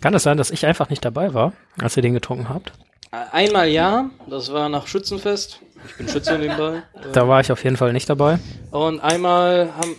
[0.02, 2.72] Kann es sein, dass ich einfach nicht dabei war, als ihr den getrunken habt?
[3.12, 5.60] Einmal ja, das war nach Schützenfest.
[5.88, 6.84] Ich bin Schütze nebenbei.
[7.14, 8.40] Da war ich auf jeden Fall nicht dabei.
[8.72, 9.96] Und einmal haben,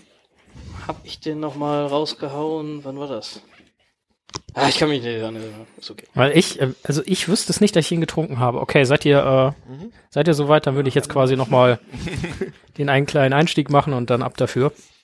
[0.86, 2.85] hab ich den nochmal rausgehauen.
[2.85, 3.40] Wann war das?
[4.55, 5.43] Ah, ich kann mich nicht erinnern.
[5.78, 6.06] Ist okay.
[6.14, 8.60] Weil ich, äh, also ich wüsste es nicht, dass ich ihn getrunken habe.
[8.60, 10.66] Okay, seid ihr, äh, seid ihr soweit?
[10.66, 11.78] Dann würde ich jetzt quasi nochmal
[12.78, 14.72] den einen kleinen Einstieg machen und dann ab dafür.